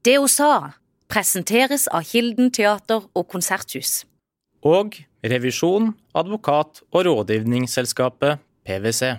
Det 0.00 0.14
hun 0.16 0.30
sa, 0.32 0.52
presenteres 1.12 1.84
av 1.92 2.06
Kilden 2.08 2.48
teater 2.56 3.04
og 3.12 3.26
konserthus. 3.28 4.06
Og 4.64 4.96
revisjon, 5.20 5.90
advokat 6.16 6.80
og 6.88 7.04
rådgivningsselskapet 7.04 8.40
PwC. 8.64 9.10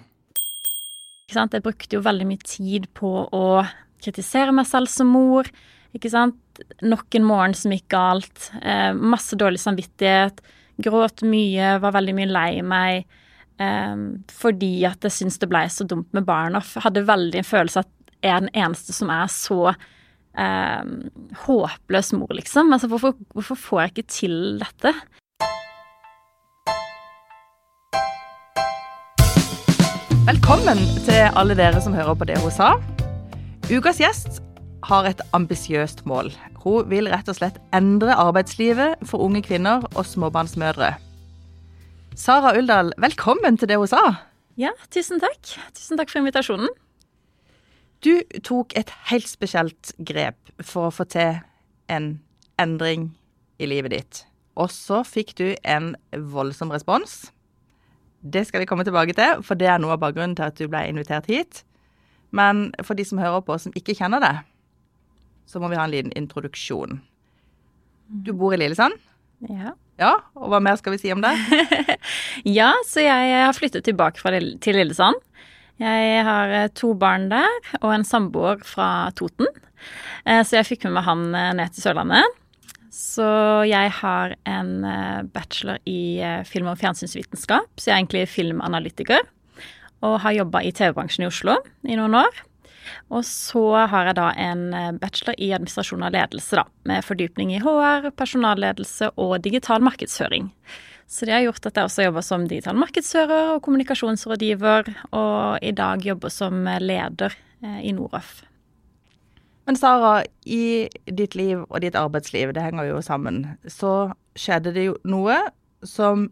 Jeg 1.31 1.61
brukte 1.63 1.95
jo 1.95 2.01
veldig 2.03 2.27
mye 2.27 2.41
tid 2.41 2.89
på 2.97 3.11
å 3.29 3.61
kritisere 4.01 4.55
meg 4.55 4.65
selv 4.71 4.89
som 4.89 5.13
mor. 5.13 5.47
Ikke 5.93 6.09
sant? 6.09 6.41
Nok 6.81 7.13
en 7.17 7.29
morgen 7.29 7.55
som 7.57 7.77
gikk 7.77 7.87
galt. 7.93 8.49
Eh, 8.65 8.89
masse 8.97 9.37
dårlig 9.37 9.61
samvittighet. 9.61 10.41
Gråt 10.81 11.21
mye, 11.21 11.77
var 11.83 11.93
veldig 11.93 12.17
mye 12.17 12.33
lei 12.33 12.51
meg. 12.65 13.05
Eh, 13.61 13.95
fordi 14.33 14.73
at 14.89 15.05
jeg 15.05 15.19
syntes 15.19 15.37
det 15.45 15.53
ble 15.53 15.67
så 15.69 15.85
dumt 15.85 16.09
med 16.17 16.25
barna. 16.25 16.65
Hadde 16.81 17.05
veldig 17.05 17.43
en 17.43 17.51
følelse 17.53 17.85
at 17.85 17.97
jeg 18.21 18.33
er 18.33 18.47
den 18.47 18.55
eneste 18.65 18.97
som 18.97 19.13
er 19.13 19.29
så 19.29 19.75
eh, 20.37 20.83
håpløs 21.45 22.13
mor, 22.17 22.31
liksom. 22.37 22.71
Altså, 22.73 22.87
hvorfor, 22.91 23.15
hvorfor 23.33 23.55
får 23.55 23.81
jeg 23.81 23.91
ikke 23.93 24.07
til 24.19 24.37
dette? 24.61 24.93
Velkommen 30.27 30.79
til 31.07 31.27
alle 31.35 31.57
dere 31.57 31.81
som 31.81 31.95
hører 31.97 32.15
på 32.15 32.27
det 32.29 32.37
hun 32.43 32.53
sa. 32.53 32.75
Ukas 33.71 33.99
gjest 33.99 34.41
har 34.85 35.07
et 35.09 35.21
ambisiøst 35.33 36.05
mål. 36.09 36.31
Hun 36.61 36.89
vil 36.91 37.09
rett 37.09 37.29
og 37.31 37.37
slett 37.39 37.57
endre 37.73 38.13
arbeidslivet 38.13 39.01
for 39.09 39.23
unge 39.25 39.41
kvinner 39.45 39.85
og 39.95 40.05
småbarnsmødre. 40.05 40.93
Sara 42.17 42.53
Uldal, 42.57 42.93
velkommen 43.01 43.57
til 43.57 43.71
det 43.71 43.79
hun 43.81 43.89
sa. 43.89 44.01
Ja, 44.59 44.73
tusen 44.93 45.21
takk. 45.23 45.39
Tusen 45.77 45.99
takk 45.99 46.11
for 46.11 46.21
invitasjonen. 46.21 46.69
Du 48.01 48.21
tok 48.41 48.73
et 48.77 48.89
helt 49.11 49.29
spesielt 49.29 49.93
grep 50.01 50.37
for 50.65 50.89
å 50.89 50.93
få 50.93 51.05
til 51.09 51.37
en 51.91 52.15
endring 52.61 53.11
i 53.61 53.67
livet 53.69 53.93
ditt. 53.93 54.21
Og 54.57 54.71
så 54.73 55.03
fikk 55.07 55.35
du 55.37 55.51
en 55.61 55.93
voldsom 56.33 56.73
respons. 56.73 57.29
Det 58.21 58.43
skal 58.47 58.63
vi 58.63 58.69
komme 58.69 58.85
tilbake 58.85 59.13
til, 59.17 59.41
for 59.45 59.57
det 59.57 59.69
er 59.69 59.79
noe 59.81 59.95
av 59.95 60.01
bakgrunnen 60.01 60.35
til 60.37 60.49
at 60.49 60.57
du 60.57 60.67
ble 60.69 60.83
invitert 60.89 61.29
hit. 61.29 61.61
Men 62.33 62.69
for 62.85 62.97
de 62.97 63.05
som 63.05 63.21
hører 63.21 63.43
på 63.45 63.57
som 63.61 63.73
ikke 63.77 63.95
kjenner 63.97 64.23
det, 64.23 64.35
så 65.49 65.61
må 65.61 65.69
vi 65.71 65.77
ha 65.77 65.85
en 65.85 65.93
liten 65.93 66.13
introduksjon. 66.17 67.01
Du 68.25 68.33
bor 68.37 68.55
i 68.55 68.59
Lillesand? 68.61 68.97
Ja. 69.49 69.75
Ja, 70.01 70.15
og 70.33 70.49
hva 70.49 70.61
mer 70.63 70.77
skal 70.79 70.95
vi 70.95 71.01
si 71.03 71.11
om 71.13 71.21
det? 71.21 71.33
ja, 72.59 72.71
så 72.87 73.03
jeg 73.03 73.33
har 73.37 73.53
flyttet 73.53 73.85
tilbake 73.85 74.41
til 74.63 74.79
Lillesand. 74.79 75.19
Jeg 75.81 76.25
har 76.27 76.51
eh, 76.53 76.69
to 76.77 76.93
barn 76.97 77.29
der 77.31 77.49
og 77.79 77.89
en 77.95 78.05
samboer 78.05 78.61
fra 78.67 79.09
Toten. 79.17 79.49
Eh, 80.29 80.43
så 80.45 80.59
jeg 80.59 80.67
fikk 80.67 80.85
med 80.85 80.99
meg 80.99 81.07
han 81.07 81.23
eh, 81.33 81.49
ned 81.57 81.73
til 81.73 81.87
Sørlandet. 81.87 82.37
Så 82.91 83.25
jeg 83.65 83.89
har 84.01 84.33
en 84.51 84.71
bachelor 85.31 85.77
i 85.87 86.19
film- 86.43 86.67
og 86.67 86.75
fjernsynsvitenskap, 86.81 87.69
så 87.79 87.87
jeg 87.87 87.93
er 87.93 88.01
egentlig 88.01 88.23
filmanalytiker. 88.27 89.23
Og 90.03 90.17
har 90.25 90.35
jobba 90.35 90.59
i 90.67 90.73
TV-bransjen 90.75 91.23
i 91.23 91.29
Oslo 91.29 91.55
i 91.87 91.95
noen 91.95 92.17
år. 92.19 92.41
Og 93.15 93.23
så 93.23 93.63
har 93.87 94.09
jeg 94.09 94.17
da 94.19 94.27
en 94.43 94.99
bachelor 94.99 95.39
i 95.39 95.53
administrasjon 95.55 96.03
og 96.03 96.11
ledelse, 96.17 96.59
da, 96.59 96.65
med 96.91 97.07
fordypning 97.07 97.55
i 97.55 97.63
HR, 97.63 98.11
personalledelse 98.19 99.13
og 99.15 99.37
digital 99.47 99.79
markedsføring. 99.87 100.51
Så 101.11 101.27
det 101.27 101.33
har 101.35 101.43
gjort 101.43 101.65
at 101.67 101.75
jeg 101.75 101.89
også 101.89 102.03
jobber 102.05 102.23
som 102.23 102.45
digital 102.47 102.77
markedsfører 102.79 103.49
og 103.57 103.61
kommunikasjonsrådgiver, 103.65 104.93
og 105.11 105.59
i 105.59 105.73
dag 105.75 106.05
jobber 106.07 106.31
som 106.31 106.63
leder 106.79 107.35
eh, 107.59 107.81
i 107.83 107.91
Noraf. 107.91 108.45
Men 109.67 109.75
Sara, 109.75 110.21
i 110.47 110.87
ditt 111.05 111.35
liv 111.35 111.65
og 111.67 111.81
ditt 111.83 111.99
arbeidsliv, 111.99 112.53
det 112.55 112.63
henger 112.63 112.87
jo 112.87 113.01
sammen, 113.03 113.43
så 113.67 114.13
skjedde 114.39 114.71
det 114.77 114.87
jo 114.87 114.95
noe 115.03 115.35
som 115.83 116.29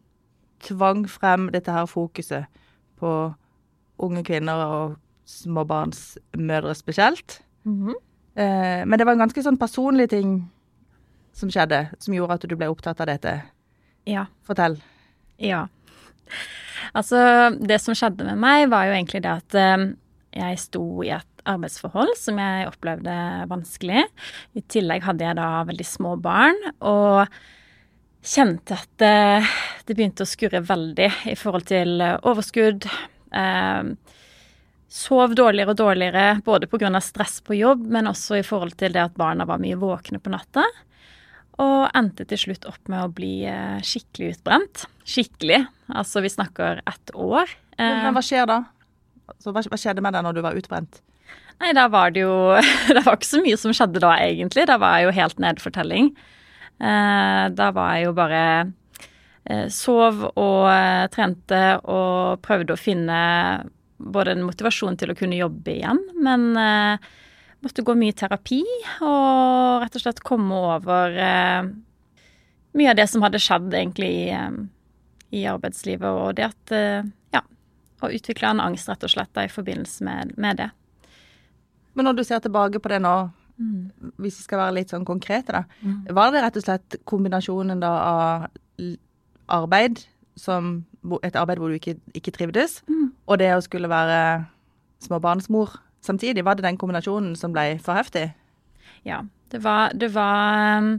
tvang 0.63 1.03
frem 1.11 1.51
dette 1.51 1.75
her 1.75 1.87
fokuset 1.87 2.47
på 2.99 3.13
unge 3.99 4.23
kvinner 4.23 4.63
og 4.63 4.97
småbarnsmødre 5.27 6.75
spesielt. 6.75 7.41
Mm 7.63 7.87
-hmm. 7.87 7.95
men 8.85 8.99
det 8.99 9.05
var 9.05 9.11
en 9.13 9.19
ganske 9.27 9.43
sånn 9.43 9.57
personlig 9.57 10.09
ting 10.09 10.51
som 11.33 11.49
skjedde, 11.51 11.89
som 11.99 12.13
gjorde 12.13 12.33
at 12.33 12.49
du 12.49 12.55
ble 12.55 12.67
opptatt 12.67 13.01
av 13.01 13.07
dette. 13.07 13.41
Ja. 14.09 14.25
Fortell. 14.47 14.79
Ja. 15.41 15.67
Altså, 16.97 17.19
det 17.61 17.79
som 17.83 17.97
skjedde 17.97 18.25
med 18.27 18.39
meg, 18.41 18.67
var 18.71 18.87
jo 18.87 18.95
egentlig 18.95 19.21
det 19.25 19.35
at 19.41 19.59
um, 19.77 19.91
jeg 20.35 20.61
sto 20.61 20.83
i 21.05 21.11
et 21.13 21.45
arbeidsforhold 21.49 22.15
som 22.19 22.39
jeg 22.41 22.67
opplevde 22.69 23.15
vanskelig. 23.49 24.03
I 24.57 24.65
tillegg 24.71 25.05
hadde 25.05 25.25
jeg 25.25 25.39
da 25.39 25.49
veldig 25.69 25.87
små 25.87 26.15
barn, 26.21 26.59
og 26.85 27.25
kjente 28.25 28.75
at 28.75 28.91
det, 28.99 29.49
det 29.87 29.95
begynte 29.95 30.25
å 30.25 30.29
skurre 30.29 30.61
veldig 30.65 31.09
i 31.31 31.37
forhold 31.39 31.69
til 31.69 32.03
overskudd. 32.03 32.89
Eh, 33.31 33.93
sov 34.89 35.35
dårligere 35.37 35.73
og 35.73 35.79
dårligere, 35.79 36.27
både 36.45 36.67
pga. 36.67 36.91
stress 37.01 37.39
på 37.45 37.57
jobb, 37.59 37.85
men 37.87 38.09
også 38.09 38.39
i 38.39 38.45
forhold 38.45 38.75
til 38.77 38.93
det 38.93 39.05
at 39.05 39.17
barna 39.17 39.45
var 39.45 39.61
mye 39.61 39.77
våkne 39.79 40.19
på 40.19 40.33
natta. 40.33 40.65
Og 41.59 41.89
endte 41.97 42.25
til 42.29 42.39
slutt 42.39 42.67
opp 42.69 42.79
med 42.91 43.03
å 43.03 43.11
bli 43.11 43.33
eh, 43.49 43.79
skikkelig 43.83 44.37
utbrent. 44.37 44.85
Skikkelig. 45.07 45.65
Altså, 45.91 46.23
vi 46.23 46.31
snakker 46.31 46.83
ett 46.87 47.13
år. 47.15 47.51
Men, 47.79 48.03
men 48.05 48.15
hva 48.15 48.23
skjer 48.23 48.47
da? 48.49 48.61
Så 49.39 49.53
hva, 49.53 49.63
hva 49.67 49.79
skjedde 49.79 50.03
med 50.03 50.15
deg 50.15 50.25
når 50.25 50.37
du 50.37 50.43
var 50.45 50.57
utbrent? 50.59 51.01
Nei, 51.59 51.73
da 51.75 51.89
var 51.91 52.13
det 52.15 52.23
jo 52.23 52.35
Det 52.95 53.03
var 53.03 53.17
ikke 53.17 53.29
så 53.29 53.41
mye 53.43 53.59
som 53.59 53.75
skjedde 53.75 54.03
da, 54.03 54.15
egentlig. 54.23 54.67
Da 54.69 54.79
var 54.81 54.99
jeg 54.99 55.09
jo 55.09 55.15
helt 55.19 55.41
nedfortelling. 55.43 56.13
Eh, 56.79 57.45
da 57.55 57.71
var 57.75 57.97
jeg 57.97 58.07
jo 58.07 58.15
bare 58.15 58.43
eh, 59.43 59.67
Sov 59.73 60.23
og 60.31 60.69
trente 61.11 61.63
og 61.83 62.39
prøvde 62.45 62.75
å 62.75 62.79
finne 62.79 63.19
både 63.99 64.37
en 64.37 64.45
motivasjon 64.47 64.95
til 64.99 65.11
å 65.11 65.17
kunne 65.19 65.39
jobbe 65.41 65.73
igjen, 65.73 65.99
men 66.23 66.45
eh, 66.55 67.09
måtte 67.65 67.83
gå 67.83 67.95
mye 67.97 68.15
terapi 68.15 68.61
og 69.03 69.83
rett 69.83 69.95
og 69.97 70.03
slett 70.03 70.21
komme 70.25 70.59
over 70.75 71.15
eh, 71.19 71.69
mye 72.79 72.91
av 72.91 72.99
det 72.99 73.07
som 73.11 73.23
hadde 73.25 73.41
skjedd 73.43 73.73
egentlig 73.73 74.11
i, 74.15 74.27
eh, 74.35 74.59
i 75.35 75.45
arbeidslivet, 75.49 76.07
og 76.07 76.37
det 76.37 76.47
at 76.47 76.75
eh, 76.75 77.09
ja, 77.35 77.43
å 78.03 78.11
utvikle 78.15 78.53
en 78.53 78.63
angst 78.63 78.89
rett 78.91 79.03
og 79.05 79.11
slett 79.11 79.33
da, 79.35 79.45
i 79.45 79.51
forbindelse 79.51 80.07
med, 80.07 80.35
med, 80.37 80.61
det. 80.61 80.69
Men 81.97 82.09
når 82.09 82.19
du 82.19 82.23
ser 82.27 82.43
tilbake 82.43 82.79
på 82.79 82.93
det 82.93 83.01
nå, 83.03 83.15
mm. 83.59 84.13
hvis 84.21 84.39
vi 84.39 84.47
skal 84.47 84.63
være 84.63 84.77
litt 84.79 84.93
sånn 84.93 85.07
konkrete, 85.07 85.59
da. 85.59 85.65
Mm. 85.83 85.99
Var 86.15 86.31
det 86.31 86.45
rett 86.45 86.61
og 86.61 86.67
slett 86.67 86.99
kombinasjonen 87.09 87.83
da 87.83 87.91
av 87.99 88.47
arbeid 89.49 90.05
som 90.39 90.77
et 91.25 91.35
arbeid 91.35 91.59
hvor 91.59 91.71
du 91.71 91.75
ikke, 91.75 91.97
ikke 92.15 92.31
trivdes, 92.35 92.79
mm. 92.87 93.05
og 93.27 93.41
det 93.41 93.51
å 93.51 93.63
skulle 93.65 93.91
være 93.91 94.19
småbarnsmor 95.03 95.75
samtidig. 96.05 96.45
Var 96.45 96.57
det 96.57 96.67
den 96.67 96.79
kombinasjonen 96.79 97.35
som 97.39 97.55
ble 97.55 97.77
for 97.83 97.99
heftig? 97.99 98.29
Ja, 99.07 99.23
det 99.53 99.63
var, 99.63 99.95
det 99.95 100.11
var, 100.13 100.83
um, 100.83 100.91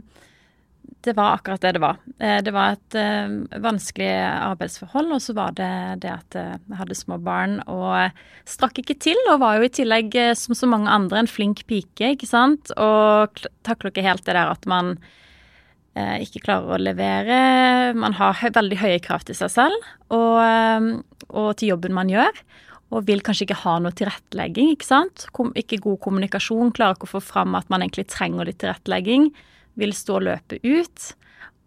det 1.05 1.15
var 1.17 1.37
akkurat 1.37 1.61
det 1.63 1.75
det 1.77 1.83
var. 1.83 2.01
Eh, 2.19 2.39
det 2.45 2.53
var 2.55 2.75
et 2.75 2.97
uh, 2.97 3.61
vanskelig 3.61 4.09
arbeidsforhold, 4.25 5.13
og 5.15 5.23
så 5.23 5.35
var 5.37 5.55
det 5.57 5.71
det 6.05 6.11
at 6.13 6.37
uh, 6.37 6.57
jeg 6.57 6.79
hadde 6.81 6.97
små 6.97 7.19
barn 7.21 7.59
og 7.67 8.19
strakk 8.49 8.81
ikke 8.83 8.97
til. 9.01 9.19
Og 9.29 9.41
var 9.43 9.57
jo 9.57 9.69
i 9.69 9.73
tillegg, 9.81 10.17
som 10.39 10.57
så 10.57 10.69
mange 10.69 10.91
andre, 10.91 11.21
en 11.21 11.31
flink 11.31 11.65
pike, 11.69 12.15
ikke 12.17 12.29
sant. 12.29 12.73
Og 12.77 13.47
takler 13.67 13.93
ikke 13.93 14.05
helt 14.05 14.25
det 14.25 14.37
der 14.37 14.53
at 14.53 14.69
man 14.69 14.95
Eh, 15.91 16.21
ikke 16.23 16.45
klarer 16.45 16.71
å 16.71 16.79
levere. 16.79 17.37
Man 17.99 18.15
har 18.15 18.39
veldig 18.39 18.77
høye 18.79 18.99
krav 19.03 19.25
til 19.27 19.35
seg 19.35 19.51
selv 19.51 19.87
og, 20.07 20.37
eh, 20.39 20.85
og, 21.27 21.49
til 21.59 21.73
jobben 21.73 21.95
man 21.97 22.11
gjør. 22.11 22.31
Og 22.91 23.05
vil 23.07 23.23
kanskje 23.23 23.47
ikke 23.47 23.61
ha 23.63 23.77
noe 23.79 23.95
tilrettelegging, 23.95 24.73
ikke 24.75 24.87
sant. 24.87 25.25
Kom, 25.35 25.53
ikke 25.55 25.79
god 25.83 26.01
kommunikasjon, 26.03 26.73
klarer 26.75 26.97
ikke 26.97 27.07
å 27.07 27.15
få 27.15 27.23
fram 27.23 27.55
at 27.55 27.69
man 27.71 27.85
egentlig 27.85 28.09
trenger 28.11 28.49
litt 28.49 28.59
tilrettelegging. 28.63 29.29
Vil 29.79 29.95
stå 29.95 30.17
og 30.19 30.25
løpe 30.27 30.59
ut. 30.65 31.07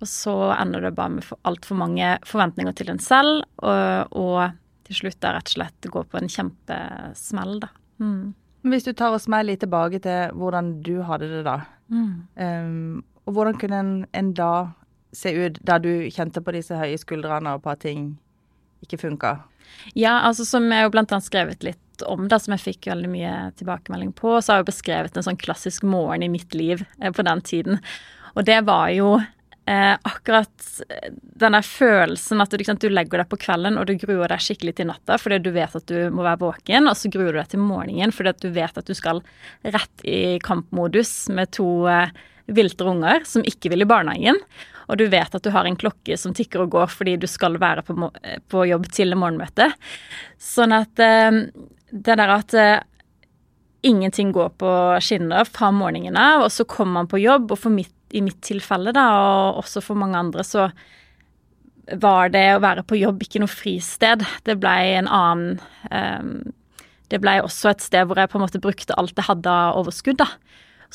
Og 0.05 0.11
så 0.11 0.35
ender 0.59 0.85
det 0.85 0.93
bare 0.99 1.17
med 1.17 1.31
altfor 1.49 1.81
mange 1.81 2.17
forventninger 2.29 2.77
til 2.77 2.93
en 2.93 3.01
selv, 3.01 3.47
og, 3.65 4.13
og 4.13 4.61
til 4.85 4.99
slutt 4.99 5.21
da 5.25 5.33
rett 5.37 5.49
og 5.49 5.57
slett 5.57 5.89
gå 5.95 6.03
på 6.05 6.21
en 6.21 6.31
kjempesmell, 6.31 7.57
da. 7.63 7.71
Mm. 8.03 8.35
Hvis 8.69 8.85
du 8.85 8.93
tar 8.97 9.15
oss 9.17 9.29
med 9.29 9.47
litt 9.49 9.63
tilbake 9.65 10.01
til 10.05 10.37
hvordan 10.37 10.79
du 10.85 10.99
hadde 11.05 11.29
det 11.31 11.43
da. 11.47 11.59
Mm. 11.93 12.13
Um, 12.37 13.05
og 13.25 13.37
hvordan 13.37 13.59
kunne 13.61 13.81
en, 13.81 13.95
en 14.17 14.33
da 14.37 14.53
se 15.15 15.33
ut 15.37 15.61
da 15.65 15.79
du 15.79 16.09
kjente 16.13 16.43
på 16.45 16.55
disse 16.57 16.77
høye 16.77 16.99
skuldrene 17.01 17.55
og 17.55 17.65
på 17.65 17.73
at 17.73 17.85
ting 17.85 18.15
ikke 18.87 19.01
funka? 19.03 19.37
Ja, 19.93 20.21
altså 20.25 20.47
som 20.49 20.71
jeg 20.73 20.87
jo 20.87 20.93
blant 20.95 21.13
annet 21.13 21.27
skrevet 21.27 21.67
litt 21.67 22.07
om, 22.07 22.27
da, 22.31 22.41
som 22.43 22.55
jeg 22.57 22.65
fikk 22.65 22.89
veldig 22.91 23.11
mye 23.11 23.35
tilbakemelding 23.59 24.15
på, 24.17 24.37
så 24.41 24.53
har 24.53 24.61
jeg 24.61 24.65
jo 24.65 24.73
beskrevet 24.73 25.17
en 25.17 25.27
sånn 25.27 25.41
klassisk 25.41 25.87
morgen 25.87 26.25
i 26.27 26.33
mitt 26.33 26.55
liv 26.57 26.83
eh, 27.01 27.13
på 27.15 27.25
den 27.27 27.43
tiden. 27.47 27.81
Og 28.35 28.47
det 28.49 28.61
var 28.67 28.91
jo 28.91 29.13
eh, 29.19 29.95
akkurat 29.95 30.67
denne 31.39 31.61
følelsen 31.63 32.43
at 32.43 32.51
du, 32.51 32.59
liksom, 32.61 32.81
du, 32.83 32.89
legger 32.91 33.23
deg 33.23 33.31
på 33.31 33.39
kvelden 33.45 33.79
og 33.79 33.89
du 33.89 33.95
gruer 34.01 34.33
deg 34.33 34.43
skikkelig 34.43 34.77
til 34.81 34.91
natta 34.91 35.19
fordi 35.21 35.41
du 35.45 35.53
vet 35.55 35.77
at 35.79 35.87
du 35.91 36.11
må 36.15 36.27
være 36.27 36.43
våken, 36.43 36.91
og 36.91 36.99
så 36.99 37.11
gruer 37.13 37.33
du 37.33 37.41
deg 37.41 37.55
til 37.55 37.65
morgenen 37.65 38.15
fordi 38.15 38.35
du 38.43 38.51
vet 38.57 38.81
at 38.81 38.91
du 38.91 38.95
skal 38.97 39.23
rett 39.63 40.07
i 40.09 40.39
kampmodus 40.45 41.15
med 41.35 41.55
to 41.57 41.87
eh, 41.91 42.13
viltre 42.45 42.91
unger 42.91 43.25
som 43.29 43.47
ikke 43.47 43.73
vil 43.73 43.87
i 43.87 43.89
barnehagen. 43.89 44.41
Og 44.89 44.99
du 45.01 45.07
vet 45.13 45.35
at 45.35 45.45
du 45.45 45.53
har 45.55 45.69
en 45.69 45.79
klokke 45.79 46.17
som 46.21 46.35
tikker 46.37 46.65
og 46.65 46.75
går 46.75 46.91
fordi 46.93 47.17
du 47.21 47.29
skal 47.31 47.59
være 47.61 47.85
på, 47.87 47.97
på 48.51 48.65
jobb 48.69 48.89
til 48.93 49.17
morgenmøtet. 49.19 49.77
Sånn 50.41 50.75
at 50.77 51.01
eh, 51.03 51.45
det 51.95 52.19
der 52.19 52.35
at 52.35 52.57
eh, 52.59 52.83
ingenting 53.85 54.33
går 54.33 54.55
på 54.61 54.73
skinner 55.05 55.47
fra 55.49 55.71
morgenen 55.75 56.17
av, 56.19 56.47
og 56.47 56.53
så 56.53 56.67
kommer 56.69 57.03
man 57.03 57.11
på 57.11 57.21
jobb, 57.21 57.53
og 57.53 57.71
mitt, 57.73 57.93
i 58.17 58.23
mitt 58.25 58.41
tilfelle, 58.45 58.95
da, 58.97 59.07
og 59.21 59.65
også 59.65 59.83
for 59.85 60.01
mange 60.01 60.19
andre, 60.19 60.45
så 60.47 60.69
var 62.01 62.33
det 62.33 62.47
å 62.55 62.63
være 62.65 62.85
på 62.89 62.97
jobb 62.97 63.23
ikke 63.27 63.43
noe 63.43 63.53
fristed. 63.53 64.25
Det 64.47 64.57
blei 64.57 64.95
en 64.97 65.11
annen 65.11 65.59
um, 65.93 66.55
Det 67.13 67.21
ble 67.21 67.35
også 67.45 67.75
et 67.75 67.85
sted 67.85 68.09
hvor 68.09 68.17
jeg 68.17 68.31
på 68.33 68.39
en 68.39 68.45
måte 68.47 68.63
brukte 68.63 68.97
alt 68.97 69.13
jeg 69.13 69.29
hadde 69.29 69.53
av 69.53 69.83
overskudd, 69.83 70.23
da. 70.23 70.31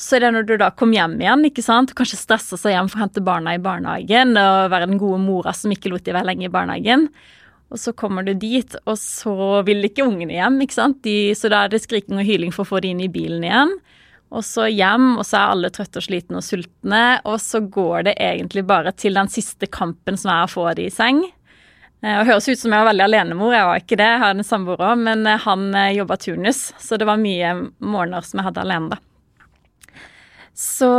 Så 0.00 0.16
er 0.16 0.24
det 0.24 0.30
når 0.32 0.46
du 0.48 0.54
da 0.60 0.70
kom 0.72 0.94
hjem 0.96 1.18
igjen, 1.20 1.44
ikke 1.44 1.64
sant, 1.64 1.92
kanskje 1.96 2.22
stressa 2.22 2.56
seg 2.56 2.72
hjem 2.72 2.88
for 2.88 3.00
å 3.00 3.04
hente 3.04 3.20
barna 3.24 3.52
i 3.52 3.60
barnehagen 3.60 4.32
og 4.32 4.70
være 4.72 4.88
den 4.88 5.00
gode 5.00 5.20
mora 5.20 5.52
som 5.56 5.74
ikke 5.74 5.92
lot 5.92 6.06
de 6.06 6.14
være 6.16 6.30
lenge 6.30 6.46
i 6.48 6.52
barnehagen. 6.52 7.10
Og 7.70 7.78
så 7.78 7.92
kommer 7.94 8.24
du 8.26 8.32
dit, 8.34 8.74
og 8.88 8.96
så 8.98 9.60
vil 9.66 9.84
ikke 9.86 10.06
ungene 10.08 10.34
hjem, 10.38 10.56
ikke 10.64 10.78
sant. 10.78 11.02
De, 11.04 11.34
så 11.38 11.50
da 11.52 11.64
er 11.64 11.74
det 11.74 11.82
skriking 11.84 12.18
og 12.18 12.26
hyling 12.26 12.54
for 12.54 12.64
å 12.64 12.70
få 12.72 12.80
de 12.82 12.94
inn 12.94 13.02
i 13.04 13.10
bilen 13.12 13.44
igjen. 13.46 13.76
Og 14.30 14.46
så 14.46 14.66
hjem, 14.70 15.12
og 15.18 15.26
så 15.26 15.36
er 15.36 15.52
alle 15.52 15.70
trøtte 15.74 16.00
og 16.00 16.06
slitne 16.06 16.40
og 16.40 16.46
sultne. 16.46 17.02
Og 17.28 17.36
så 17.42 17.60
går 17.62 18.08
det 18.08 18.16
egentlig 18.22 18.64
bare 18.66 18.94
til 18.96 19.20
den 19.20 19.30
siste 19.30 19.68
kampen 19.70 20.18
som 20.18 20.32
er 20.32 20.48
å 20.48 20.50
få 20.50 20.64
de 20.78 20.88
i 20.88 20.94
seng. 20.94 21.22
Det 22.00 22.16
høres 22.24 22.48
ut 22.48 22.58
som 22.58 22.72
jeg 22.72 22.80
var 22.80 22.88
veldig 22.88 23.04
alenemor, 23.04 23.52
jeg 23.52 23.68
var 23.68 23.82
ikke 23.82 24.00
det, 24.00 24.08
jeg 24.08 24.20
har 24.22 24.32
en 24.32 24.46
samboer 24.48 24.80
òg, 24.80 25.02
men 25.04 25.26
eh, 25.28 25.42
han 25.44 25.66
eh, 25.76 25.90
jobba 25.98 26.16
turnus, 26.16 26.62
så 26.80 26.96
det 26.96 27.04
var 27.04 27.20
mye 27.20 27.50
morgener 27.76 28.24
som 28.24 28.40
jeg 28.40 28.46
hadde 28.46 28.62
alene, 28.64 28.94
da. 28.94 29.09
Så, 30.54 30.90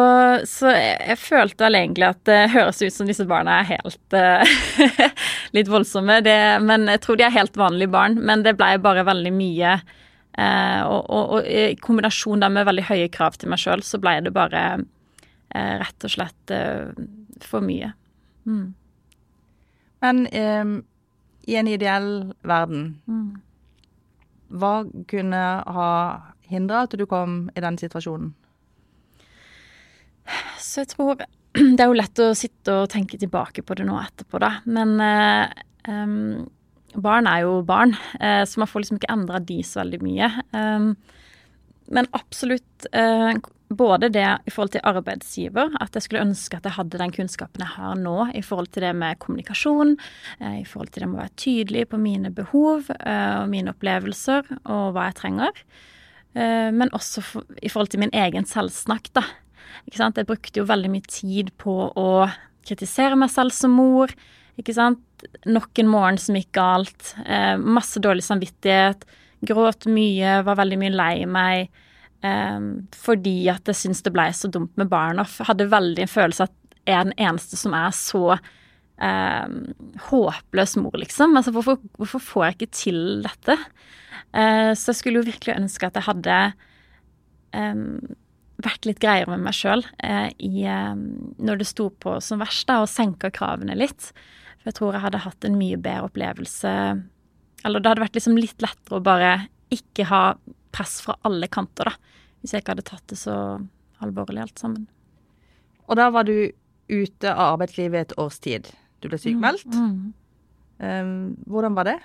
så 0.49 0.71
jeg, 0.73 0.95
jeg, 1.11 1.17
følte 1.21 1.65
vel 1.67 1.77
egentlig 1.77 2.07
at 2.07 2.21
det 2.25 2.39
høres 2.53 2.79
ut 2.81 2.95
som 2.95 3.09
disse 3.09 3.27
barna 3.29 3.59
er 3.59 3.67
helt 3.75 4.15
uh, 4.15 5.03
Litt 5.55 5.69
voldsomme, 5.69 6.21
det, 6.25 6.37
men 6.65 6.87
jeg 6.89 7.01
tror 7.03 7.19
de 7.19 7.27
er 7.27 7.35
helt 7.35 7.59
vanlige 7.59 7.91
barn. 7.93 8.17
Men 8.25 8.45
det 8.47 8.55
ble 8.57 8.73
bare 8.81 9.05
veldig 9.05 9.33
mye. 9.35 9.75
Uh, 10.31 10.81
og, 10.87 11.01
og, 11.03 11.35
og, 11.35 11.45
i 11.45 11.75
kombinasjon 11.83 12.47
med 12.47 12.65
veldig 12.69 12.87
høye 12.87 13.11
krav 13.13 13.37
til 13.37 13.51
meg 13.51 13.61
sjøl, 13.61 13.83
så 13.85 13.99
ble 14.01 14.15
det 14.25 14.33
bare 14.33 14.63
uh, 14.79 15.73
rett 15.83 16.07
og 16.07 16.15
slett 16.15 16.55
for 17.45 17.65
mye. 17.65 17.91
Mm. 18.47 18.71
Men 20.01 20.25
um, 20.33 20.75
i 21.45 21.55
en 21.55 21.69
ideell 21.69 22.11
verden, 22.47 23.01
mm. 23.05 23.41
hva 24.57 24.75
kunne 25.11 25.41
ha 25.75 25.89
hindra 26.51 26.85
at 26.87 26.95
du 26.97 27.05
kom 27.09 27.43
i 27.55 27.63
den 27.63 27.77
situasjonen? 27.81 28.33
Så 30.61 30.83
jeg 30.83 30.93
tror 30.95 31.21
Det 31.75 31.83
er 31.83 31.89
jo 31.89 31.99
lett 31.99 32.19
å 32.23 32.31
sitte 32.37 32.81
og 32.83 32.89
tenke 32.93 33.19
tilbake 33.19 33.63
på 33.65 33.75
det 33.75 33.83
nå 33.87 33.97
etterpå, 33.99 34.39
da. 34.39 34.53
Men 34.71 34.93
um, 35.87 36.45
barn 36.95 37.27
er 37.29 37.45
jo 37.45 37.61
barn, 37.65 37.95
eh, 38.19 38.43
så 38.45 38.61
man 38.61 38.69
får 38.69 38.83
liksom 38.83 38.99
ikke 38.99 39.13
endra 39.13 39.39
de 39.39 39.61
så 39.63 39.81
veldig 39.81 40.01
mye. 40.03 40.29
Um, 40.51 40.93
men 41.91 42.07
absolutt 42.15 42.87
eh, 42.95 43.33
både 43.71 44.09
det 44.11 44.27
i 44.47 44.51
forhold 44.51 44.73
til 44.75 44.83
arbeidsgiver, 44.87 45.75
at 45.83 45.95
jeg 45.95 46.05
skulle 46.05 46.23
ønske 46.25 46.57
at 46.57 46.67
jeg 46.67 46.75
hadde 46.75 46.99
den 46.99 47.13
kunnskapen 47.15 47.63
jeg 47.63 47.75
har 47.77 47.99
nå 47.99 48.15
i 48.35 48.43
forhold 48.43 48.71
til 48.71 48.85
det 48.87 48.91
med 48.99 49.19
kommunikasjon, 49.23 49.95
i 50.59 50.65
forhold 50.67 50.91
til 50.91 51.03
det 51.03 51.11
med 51.11 51.19
å 51.19 51.23
være 51.23 51.39
tydelig 51.39 51.87
på 51.91 52.01
mine 52.01 52.33
behov 52.35 52.91
eh, 52.99 53.37
og 53.41 53.51
mine 53.51 53.71
opplevelser 53.75 54.51
og 54.61 54.91
hva 54.95 55.09
jeg 55.09 55.19
trenger. 55.23 55.65
Men 56.31 56.87
også 56.95 57.19
i 57.59 57.67
forhold 57.67 57.89
til 57.91 57.99
min 57.99 58.13
egen 58.15 58.45
selvsnakk, 58.47 59.09
da. 59.11 59.25
Ikke 59.87 59.99
sant? 60.01 60.19
Jeg 60.19 60.29
brukte 60.29 60.61
jo 60.61 60.67
veldig 60.69 60.91
mye 60.93 61.07
tid 61.09 61.51
på 61.61 61.75
å 61.89 62.11
kritisere 62.67 63.17
meg 63.19 63.31
selv 63.33 63.55
som 63.55 63.73
mor. 63.75 64.13
Ikke 64.59 64.75
sant? 64.77 65.01
Nok 65.49 65.81
en 65.81 65.89
morgen 65.91 66.19
som 66.21 66.37
gikk 66.37 66.53
galt. 66.57 67.13
Eh, 67.25 67.55
masse 67.57 68.01
dårlig 68.03 68.25
samvittighet. 68.25 69.05
Gråt 69.47 69.87
mye, 69.89 70.41
var 70.45 70.59
veldig 70.59 70.79
mye 70.81 70.93
lei 70.93 71.13
meg. 71.29 71.83
Eh, 72.21 72.59
fordi 72.97 73.37
at 73.53 73.69
jeg 73.69 73.79
syntes 73.79 74.03
det 74.05 74.13
blei 74.15 74.29
så 74.37 74.51
dumt 74.51 74.73
med 74.79 74.91
barn. 74.91 75.21
Og 75.21 75.45
hadde 75.49 75.69
veldig 75.71 76.05
en 76.05 76.15
følelse 76.15 76.49
at 76.49 76.57
jeg 76.87 76.97
er 76.97 77.07
den 77.09 77.17
eneste 77.21 77.57
som 77.59 77.75
er 77.77 77.93
så 77.93 78.25
eh, 79.01 79.47
håpløs 80.09 80.77
mor, 80.81 80.97
liksom. 80.97 81.35
Altså, 81.37 81.53
hvorfor, 81.55 81.79
hvorfor, 81.97 82.23
får 82.25 82.45
jeg 82.45 82.57
ikke 82.57 82.71
til 82.77 83.01
dette? 83.25 83.57
Eh, 84.33 84.71
så 84.77 84.91
jeg 84.91 84.99
skulle 84.99 85.21
jo 85.21 85.29
virkelig 85.29 85.57
ønske 85.57 85.87
at 85.87 85.99
jeg 85.99 86.07
hadde 86.07 86.39
eh, 87.57 87.85
vært 88.65 88.87
litt 88.87 89.01
greiere 89.03 89.31
med 89.33 89.43
meg 89.45 89.55
sjøl 89.57 89.83
eh, 90.03 90.29
eh, 90.31 90.93
når 91.41 91.61
det 91.61 91.67
sto 91.69 91.89
på 91.91 92.17
som 92.23 92.41
verst, 92.41 92.67
da, 92.69 92.81
og 92.83 92.91
senka 92.91 93.31
kravene 93.33 93.77
litt. 93.77 94.11
For 94.61 94.69
jeg 94.69 94.77
tror 94.77 94.95
jeg 94.95 95.05
hadde 95.05 95.23
hatt 95.25 95.47
en 95.47 95.57
mye 95.57 95.77
bedre 95.81 96.05
opplevelse 96.11 96.71
Eller 97.65 97.81
det 97.81 97.89
hadde 97.89 98.03
vært 98.03 98.17
liksom 98.19 98.37
litt 98.37 98.61
lettere 98.61 98.99
å 98.99 99.05
bare 99.05 99.31
ikke 99.73 100.05
ha 100.09 100.23
press 100.71 100.99
fra 101.03 101.17
alle 101.27 101.49
kanter, 101.51 101.89
da. 101.89 102.17
Hvis 102.41 102.53
jeg 102.53 102.63
ikke 102.63 102.75
hadde 102.75 102.87
tatt 102.89 103.05
det 103.11 103.19
så 103.21 103.35
alvorlig 104.01 104.43
alt 104.43 104.61
sammen. 104.61 104.87
Og 105.87 105.97
da 105.99 106.07
var 106.13 106.25
du 106.25 106.51
ute 106.91 107.31
av 107.31 107.55
arbeidslivet 107.55 108.11
et 108.11 108.17
års 108.19 108.39
tid. 108.43 108.67
Du 109.01 109.09
ble 109.09 109.19
sykemeldt. 109.21 109.69
Mm, 109.69 109.91
mm. 109.91 110.09
Um, 110.81 111.13
hvordan 111.49 111.77
var 111.77 111.89
det? 111.89 111.99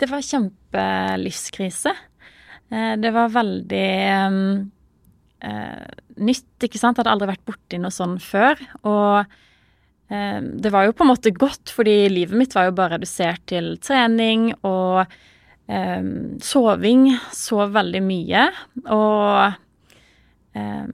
Det 0.00 0.08
var 0.10 0.24
kjempelivskrise. 0.24 1.92
Eh, 2.70 2.94
det 2.98 3.12
var 3.14 3.34
veldig 3.34 3.88
um, 4.26 4.38
eh, 4.48 4.73
nytt, 5.44 6.64
ikke 6.64 6.80
sant. 6.80 7.00
Hadde 7.00 7.12
aldri 7.12 7.30
vært 7.32 7.44
borti 7.48 7.80
noe 7.80 7.94
sånn 7.94 8.16
før. 8.22 8.60
Og 8.88 9.34
eh, 10.12 10.40
det 10.40 10.72
var 10.74 10.88
jo 10.88 10.96
på 10.96 11.06
en 11.06 11.12
måte 11.12 11.34
godt, 11.36 11.72
fordi 11.74 12.04
livet 12.12 12.38
mitt 12.38 12.56
var 12.56 12.70
jo 12.70 12.78
bare 12.78 12.96
redusert 12.96 13.44
til 13.50 13.74
trening 13.84 14.52
og 14.62 15.04
eh, 15.68 16.08
soving. 16.44 17.10
Sov 17.34 17.74
veldig 17.76 18.02
mye. 18.04 18.48
Og 18.84 20.58
eh, 20.58 20.88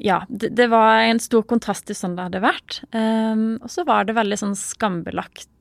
ja, 0.00 0.22
det, 0.28 0.54
det, 0.56 0.70
var 0.72 1.04
en 1.04 1.20
stor 1.20 1.44
kontrast 1.48 1.88
til 1.88 1.98
sånn 1.98 2.16
det 2.16 2.30
hadde 2.30 2.44
vært. 2.44 2.80
Um, 2.96 3.58
og 3.60 3.68
så 3.68 3.84
var 3.88 4.06
det 4.08 4.16
veldig 4.16 4.38
sånn 4.40 4.56
skambelagt, 4.56 5.52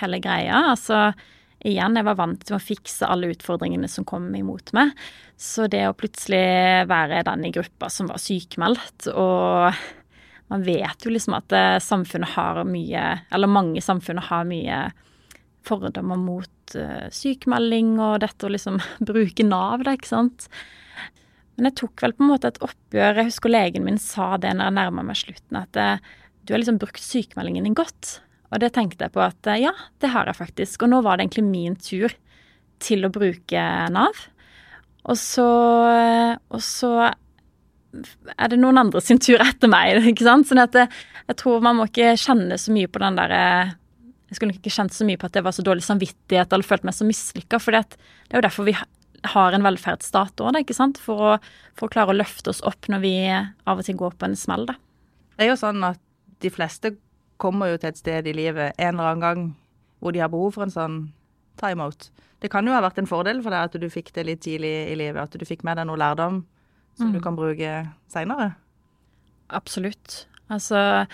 hele 0.00 0.18
greia. 0.22 0.64
Altså 0.72 1.12
igjen, 1.66 1.98
jeg 1.98 2.06
var 2.06 2.18
vant 2.18 2.42
til 2.46 2.56
å 2.56 2.62
fikse 2.62 3.08
alle 3.10 3.30
utfordringene 3.34 3.88
som 3.90 4.06
kom 4.08 4.28
imot 4.38 4.72
meg. 4.76 4.92
Så 5.36 5.66
det 5.72 5.84
å 5.88 5.96
plutselig 5.96 6.86
være 6.88 7.24
den 7.26 7.48
i 7.48 7.52
gruppa 7.54 7.90
som 7.92 8.08
var 8.10 8.22
sykemeldt, 8.22 9.10
og 9.12 9.74
man 10.52 10.62
vet 10.62 11.02
jo 11.02 11.10
liksom 11.10 11.34
at 11.36 11.52
eh, 11.56 11.78
samfunnet 11.82 12.36
har 12.36 12.62
mye, 12.68 13.04
eller 13.34 13.50
mange 13.50 13.82
samfunn 13.82 14.22
har 14.28 14.46
mye 14.48 14.86
fordommer 15.66 16.18
mot 16.20 16.76
uh, 16.78 17.06
sykemelding 17.10 17.96
og 17.98 18.20
dette 18.22 18.46
å 18.46 18.52
liksom 18.52 18.78
bruke 19.08 19.46
Nav, 19.46 19.82
da, 19.86 19.96
ikke 19.96 20.12
sant. 20.12 20.48
Men 21.56 21.70
jeg 21.70 21.78
tok 21.80 22.04
vel 22.04 22.14
på 22.16 22.24
en 22.24 22.30
måte 22.30 22.52
et 22.52 22.62
oppgjør. 22.64 23.20
Jeg 23.20 23.30
husker 23.30 23.52
legen 23.52 23.86
min 23.86 23.98
sa 24.02 24.34
det 24.40 24.52
når 24.54 24.68
jeg 24.68 24.76
nærma 24.78 25.06
meg 25.08 25.18
slutten, 25.18 25.58
at 25.62 25.80
uh, 25.80 26.14
du 26.46 26.54
har 26.54 26.62
liksom 26.62 26.78
brukt 26.82 27.02
sykemeldingen 27.02 27.66
din 27.66 27.76
godt. 27.76 28.20
Og 28.52 28.62
det 28.62 28.72
tenkte 28.76 29.06
jeg 29.06 29.14
på 29.14 29.22
at 29.24 29.50
ja, 29.58 29.72
det 30.02 30.12
har 30.12 30.28
jeg 30.30 30.38
faktisk. 30.38 30.84
Og 30.84 30.92
nå 30.92 31.02
var 31.04 31.18
det 31.18 31.26
egentlig 31.26 31.46
min 31.48 31.76
tur 31.80 32.14
til 32.82 33.06
å 33.06 33.12
bruke 33.12 33.62
Nav. 33.92 34.26
Og 35.06 35.18
så, 35.18 35.46
og 36.50 36.62
så 36.62 36.92
er 38.34 38.50
det 38.52 38.58
noen 38.60 38.80
andre 38.80 39.00
sin 39.04 39.20
tur 39.22 39.42
etter 39.42 39.70
meg, 39.70 40.00
ikke 40.12 40.26
sant. 40.26 40.48
Sånn 40.50 40.62
at 40.62 40.76
jeg, 40.76 40.90
jeg 41.30 41.40
tror 41.40 41.64
man 41.64 41.78
må 41.78 41.88
ikke 41.90 42.14
kjenne 42.20 42.58
så 42.60 42.74
mye 42.74 42.90
på 42.90 43.02
den 43.02 43.18
derre 43.18 43.42
Jeg 44.26 44.38
skulle 44.38 44.52
nok 44.52 44.60
ikke 44.60 44.74
kjent 44.74 44.96
så 44.96 45.06
mye 45.06 45.20
på 45.20 45.28
at 45.28 45.38
det 45.38 45.44
var 45.46 45.54
så 45.54 45.64
dårlig 45.66 45.86
samvittighet 45.86 46.52
eller 46.52 46.66
følt 46.66 46.86
meg 46.86 46.96
så 46.96 47.06
mislykka, 47.06 47.62
for 47.62 47.76
det 47.76 47.84
er 48.32 48.40
jo 48.40 48.46
derfor 48.48 48.66
vi 48.66 48.74
har 49.26 49.54
en 49.54 49.64
velferdsstat 49.64 50.42
òg, 50.42 50.58
ikke 50.60 50.76
sant. 50.76 50.98
For 51.02 51.22
å, 51.22 51.36
for 51.78 51.88
å 51.88 51.94
klare 51.94 52.12
å 52.12 52.18
løfte 52.18 52.50
oss 52.52 52.62
opp 52.66 52.90
når 52.90 53.02
vi 53.02 53.14
av 53.30 53.78
og 53.78 53.86
til 53.86 53.98
går 53.98 54.18
på 54.18 54.28
en 54.28 54.38
smell, 54.38 54.66
da. 54.68 54.76
Det 55.36 55.46
er 55.46 55.52
jo 55.52 55.60
sånn 55.60 55.82
at 55.86 56.02
de 56.42 56.50
fleste 56.52 56.96
kommer 57.42 57.72
jo 57.72 57.80
til 57.80 57.92
et 57.92 58.00
sted 58.00 58.28
i 58.28 58.34
livet 58.36 58.76
en 58.78 58.94
eller 58.94 59.12
annen 59.12 59.24
gang 59.24 59.46
hvor 60.00 60.14
de 60.14 60.22
har 60.22 60.32
behov 60.32 60.56
for 60.56 60.66
en 60.66 60.72
sånn 60.72 60.98
timeout. 61.60 62.10
Det 62.42 62.50
kan 62.52 62.66
jo 62.68 62.74
ha 62.74 62.82
vært 62.84 63.00
en 63.00 63.08
fordel 63.08 63.40
for 63.44 63.54
deg 63.54 63.70
at 63.70 63.80
du 63.80 63.88
fikk 63.92 64.12
det 64.16 64.26
litt 64.28 64.42
tidlig 64.44 64.74
i 64.92 64.98
livet, 64.98 65.22
at 65.22 65.32
du 65.32 65.46
fikk 65.48 65.64
med 65.64 65.80
deg 65.80 65.88
noe 65.88 66.00
lærdom 66.00 66.42
som 66.96 67.10
mm. 67.10 67.14
du 67.16 67.22
kan 67.24 67.36
bruke 67.38 67.72
seinere. 68.12 68.50
Absolutt. 69.56 70.26
Altså, 70.52 71.06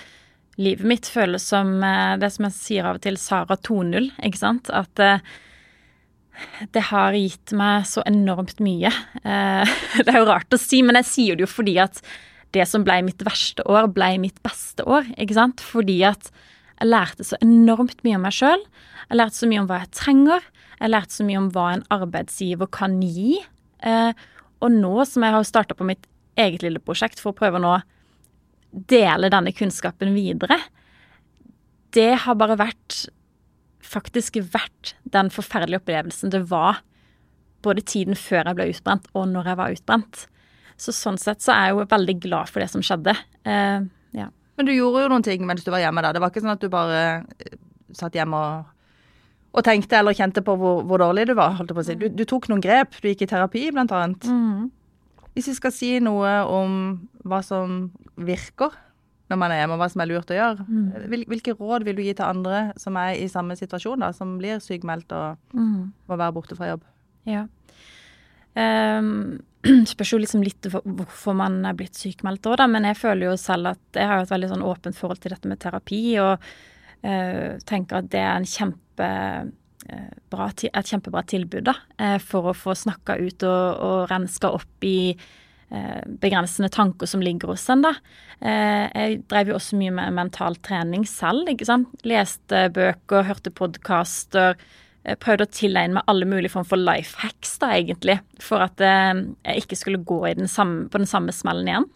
livet 0.61 0.89
mitt 0.89 1.09
føles 1.11 1.45
som 1.47 1.75
eh, 1.85 2.19
det 2.21 2.33
som 2.35 2.49
jeg 2.49 2.59
sier 2.59 2.89
av 2.89 2.99
og 2.99 3.07
til, 3.07 3.19
Sara 3.21 3.57
2.0, 3.57 4.11
ikke 4.29 4.41
sant? 4.41 4.71
At 4.75 5.03
uh, 5.03 5.23
det 6.75 6.85
har 6.91 7.17
gitt 7.19 7.55
meg 7.59 7.87
så 7.89 8.05
enormt 8.09 8.61
mye. 8.65 8.93
Uh, 9.23 9.65
det 10.05 10.09
er 10.09 10.21
jo 10.21 10.29
rart 10.31 10.55
å 10.55 10.61
si, 10.61 10.83
men 10.85 11.01
jeg 11.03 11.11
sier 11.11 11.39
det 11.39 11.47
jo 11.47 11.53
fordi 11.55 11.79
at 11.83 12.03
det 12.53 12.67
som 12.69 12.85
ble 12.87 12.99
mitt 13.07 13.23
verste 13.25 13.65
år, 13.69 13.89
ble 13.95 14.15
mitt 14.23 14.41
beste 14.45 14.85
år. 14.85 15.09
ikke 15.17 15.39
sant? 15.39 15.63
Fordi 15.65 16.03
at 16.09 16.31
jeg 16.79 16.91
lærte 16.91 17.25
så 17.25 17.39
enormt 17.45 18.03
mye 18.05 18.19
om 18.19 18.27
meg 18.27 18.37
sjøl. 18.37 18.63
Jeg 19.09 19.21
lærte 19.21 19.39
så 19.39 19.49
mye 19.49 19.63
om 19.63 19.71
hva 19.71 19.81
jeg 19.83 19.93
trenger. 19.97 20.47
Jeg 20.81 20.93
lærte 20.93 21.17
så 21.17 21.27
mye 21.27 21.41
om 21.41 21.49
hva 21.55 21.67
en 21.77 21.85
arbeidsgiver 21.95 22.71
kan 22.75 22.99
gi. 23.05 23.41
Eh, 23.87 24.13
og 24.63 24.75
nå 24.75 24.95
som 25.09 25.25
jeg 25.25 25.35
har 25.37 25.49
starta 25.49 25.77
på 25.79 25.87
mitt 25.87 26.07
eget 26.41 26.65
lille 26.65 26.83
prosjekt 26.83 27.21
for 27.21 27.33
å 27.33 27.39
prøve 27.39 27.61
å 27.61 27.65
nå 27.65 27.75
dele 28.73 29.31
denne 29.33 29.53
kunnskapen 29.53 30.15
videre, 30.17 30.57
det 31.93 32.25
har 32.25 32.39
bare 32.41 32.57
vært 32.57 33.03
faktisk 33.85 34.39
vært 34.55 34.95
den 35.13 35.29
forferdelige 35.33 35.83
opplevelsen 35.83 36.33
det 36.33 36.47
var 36.49 36.81
både 37.63 37.85
tiden 37.85 38.17
før 38.19 38.49
jeg 38.49 38.59
ble 38.59 38.69
utbrent 38.73 39.11
og 39.13 39.27
når 39.31 39.51
jeg 39.51 39.61
var 39.61 39.77
utbrent. 39.77 40.23
Så 40.83 40.95
sånn 40.97 41.19
sett 41.21 41.43
så 41.45 41.55
er 41.55 41.69
jeg 41.69 41.77
jo 41.77 41.89
veldig 41.93 42.17
glad 42.25 42.51
for 42.51 42.63
det 42.63 42.71
som 42.73 42.83
skjedde. 42.85 43.15
Uh, 43.47 43.87
ja. 44.17 44.29
Men 44.59 44.69
du 44.69 44.75
gjorde 44.75 45.05
jo 45.05 45.11
noen 45.13 45.25
ting 45.27 45.45
mens 45.47 45.65
du 45.65 45.71
var 45.73 45.83
hjemme 45.85 46.03
da. 46.05 46.13
Det 46.15 46.23
var 46.23 46.33
ikke 46.33 46.43
sånn 46.43 46.57
at 46.57 46.63
du 46.63 46.71
bare 46.73 47.01
eh, 47.23 47.59
satt 47.97 48.17
hjemme 48.17 48.39
og, 48.39 48.71
og 49.53 49.65
tenkte 49.67 50.01
eller 50.01 50.17
kjente 50.17 50.43
på 50.45 50.57
hvor, 50.59 50.83
hvor, 50.89 51.03
dårlig 51.03 51.29
du 51.31 51.37
var. 51.39 51.57
holdt 51.59 51.73
jeg 51.73 51.79
på 51.79 51.85
å 51.85 51.89
si. 51.89 51.99
Du, 52.01 52.09
du, 52.13 52.25
tok 52.29 52.51
noen 52.51 52.65
grep. 52.65 52.99
Du 53.01 53.09
gikk 53.11 53.25
i 53.27 53.31
terapi, 53.31 53.69
blant 53.75 53.95
annet. 53.97 54.27
Mm. 54.27 54.71
Hvis 55.37 55.53
vi 55.53 55.57
skal 55.57 55.75
si 55.75 55.93
noe 56.05 56.33
om 56.51 56.75
hva 57.25 57.41
som 57.47 57.87
virker 58.21 58.75
når 59.33 59.39
man 59.41 59.53
er 59.55 59.63
hjemme, 59.63 59.79
og 59.79 59.81
hva 59.81 59.89
som 59.89 60.03
er 60.05 60.11
lurt 60.11 60.29
å 60.29 60.37
gjøre, 60.37 60.65
mm. 60.69 61.23
hvilke 61.31 61.55
råd 61.57 61.87
vil 61.87 61.97
du 61.97 62.03
gi 62.05 62.13
til 62.19 62.27
andre 62.27 62.59
som 62.81 62.99
er 63.01 63.15
i 63.17 63.31
samme 63.33 63.57
situasjon, 63.57 64.03
da, 64.05 64.11
som 64.13 64.35
blir 64.37 64.61
sykmeldt 64.61 65.15
og 65.17 65.57
mm. 65.57 65.79
må 66.11 66.19
være 66.21 66.35
borte 66.37 66.59
fra 66.59 66.69
jobb? 66.75 66.85
Ja. 67.31 67.47
Um, 68.53 69.41
spørs 69.93 70.15
jo 70.15 70.21
liksom 70.21 70.43
litt 70.43 70.67
hvorfor 70.73 71.37
man 71.39 71.61
er 71.69 71.77
blitt 71.79 71.99
sykmeldt 71.99 72.47
òg, 72.51 72.59
da. 72.61 72.69
Men 72.71 72.87
jeg 72.89 72.99
føler 72.99 73.31
jo 73.31 73.39
selv 73.41 73.75
at 73.75 73.99
jeg 73.99 74.11
har 74.11 74.23
et 74.23 74.33
veldig 74.33 74.53
sånn 74.53 74.67
åpent 74.67 74.99
forhold 74.99 75.23
til 75.23 75.35
dette 75.35 75.51
med 75.51 75.61
terapi, 75.63 76.03
og 76.23 76.33
uh, 76.39 77.61
tenker 77.69 78.01
at 78.01 78.09
det 78.13 78.25
er 78.25 78.49
kjempe 78.49 79.11
uh, 79.13 80.11
bra, 80.33 80.49
et 80.51 80.91
kjempebra 80.91 81.23
tilbud 81.31 81.69
da, 81.71 81.77
uh, 82.01 82.19
for 82.23 82.51
å 82.51 82.57
få 82.57 82.75
snakka 82.79 83.21
ut 83.23 83.47
og, 83.47 83.87
og 83.87 84.11
renska 84.13 84.53
opp 84.59 84.89
i 84.89 85.15
begrensende 86.21 86.69
tanker 86.69 87.09
som 87.09 87.23
ligger 87.25 87.49
hos 87.49 87.63
en. 87.73 87.81
da. 87.81 87.95
Jeg 88.45 89.23
drev 89.31 89.49
jo 89.49 89.55
også 89.57 89.79
mye 89.81 89.95
med 89.97 90.13
mental 90.13 90.59
trening 90.61 91.07
selv. 91.09 91.49
ikke 91.49 91.65
sant? 91.65 91.95
Leste 92.05 92.67
bøker, 92.77 93.25
hørte 93.25 93.49
podkaster 93.57 94.59
Eh, 95.03 95.19
prøvde 95.19 95.49
å 95.49 95.51
tilegne 95.51 95.99
meg 95.99 96.11
alle 96.11 96.29
mulige 96.29 96.53
form 96.55 96.67
for 96.69 96.81
life 96.81 97.19
hacks, 97.23 97.57
da, 97.63 97.73
egentlig, 97.75 98.21
for 98.43 98.63
at 98.63 98.83
eh, 98.85 99.25
jeg 99.49 99.65
ikke 99.65 99.79
skulle 99.81 100.05
gå 100.07 100.21
den 100.39 100.51
samme, 100.51 100.87
på 100.93 101.03
den 101.03 101.11
samme 101.11 101.35
smellen 101.35 101.71
igjen. 101.71 101.89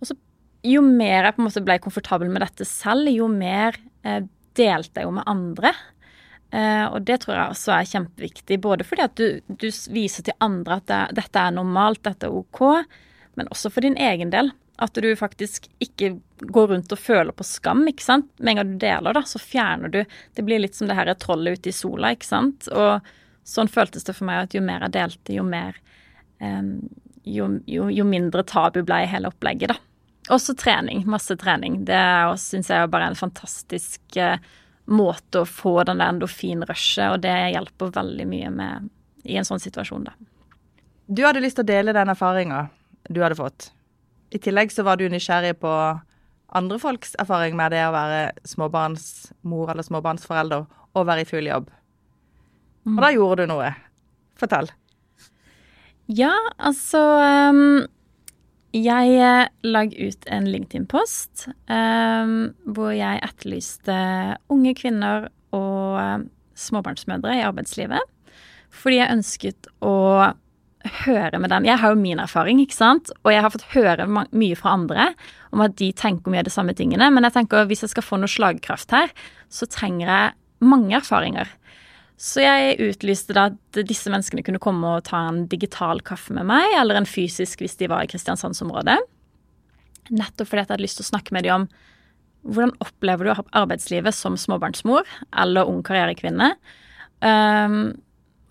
Og 0.00 0.08
så 0.10 0.16
jo 0.66 0.82
mer 0.82 1.28
jeg 1.28 1.36
på 1.36 1.42
en 1.42 1.48
måte 1.48 1.64
ble 1.64 1.76
komfortabel 1.82 2.32
med 2.32 2.42
dette 2.44 2.66
selv, 2.68 3.10
jo 3.12 3.28
mer 3.30 3.76
eh, 4.06 4.24
delte 4.56 5.02
jeg 5.02 5.08
jo 5.08 5.14
med 5.18 5.28
andre. 5.28 5.74
Eh, 6.54 6.86
og 6.88 7.02
det 7.04 7.20
tror 7.22 7.36
jeg 7.36 7.54
også 7.54 7.74
er 7.74 7.90
kjempeviktig, 7.90 8.60
både 8.64 8.86
fordi 8.86 9.04
at 9.04 9.20
du, 9.20 9.40
du 9.48 9.68
viser 9.92 10.26
til 10.26 10.38
andre 10.44 10.80
at 10.80 10.88
det, 10.90 11.02
dette 11.20 11.42
er 11.42 11.56
normalt, 11.56 12.04
dette 12.06 12.30
er 12.30 12.38
OK, 12.38 12.62
men 13.36 13.52
også 13.52 13.72
for 13.74 13.84
din 13.84 13.98
egen 14.00 14.32
del. 14.32 14.52
At 14.76 14.98
du 15.00 15.08
faktisk 15.16 15.70
ikke 15.80 16.16
går 16.52 16.68
rundt 16.68 16.92
og 16.92 17.00
føler 17.00 17.32
på 17.32 17.46
skam, 17.48 17.86
ikke 17.88 18.04
sant. 18.04 18.28
Med 18.38 18.52
en 18.52 18.60
gang 18.60 18.74
du 18.74 18.82
deler, 18.82 19.16
da, 19.16 19.22
så 19.24 19.40
fjerner 19.40 19.92
du 19.92 20.02
Det 20.36 20.44
blir 20.44 20.60
litt 20.60 20.76
som 20.76 20.90
det 20.90 20.98
her 20.98 21.12
trollet 21.14 21.58
ute 21.58 21.72
i 21.72 21.76
sola, 21.76 22.12
ikke 22.12 22.28
sant. 22.28 22.68
Og 22.72 23.00
sånn 23.46 23.72
føltes 23.72 24.04
det 24.04 24.16
for 24.16 24.28
meg 24.28 24.44
at 24.44 24.56
jo 24.56 24.62
mer 24.64 24.84
jeg 24.84 24.96
delte, 24.98 25.36
jo 25.38 25.46
mer 25.46 25.78
um, 26.42 26.76
jo, 27.26 27.48
jo, 27.66 27.88
jo, 27.90 28.04
mindre 28.06 28.44
tabu 28.46 28.82
ble 28.86 29.00
hele 29.10 29.32
opplegget, 29.32 29.72
da. 29.72 29.80
Også 30.34 30.56
trening. 30.58 31.04
Masse 31.08 31.36
trening. 31.38 31.80
Det 31.86 32.04
syns 32.42 32.70
jeg 32.70 32.82
er 32.82 32.90
bare 32.90 33.08
en 33.10 33.18
fantastisk 33.18 34.18
uh, 34.20 34.36
måte 34.86 35.42
å 35.42 35.48
få 35.48 35.80
den 35.86 36.02
der 36.02 36.12
endorfinrushet, 36.14 37.16
og 37.16 37.24
det 37.24 37.34
hjelper 37.54 37.94
veldig 37.96 38.26
mye 38.30 38.52
med 38.54 38.90
i 39.26 39.38
en 39.38 39.46
sånn 39.46 39.62
situasjon, 39.62 40.06
da. 40.06 40.14
Du 41.06 41.22
hadde 41.26 41.42
lyst 41.42 41.58
til 41.58 41.66
å 41.66 41.70
dele 41.70 41.94
den 41.94 42.10
erfaringa 42.10 42.66
du 43.08 43.22
hadde 43.22 43.38
fått. 43.38 43.70
I 44.34 44.40
tillegg 44.42 44.72
så 44.74 44.84
var 44.86 44.98
du 44.98 45.06
nysgjerrig 45.10 45.56
på 45.62 45.72
andre 46.56 46.78
folks 46.78 47.14
erfaring 47.20 47.56
med 47.58 47.74
det 47.74 47.82
å 47.86 47.94
være 47.94 48.20
småbarnsmor 48.48 49.72
eller 49.72 49.86
småbarnsforelder 49.86 50.64
og 50.96 51.06
være 51.08 51.24
i 51.24 51.28
full 51.28 51.48
jobb. 51.48 51.68
Og 52.86 53.02
da 53.02 53.10
gjorde 53.14 53.44
du 53.44 53.50
noe. 53.50 53.72
Fortell. 54.38 54.70
Ja, 56.06 56.34
altså 56.62 57.00
um, 57.50 57.86
Jeg 58.76 59.48
lagde 59.66 60.08
ut 60.08 60.28
en 60.30 60.46
LinkedIn-post 60.46 61.48
um, 61.66 62.52
hvor 62.62 62.92
jeg 62.94 63.22
etterlyste 63.26 63.96
unge 64.52 64.74
kvinner 64.78 65.30
og 65.56 65.98
um, 65.98 66.28
småbarnsmødre 66.54 67.40
i 67.40 67.44
arbeidslivet. 67.46 68.12
Fordi 68.70 69.00
jeg 69.00 69.16
ønsket 69.16 69.70
å 69.82 69.96
høre 71.04 71.38
med 71.42 71.50
den 71.52 71.66
Jeg 71.68 71.80
har 71.82 71.92
jo 71.92 72.00
min 72.00 72.20
erfaring, 72.22 72.60
ikke 72.62 72.76
sant, 72.76 73.10
og 73.24 73.32
jeg 73.32 73.42
har 73.44 73.52
fått 73.52 73.68
høre 73.74 74.06
mye 74.08 74.56
fra 74.58 74.74
andre 74.76 75.10
om 75.54 75.62
at 75.64 75.76
de 75.80 75.90
tenker 75.96 76.32
mye 76.32 76.42
av 76.44 76.48
de 76.48 76.54
samme 76.54 76.74
tingene, 76.76 77.08
men 77.12 77.26
jeg 77.26 77.36
tenker 77.36 77.68
hvis 77.68 77.84
jeg 77.86 77.94
skal 77.94 78.06
få 78.06 78.18
noe 78.20 78.30
slagkraft 78.30 78.92
her, 78.94 79.12
så 79.48 79.68
trenger 79.70 80.06
jeg 80.06 80.66
mange 80.66 80.96
erfaringer. 80.98 81.50
Så 82.16 82.40
jeg 82.40 82.78
utlyste 82.80 83.34
da 83.36 83.50
at 83.50 83.80
disse 83.88 84.08
menneskene 84.12 84.44
kunne 84.44 84.62
komme 84.62 84.94
og 84.96 85.04
ta 85.08 85.26
en 85.28 85.44
digital 85.52 86.00
kaffe 86.04 86.32
med 86.36 86.48
meg, 86.48 86.70
eller 86.78 86.96
en 86.96 87.08
fysisk 87.08 87.60
hvis 87.60 87.76
de 87.80 87.90
var 87.92 88.06
i 88.06 88.10
Kristiansandsområdet. 88.10 88.96
Nettopp 90.16 90.48
fordi 90.48 90.62
jeg 90.62 90.70
hadde 90.70 90.86
lyst 90.86 91.00
til 91.00 91.06
å 91.06 91.12
snakke 91.12 91.36
med 91.36 91.44
dem 91.44 91.66
om 91.66 91.68
hvordan 92.46 92.76
opplever 92.80 93.26
du 93.26 93.44
arbeidslivet 93.58 94.14
som 94.14 94.36
småbarnsmor 94.38 95.08
eller 95.42 95.68
ung 95.68 95.82
karrierekvinne. 95.84 96.52
Um, 97.20 97.96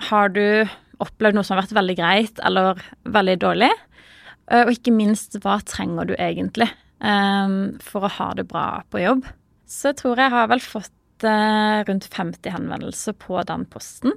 har 0.10 0.34
du 0.36 0.68
opplevd 1.04 1.38
noe 1.38 1.46
som 1.46 1.56
har 1.56 1.66
vært 1.66 1.78
veldig 1.78 1.96
greit 2.00 2.42
eller 2.46 2.82
veldig 3.12 3.38
dårlig. 3.44 3.72
Eh, 4.52 4.66
og 4.66 4.74
ikke 4.76 4.94
minst, 4.96 5.38
hva 5.44 5.58
trenger 5.66 6.12
du 6.12 6.14
egentlig 6.18 6.70
um, 7.00 7.76
for 7.84 8.06
å 8.06 8.14
ha 8.20 8.30
det 8.38 8.48
bra 8.50 8.68
på 8.94 9.02
jobb? 9.02 9.26
Så 9.66 9.92
jeg 9.92 10.00
tror 10.04 10.22
jeg 10.22 10.34
har 10.34 10.52
vel 10.52 10.62
fått 10.62 11.26
uh, 11.26 11.82
rundt 11.88 12.08
50 12.12 12.54
henvendelser 12.54 13.18
på 13.18 13.42
den 13.50 13.66
posten. 13.72 14.14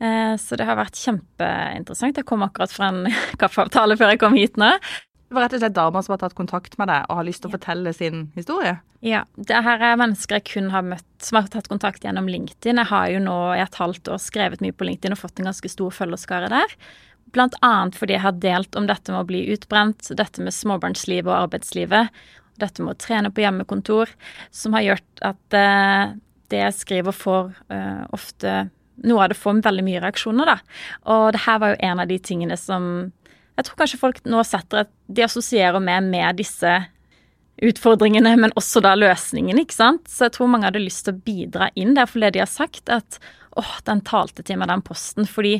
Uh, 0.00 0.34
så 0.40 0.56
det 0.56 0.64
har 0.68 0.80
vært 0.80 0.96
kjempeinteressant. 0.96 2.16
Jeg 2.16 2.28
kom 2.28 2.46
akkurat 2.46 2.72
fra 2.72 2.88
en 2.94 3.04
kaffeavtale 3.42 3.98
før 4.00 4.14
jeg 4.14 4.22
kom 4.22 4.38
hit 4.38 4.60
nå. 4.60 4.72
Det 5.30 5.36
var 5.36 5.46
rett 5.46 5.54
og 5.54 5.62
slett 5.62 5.76
damer 5.76 6.02
som 6.02 6.16
har 6.16 6.24
tatt 6.24 6.34
kontakt 6.34 6.72
med 6.80 6.88
deg 6.90 7.04
og 7.06 7.20
har 7.20 7.26
lyst 7.28 7.44
til 7.44 7.52
å 7.52 7.54
fortelle 7.54 7.92
sin 7.94 8.24
historie? 8.34 8.80
Ja. 9.06 9.22
Det 9.36 9.60
her 9.62 9.84
er 9.92 10.00
mennesker 10.00 10.40
jeg 10.40 10.48
kun 10.48 10.72
har 10.72 10.82
møtt 10.82 11.06
som 11.24 11.38
har 11.38 11.48
tatt 11.52 11.68
kontakt 11.70 12.04
gjennom 12.04 12.28
LinkedIn. 12.30 12.80
Jeg 12.80 12.90
har 12.90 13.10
jo 13.12 13.20
nå 13.24 13.36
i 13.56 13.62
et 13.62 13.78
halvt 13.80 14.10
år 14.14 14.20
skrevet 14.22 14.64
mye 14.64 14.76
på 14.76 14.86
LinkedIn 14.88 15.16
og 15.16 15.20
fått 15.20 15.40
en 15.40 15.50
ganske 15.50 15.70
stor 15.72 15.94
følgerskare 15.94 16.50
der. 16.52 16.74
Blant 17.34 17.54
annet 17.66 17.98
fordi 17.98 18.16
jeg 18.16 18.24
har 18.24 18.40
delt 18.42 18.76
om 18.78 18.88
dette 18.90 19.12
med 19.12 19.22
å 19.22 19.28
bli 19.28 19.44
utbrent, 19.54 20.10
dette 20.18 20.42
med 20.42 20.56
småbarnslivet 20.56 21.30
og 21.30 21.46
arbeidslivet, 21.46 22.10
dette 22.60 22.84
med 22.84 22.96
å 22.96 23.00
trene 23.00 23.30
på 23.32 23.44
hjemmekontor, 23.44 24.10
som 24.52 24.74
har 24.76 24.88
gjort 24.88 25.24
at 25.30 25.56
uh, 25.56 26.16
det 26.50 26.64
jeg 26.64 26.76
skriver 26.80 27.16
får 27.16 27.54
uh, 27.72 28.04
ofte 28.16 28.68
Noe 29.00 29.22
av 29.24 29.30
det 29.32 29.38
får 29.40 29.62
veldig 29.64 29.80
mye 29.86 30.00
reaksjoner, 30.02 30.44
da. 30.44 30.58
Og 31.08 31.30
det 31.32 31.40
her 31.46 31.60
var 31.62 31.70
jo 31.72 31.76
en 31.88 32.02
av 32.02 32.10
de 32.10 32.18
tingene 32.20 32.58
som 32.60 32.82
jeg 33.56 33.64
tror 33.64 33.78
kanskje 33.80 34.00
folk 34.00 34.18
nå 34.28 34.42
setter 34.44 34.82
at 34.82 34.90
De 35.08 35.24
assosierer 35.24 35.80
med 35.80 36.10
med 36.10 36.36
disse 36.36 36.74
utfordringene, 37.60 38.32
men 38.40 38.54
også 38.58 38.82
da 38.84 38.94
løsningene, 38.96 39.64
ikke 39.64 39.76
sant. 39.76 40.08
Så 40.08 40.26
jeg 40.26 40.36
tror 40.36 40.50
mange 40.52 40.68
hadde 40.68 40.82
lyst 40.82 41.04
til 41.06 41.16
å 41.16 41.22
bidra 41.26 41.70
inn 41.78 41.94
der, 41.98 42.08
for 42.08 42.22
det 42.24 42.34
de 42.36 42.42
har 42.44 42.50
sagt, 42.50 42.88
at 42.92 43.20
åh, 43.60 43.74
den 43.86 44.02
talte 44.06 44.44
til 44.46 44.60
meg, 44.60 44.70
den 44.70 44.84
posten. 44.86 45.28
Fordi 45.28 45.58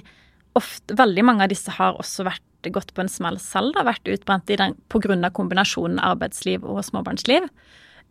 ofte, 0.59 0.97
veldig 0.99 1.26
mange 1.26 1.47
av 1.47 1.52
disse 1.52 1.73
har 1.76 1.99
også 2.00 2.26
vært 2.28 2.73
gått 2.73 2.92
på 2.97 3.04
en 3.04 3.12
smell 3.12 3.38
selv, 3.40 3.75
da, 3.76 3.87
vært 3.88 4.09
utbrent 4.12 4.52
i 4.52 4.59
den, 4.61 4.76
av 4.76 5.33
kombinasjonen 5.37 6.00
arbeidsliv 6.04 6.64
og 6.64 6.83
småbarnsliv. 6.85 7.49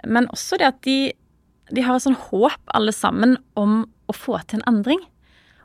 Men 0.07 0.29
også 0.33 0.57
det 0.61 0.69
at 0.69 0.81
de, 0.87 1.13
de 1.73 1.85
har 1.85 1.97
et 1.97 2.05
sånn 2.05 2.17
håp, 2.29 2.61
alle 2.77 2.93
sammen, 2.95 3.37
om 3.59 3.83
å 4.09 4.15
få 4.15 4.39
til 4.45 4.61
en 4.61 4.69
endring. 4.75 5.01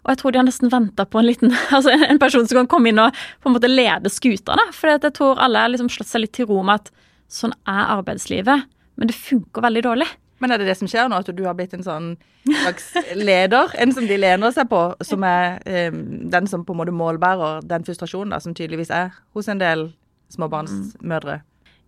Og 0.05 0.13
jeg 0.13 0.21
tror 0.21 0.35
de 0.35 0.41
har 0.41 0.49
nesten 0.49 0.73
venta 0.73 1.07
på 1.09 1.21
en 1.21 1.29
liten, 1.29 1.55
altså 1.77 1.95
en 1.97 2.21
person 2.21 2.45
som 2.49 2.61
kan 2.61 2.71
komme 2.73 2.93
inn 2.93 3.01
og 3.01 3.17
på 3.41 3.49
en 3.49 3.57
måte 3.57 3.73
lede 3.73 4.13
skuta. 4.13 4.57
For 4.77 4.93
jeg 4.93 5.17
tror 5.17 5.41
alle 5.41 5.65
har 5.65 5.73
liksom 5.73 5.93
slått 5.93 6.11
seg 6.11 6.27
litt 6.27 6.37
til 6.37 6.49
ro 6.51 6.61
med 6.65 6.83
at 6.83 6.93
sånn 7.35 7.55
er 7.67 7.97
arbeidslivet. 7.99 8.69
Men 8.95 9.11
det 9.11 9.17
funker 9.19 9.65
veldig 9.65 9.83
dårlig. 9.89 10.11
Men 10.43 10.53
er 10.53 10.61
det 10.61 10.69
det 10.69 10.77
som 10.77 10.89
skjer 10.91 11.09
nå, 11.09 11.19
at 11.23 11.31
du 11.33 11.43
har 11.47 11.55
blitt 11.57 11.75
en 11.77 11.87
sånn 11.87 12.11
slags 12.45 12.91
leder? 13.17 13.73
En 13.81 13.95
som 13.95 14.07
de 14.09 14.19
lener 14.19 14.53
seg 14.55 14.69
på, 14.71 14.83
som 15.07 15.25
er 15.27 15.61
um, 15.89 16.01
den 16.31 16.51
som 16.51 16.67
på 16.67 16.75
en 16.75 16.83
måte 16.83 16.95
målbærer 16.95 17.65
den 17.71 17.87
frustrasjonen 17.87 18.35
da, 18.35 18.43
som 18.43 18.57
tydeligvis 18.57 18.93
er 18.95 19.15
hos 19.37 19.49
en 19.49 19.63
del 19.63 19.89
småbarnsmødre? 20.35 21.41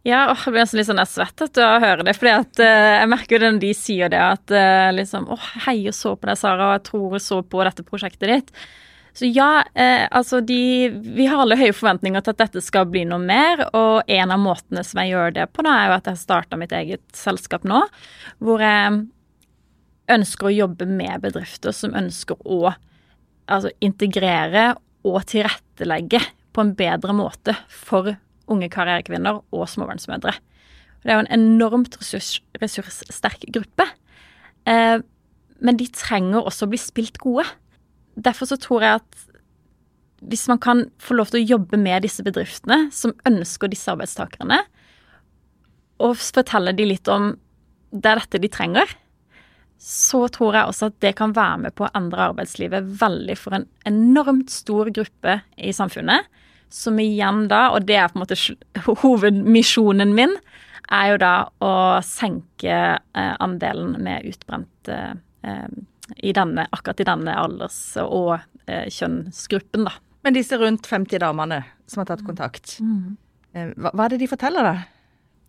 Ja, 0.06 0.28
åh, 0.30 0.38
jeg 0.46 0.54
blir 0.54 0.78
litt 0.78 0.86
sånn 0.86 1.02
svett 1.10 1.42
av 1.58 1.76
å 1.80 1.82
høre 1.82 2.06
det. 2.06 2.14
fordi 2.14 2.32
at 2.32 2.62
uh, 2.62 2.92
jeg 3.02 3.10
merker 3.10 3.36
jo 3.36 3.42
det 3.42 3.52
når 3.56 3.62
de 3.66 3.74
sier 3.74 4.12
det, 4.14 4.22
at 4.22 4.54
uh, 4.54 4.88
liksom 4.94 5.26
åh, 5.34 5.48
heier 5.66 5.96
så 5.96 6.14
på 6.14 6.30
deg, 6.30 6.38
Sara, 6.38 6.70
og 6.70 6.76
jeg 6.78 6.86
tror 6.92 7.18
så 7.26 7.42
på 7.42 7.64
dette 7.66 7.86
prosjektet 7.86 8.30
ditt. 8.30 8.54
Så 9.16 9.30
ja, 9.32 9.64
eh, 9.74 10.04
altså 10.10 10.42
de 10.44 10.90
Vi 10.92 11.24
har 11.24 11.40
alle 11.40 11.56
høye 11.56 11.72
forventninger 11.72 12.20
til 12.20 12.34
at 12.34 12.42
dette 12.42 12.60
skal 12.64 12.88
bli 12.90 13.06
noe 13.08 13.22
mer, 13.22 13.64
og 13.72 14.04
en 14.12 14.32
av 14.34 14.42
måtene 14.42 14.84
som 14.84 15.00
jeg 15.00 15.14
gjør 15.14 15.36
det 15.38 15.46
på, 15.56 15.64
da, 15.64 15.72
er 15.72 15.88
jo 15.88 15.96
at 15.96 16.10
jeg 16.10 16.20
starta 16.20 16.58
mitt 16.60 16.74
eget 16.76 17.04
selskap 17.16 17.64
nå, 17.64 17.80
hvor 18.44 18.64
jeg 18.64 19.06
ønsker 20.12 20.50
å 20.50 20.54
jobbe 20.54 20.88
med 20.90 21.24
bedrifter 21.24 21.74
som 21.74 21.96
ønsker 21.96 22.38
å 22.44 22.60
altså, 22.70 23.72
integrere 23.80 24.74
og 25.06 25.22
tilrettelegge 25.32 26.20
på 26.52 26.62
en 26.62 26.76
bedre 26.76 27.16
måte 27.16 27.56
for 27.72 28.12
unge 28.52 28.68
karrierekvinner 28.72 29.40
og 29.54 29.66
småbarnsmødre. 29.70 30.36
Det 31.02 31.12
er 31.12 31.18
jo 31.18 31.24
en 31.24 31.34
enormt 31.38 31.96
ressurs, 32.00 32.40
ressurssterk 32.60 33.48
gruppe. 33.54 33.86
Eh, 34.66 34.98
men 35.62 35.78
de 35.80 35.86
trenger 35.94 36.44
også 36.44 36.66
å 36.66 36.72
bli 36.72 36.80
spilt 36.80 37.18
gode. 37.22 37.46
Derfor 38.16 38.48
så 38.48 38.58
tror 38.60 38.84
jeg 38.84 39.00
at 39.02 39.24
hvis 40.26 40.46
man 40.48 40.60
kan 40.62 40.86
få 41.02 41.16
lov 41.18 41.30
til 41.30 41.42
å 41.42 41.48
jobbe 41.56 41.78
med 41.80 42.06
disse 42.06 42.24
bedriftene 42.24 42.86
som 42.94 43.12
ønsker 43.28 43.70
disse 43.70 43.92
arbeidstakerne, 43.92 44.62
og 46.02 46.16
fortelle 46.20 46.74
de 46.76 46.88
litt 46.88 47.08
om 47.08 47.34
det 47.92 48.10
er 48.10 48.20
dette 48.20 48.40
de 48.42 48.50
trenger, 48.52 48.90
så 49.80 50.24
tror 50.32 50.56
jeg 50.56 50.70
også 50.70 50.88
at 50.90 50.96
det 51.04 51.12
kan 51.18 51.34
være 51.36 51.66
med 51.66 51.76
på 51.76 51.84
å 51.86 51.92
endre 51.96 52.30
arbeidslivet 52.30 52.88
veldig 53.00 53.36
for 53.38 53.58
en 53.58 53.66
enormt 53.88 54.52
stor 54.52 54.88
gruppe 54.94 55.40
i 55.56 55.72
samfunnet. 55.76 56.28
Som 56.72 56.98
igjen 56.98 57.44
da, 57.50 57.68
og 57.76 57.84
det 57.86 57.98
er 58.00 58.08
på 58.10 58.18
en 58.18 58.24
måte 58.24 58.38
hovedmisjonen 59.04 60.16
min, 60.16 60.32
er 60.92 61.12
jo 61.12 61.20
da 61.20 61.34
å 61.62 61.74
senke 62.06 62.72
eh, 62.96 63.34
andelen 63.42 63.96
med 64.02 64.26
utbrent 64.30 64.90
eh, 64.92 65.14
i 66.16 66.32
denne, 66.36 66.66
akkurat 66.70 67.00
i 67.02 67.08
denne 67.08 67.36
alders- 67.38 67.96
og 68.02 68.36
eh, 68.66 68.86
kjønnsgruppen, 68.92 69.86
da. 69.88 69.94
Men 70.26 70.34
disse 70.34 70.58
rundt 70.58 70.86
50 70.90 71.22
damene 71.22 71.62
som 71.86 72.02
har 72.02 72.10
tatt 72.10 72.24
kontakt, 72.26 72.78
mm. 72.82 73.16
hva, 73.76 73.92
hva, 73.92 74.06
er 74.06 74.14
det 74.14 74.22
de 74.24 74.30
forteller, 74.30 74.66
da? 74.66 74.76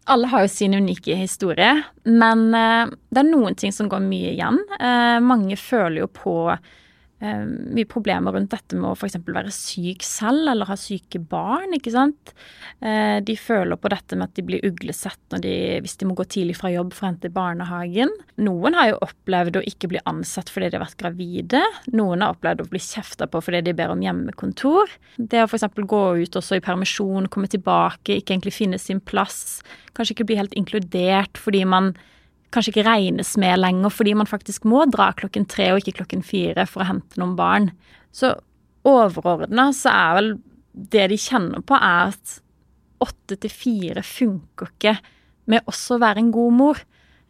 Alle 0.08 0.30
har 0.32 0.46
jo 0.46 0.52
sin 0.52 0.76
unike 0.78 1.18
historie, 1.20 1.72
men 2.06 2.44
eh, 2.56 2.94
det 3.10 3.24
er 3.24 3.30
noen 3.32 3.58
ting 3.60 3.74
som 3.76 3.90
går 3.92 4.04
mye 4.06 4.36
igjen. 4.36 4.62
Eh, 4.80 5.18
mange 5.24 5.58
føler 5.60 6.04
jo 6.06 6.12
på 6.14 6.36
eh, 6.54 6.76
mye 7.20 7.88
problemer 7.90 8.36
rundt 8.36 8.52
dette 8.54 8.78
med 8.78 8.92
å 8.92 8.94
f.eks. 8.94 9.18
være 9.26 9.50
syk 9.54 10.04
selv 10.06 10.52
eller 10.52 10.70
ha 10.70 10.76
syke 10.78 11.18
barn. 11.18 11.74
ikke 11.74 11.94
sant? 11.96 12.34
Eh, 12.78 13.18
de 13.26 13.34
føler 13.40 13.80
på 13.82 13.90
dette 13.90 14.18
med 14.18 14.30
at 14.30 14.38
de 14.38 14.46
blir 14.46 14.66
uglesett 14.68 15.38
de, 15.42 15.54
hvis 15.82 15.98
de 15.98 16.08
må 16.10 16.14
gå 16.18 16.28
tidlig 16.30 16.60
fra 16.60 16.70
jobb 16.70 16.94
for 16.94 17.08
å 17.08 17.10
hente 17.10 17.32
i 17.32 17.34
barnehagen. 17.34 18.14
Noen 18.46 18.78
har 18.78 18.92
jo 18.92 19.00
opplevd 19.08 19.58
å 19.58 19.66
ikke 19.66 19.90
bli 19.94 20.04
ansatt 20.10 20.52
fordi 20.54 20.70
de 20.70 20.78
har 20.78 20.86
vært 20.86 21.00
gravide. 21.02 21.64
Noen 21.98 22.22
har 22.22 22.36
opplevd 22.36 22.62
å 22.62 22.70
bli 22.70 22.82
kjefta 22.84 23.30
på 23.32 23.42
fordi 23.42 23.64
de 23.66 23.74
ber 23.78 23.96
om 23.96 24.04
hjemmekontor. 24.06 24.94
Det 25.18 25.42
å 25.42 25.50
f.eks. 25.50 25.66
gå 25.74 26.04
ut 26.22 26.38
også 26.38 26.60
i 26.60 26.66
permisjon, 26.66 27.32
komme 27.34 27.50
tilbake, 27.50 28.20
ikke 28.20 28.36
egentlig 28.36 28.54
finne 28.60 28.82
sin 28.82 29.02
plass. 29.02 29.64
Kanskje 29.98 30.20
ikke 30.20 30.30
bli 30.30 30.40
helt 30.44 30.56
inkludert 30.60 31.42
fordi 31.42 31.66
man 31.66 31.96
kanskje 32.54 32.74
ikke 32.74 32.88
regnes 32.88 33.34
med 33.42 33.60
lenger 33.60 33.94
fordi 33.94 34.14
man 34.18 34.30
faktisk 34.30 34.68
må 34.70 34.86
dra 34.92 35.12
klokken 35.18 35.48
tre 35.50 35.72
og 35.74 35.82
ikke 35.82 36.00
klokken 36.02 36.24
fire 36.26 36.68
for 36.70 36.84
å 36.84 36.90
hente 36.92 37.20
noen 37.20 37.36
barn. 37.40 37.72
Så 38.16 38.34
overordna 38.88 39.70
så 39.76 39.94
er 39.94 40.18
vel 40.18 40.34
det 40.78 41.08
de 41.12 41.18
kjenner 41.20 41.64
på, 41.66 41.76
er 41.76 42.14
at 42.14 42.38
åtte 43.04 43.38
til 43.42 43.54
fire 43.54 44.04
funker 44.06 44.72
ikke 44.74 44.96
med 45.52 45.66
også 45.70 45.98
å 45.98 46.04
være 46.04 46.24
en 46.24 46.34
god 46.36 46.56
mor. 46.58 46.84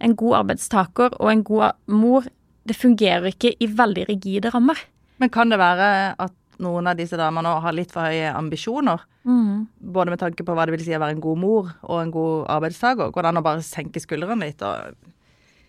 En 0.04 0.14
god 0.18 0.42
arbeidstaker 0.44 1.16
og 1.18 1.32
en 1.32 1.44
god 1.46 1.78
mor, 1.90 2.28
det 2.68 2.76
fungerer 2.78 3.32
ikke 3.32 3.56
i 3.58 3.70
veldig 3.72 4.06
rigide 4.12 4.52
rammer. 4.54 4.78
Men 5.18 5.32
kan 5.34 5.50
det 5.50 5.58
være 5.58 5.88
at 6.22 6.36
noen 6.64 6.90
av 6.90 6.98
disse 7.00 7.18
damene 7.20 7.58
har 7.64 7.76
litt 7.76 7.94
for 7.94 8.08
høye 8.08 8.32
ambisjoner? 8.36 9.04
Mm. 9.28 9.68
Både 9.94 10.14
med 10.14 10.22
tanke 10.22 10.46
på 10.48 10.56
hva 10.56 10.66
det 10.68 10.78
vil 10.78 10.86
si 10.86 10.96
å 10.96 11.02
være 11.04 11.18
en 11.18 11.24
god 11.24 11.42
mor 11.42 11.70
og 11.84 12.00
en 12.02 12.14
god 12.14 12.48
arbeidstaker. 12.58 13.12
Går 13.14 13.26
det 13.26 13.32
an 13.34 13.42
å 13.42 13.46
bare 13.46 13.66
senke 13.66 14.02
skuldrene 14.04 14.50
litt 14.50 14.64
og 14.66 14.98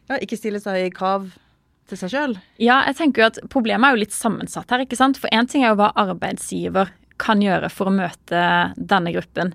ja, 0.08 0.16
ikke 0.16 0.38
stille 0.38 0.60
så 0.62 0.76
høye 0.76 0.92
krav 0.94 1.30
til 1.88 2.00
seg 2.00 2.12
sjøl? 2.12 2.36
Ja, 2.60 2.82
jeg 2.88 2.98
tenker 3.00 3.22
jo 3.22 3.30
at 3.32 3.40
problemet 3.52 3.88
er 3.88 3.96
jo 3.96 4.04
litt 4.04 4.16
sammensatt 4.16 4.70
her, 4.72 4.84
ikke 4.84 4.98
sant. 4.98 5.20
For 5.20 5.32
én 5.34 5.48
ting 5.50 5.64
er 5.64 5.74
jo 5.74 5.80
hva 5.82 5.92
arbeidsgiver 5.98 6.92
kan 7.18 7.42
gjøre 7.42 7.70
for 7.72 7.90
å 7.90 7.96
møte 7.96 8.44
denne 8.76 9.12
gruppen. 9.16 9.52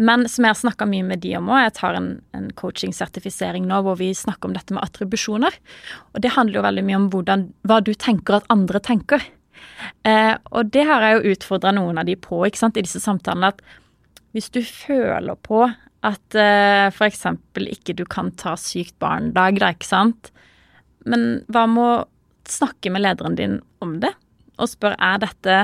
Men 0.00 0.24
som 0.32 0.46
jeg 0.46 0.54
har 0.54 0.60
snakka 0.60 0.86
mye 0.88 1.04
med 1.04 1.20
de 1.20 1.34
om 1.36 1.50
òg, 1.52 1.64
jeg 1.66 1.74
tar 1.76 1.98
en, 1.98 2.08
en 2.36 2.46
coaching-sertifisering 2.56 3.66
nå 3.68 3.82
hvor 3.84 3.98
vi 4.00 4.14
snakker 4.16 4.48
om 4.48 4.54
dette 4.56 4.72
med 4.72 4.82
attribusjoner. 4.86 5.58
Og 6.14 6.24
det 6.24 6.32
handler 6.36 6.60
jo 6.60 6.64
veldig 6.64 6.84
mye 6.86 7.00
om 7.02 7.08
hvordan, 7.12 7.44
hva 7.68 7.82
du 7.84 7.92
tenker 7.92 8.38
at 8.38 8.48
andre 8.52 8.80
tenker. 8.84 9.26
Eh, 10.06 10.34
og 10.50 10.72
det 10.74 10.86
har 10.88 11.04
jeg 11.04 11.18
jo 11.18 11.34
utfordra 11.34 11.72
noen 11.76 12.00
av 12.00 12.08
de 12.08 12.16
på 12.20 12.42
ikke 12.46 12.60
sant, 12.60 12.78
i 12.78 12.84
disse 12.86 13.02
samtalene. 13.02 13.52
At 13.52 13.62
hvis 14.36 14.50
du 14.54 14.60
føler 14.64 15.38
på 15.42 15.64
at 16.06 16.38
eh, 16.38 16.88
f.eks. 16.88 17.26
ikke 17.60 17.96
du 17.98 18.06
kan 18.08 18.30
ta 18.40 18.56
sykt 18.60 18.96
barn-dag, 19.02 19.60
da, 19.60 19.72
ikke 19.74 19.90
sant. 19.90 20.30
Men 21.08 21.42
hva 21.52 21.66
med 21.68 21.84
å 21.84 21.94
snakke 22.50 22.92
med 22.92 23.04
lederen 23.04 23.36
din 23.38 23.58
om 23.84 23.98
det, 24.02 24.12
og 24.60 24.70
spørre 24.70 24.98
er 25.00 25.20
dette, 25.22 25.58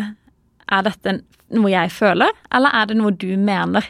er 0.73 0.87
dette 0.87 1.19
noe 1.57 1.71
jeg 1.71 1.93
føler, 1.95 2.33
eller 2.55 2.75
er 2.77 2.91
det 2.91 2.99
noe 2.99 3.15
du 3.15 3.33
mener? 3.41 3.87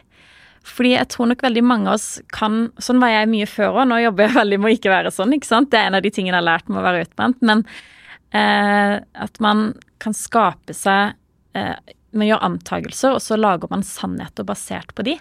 Fordi 0.66 0.96
jeg 0.96 1.08
tror 1.12 1.30
nok 1.30 1.44
veldig 1.46 1.62
mange 1.62 1.90
av 1.92 1.98
oss 2.00 2.06
kan 2.34 2.64
Sånn 2.82 2.98
var 2.98 3.12
jeg 3.12 3.30
mye 3.30 3.46
før 3.46 3.82
òg, 3.82 3.84
nå 3.90 4.00
jobber 4.02 4.26
jeg 4.26 4.38
veldig 4.40 4.60
med 4.60 4.70
å 4.70 4.76
ikke 4.78 4.94
være 4.94 5.12
sånn, 5.14 5.34
ikke 5.36 5.50
sant. 5.50 5.70
Det 5.72 5.80
er 5.80 5.90
en 5.90 5.98
av 5.98 6.06
de 6.06 6.12
tingene 6.14 6.34
jeg 6.34 6.42
har 6.42 6.48
lært 6.48 6.70
med 6.70 6.80
å 6.80 6.86
være 6.86 7.04
utbrent. 7.06 7.42
Men 7.46 7.62
eh, 8.34 8.96
at 9.26 9.42
man 9.42 9.68
kan 10.02 10.16
skape 10.16 10.74
seg 10.76 11.14
eh, 11.56 11.94
gjør 12.16 12.37
å 12.37 12.42
antakelser, 12.44 13.16
og 13.16 13.22
så 13.24 13.38
lager 13.38 13.70
man 13.72 13.85
sannheter 13.87 14.46
basert 14.46 14.94
på 14.96 15.04
de. 15.06 15.16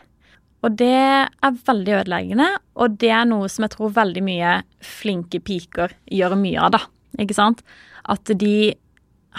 Og 0.66 0.78
det 0.80 0.94
er 0.96 1.60
veldig 1.68 2.00
ødeleggende, 2.00 2.48
og 2.82 2.96
det 3.02 3.12
er 3.14 3.28
noe 3.30 3.50
som 3.52 3.66
jeg 3.66 3.76
tror 3.76 3.94
veldig 3.98 4.24
mye 4.26 4.56
flinke 4.84 5.42
piker 5.46 5.94
gjør 6.10 6.38
mye 6.40 6.64
av, 6.66 6.78
da. 6.78 6.82
Ikke 7.22 7.38
sant? 7.38 7.62
At 8.10 8.32
de 8.40 8.74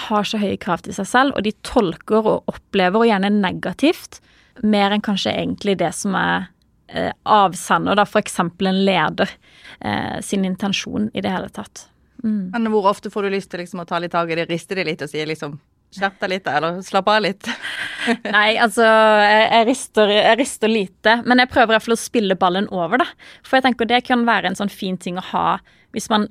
har 0.07 0.29
så 0.29 0.39
høye 0.39 0.59
krav 0.61 0.85
til 0.85 0.95
seg 0.97 1.09
selv, 1.11 1.37
og 1.37 1.47
de 1.47 1.55
tolker 1.67 2.29
og 2.29 2.53
opplever, 2.53 3.01
og 3.01 3.09
gjerne 3.09 3.33
negativt, 3.33 4.21
mer 4.63 4.95
enn 4.95 5.05
kanskje 5.05 5.35
egentlig 5.35 5.77
det 5.81 5.91
som 5.97 6.15
er 6.17 6.47
eh, 6.89 7.13
avsender, 7.25 7.99
da, 7.99 8.07
f.eks. 8.07 8.39
en 8.45 8.85
leder 8.87 9.33
eh, 9.81 10.19
sin 10.25 10.47
intensjon 10.49 11.11
i 11.13 11.25
det 11.25 11.33
hele 11.33 11.51
tatt. 11.53 11.89
Mm. 12.25 12.51
Men 12.53 12.69
hvor 12.73 12.89
ofte 12.91 13.13
får 13.13 13.27
du 13.27 13.37
lyst 13.37 13.51
til 13.53 13.63
liksom, 13.63 13.83
å 13.83 13.89
ta 13.89 14.01
litt 14.03 14.15
tak 14.15 14.31
i 14.33 14.39
det, 14.39 14.49
riste 14.51 14.79
det 14.79 14.87
litt 14.89 15.05
og 15.05 15.11
si 15.13 15.25
liksom 15.27 15.59
Skjerp 15.97 16.17
deg 16.19 16.33
litt, 16.33 16.49
eller 16.51 16.81
slapp 16.85 17.07
av 17.09 17.21
litt. 17.23 17.47
Nei, 18.35 18.57
altså 18.61 18.83
jeg, 18.85 19.45
jeg, 19.45 19.67
rister, 19.69 20.11
jeg, 20.13 20.39
rister, 20.41 20.69
lite. 20.73 21.15
Men 21.25 21.41
jeg 21.41 21.51
prøver 21.53 21.73
i 21.73 21.77
hvert 21.77 21.87
fall 21.87 21.95
å 21.95 22.01
spille 22.01 22.37
ballen 22.37 22.67
over, 22.75 23.01
da. 23.01 23.07
For 23.47 23.57
jeg 23.57 23.69
tenker 23.69 23.89
det 23.89 24.03
kan 24.05 24.27
være 24.27 24.51
en 24.51 24.59
sånn 24.59 24.73
fin 24.73 24.99
ting 25.01 25.17
å 25.17 25.25
ha 25.31 25.47
hvis 25.95 26.11
man 26.11 26.27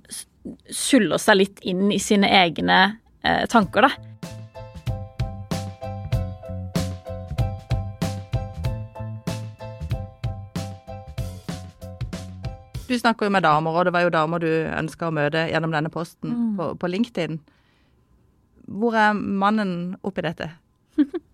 suller 0.70 1.18
seg 1.24 1.40
litt 1.40 1.64
inn 1.66 1.88
i 1.96 2.02
sine 2.04 2.30
egne 2.44 2.82
eh, 3.26 3.46
tanker, 3.50 3.88
da. 3.88 4.12
Du 12.86 12.94
snakker 13.00 13.28
jo 13.28 13.34
med 13.34 13.46
damer, 13.46 13.74
og 13.74 13.88
det 13.88 13.94
var 13.96 14.06
jo 14.06 14.14
damer 14.14 14.42
du 14.44 14.50
ønska 14.50 15.10
å 15.10 15.16
møte 15.16 15.48
gjennom 15.50 15.74
denne 15.74 15.92
posten 15.94 16.34
mm. 16.34 16.50
på, 16.58 16.72
på 16.82 16.90
LinkedIn. 16.94 17.40
Hvor 18.66 18.98
er 18.98 19.16
mannen 19.16 19.96
oppi 20.06 20.26
dette? 20.26 20.52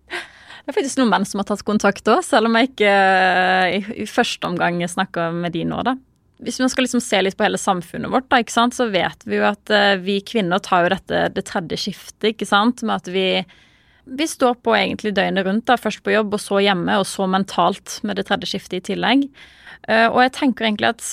Det 0.62 0.70
er 0.70 0.76
faktisk 0.76 1.00
noen 1.00 1.10
menn 1.10 1.24
som 1.26 1.40
har 1.40 1.46
tatt 1.48 1.64
kontakt 1.66 2.06
òg, 2.06 2.20
selv 2.22 2.46
om 2.46 2.54
jeg 2.54 2.68
ikke 2.68 2.90
uh, 2.94 3.66
i, 3.66 3.80
i, 4.04 4.06
første 4.06 4.46
omgang 4.46 4.78
snakker 4.86 5.34
med 5.34 5.56
de 5.56 5.64
nå, 5.66 5.80
da. 5.88 5.96
Hvis 6.42 6.60
man 6.62 6.70
skal 6.70 6.86
liksom 6.86 7.02
se 7.02 7.18
litt 7.18 7.34
på 7.38 7.46
hele 7.46 7.58
samfunnet 7.58 8.12
vårt, 8.12 8.28
da, 8.30 8.38
så 8.46 8.86
vet 8.94 9.26
vi 9.26 9.40
jo 9.40 9.48
at 9.48 9.72
uh, 9.74 9.96
vi 9.98 10.20
kvinner 10.22 10.62
tar 10.62 10.86
jo 10.86 10.92
dette 10.94 11.24
det 11.34 11.44
tredje 11.50 11.80
skiftet, 11.82 12.28
ikke 12.30 12.46
sant. 12.46 12.84
Med 12.86 13.02
at 13.02 13.10
vi, 13.10 13.26
vi 14.06 14.30
står 14.30 14.60
på 14.62 14.76
egentlig 14.78 15.16
døgnet 15.18 15.48
rundt, 15.48 15.66
da. 15.66 15.74
Først 15.82 16.04
på 16.06 16.14
jobb, 16.14 16.38
og 16.38 16.44
så 16.46 16.62
hjemme, 16.62 16.94
og 17.02 17.10
så 17.10 17.26
mentalt 17.26 17.98
med 18.06 18.22
det 18.22 18.28
tredje 18.30 18.52
skiftet 18.54 18.78
i 18.78 18.86
tillegg. 18.92 19.26
Uh, 19.90 20.12
og 20.12 20.22
jeg 20.28 20.36
tenker 20.38 20.70
egentlig 20.70 20.92
at 20.94 21.10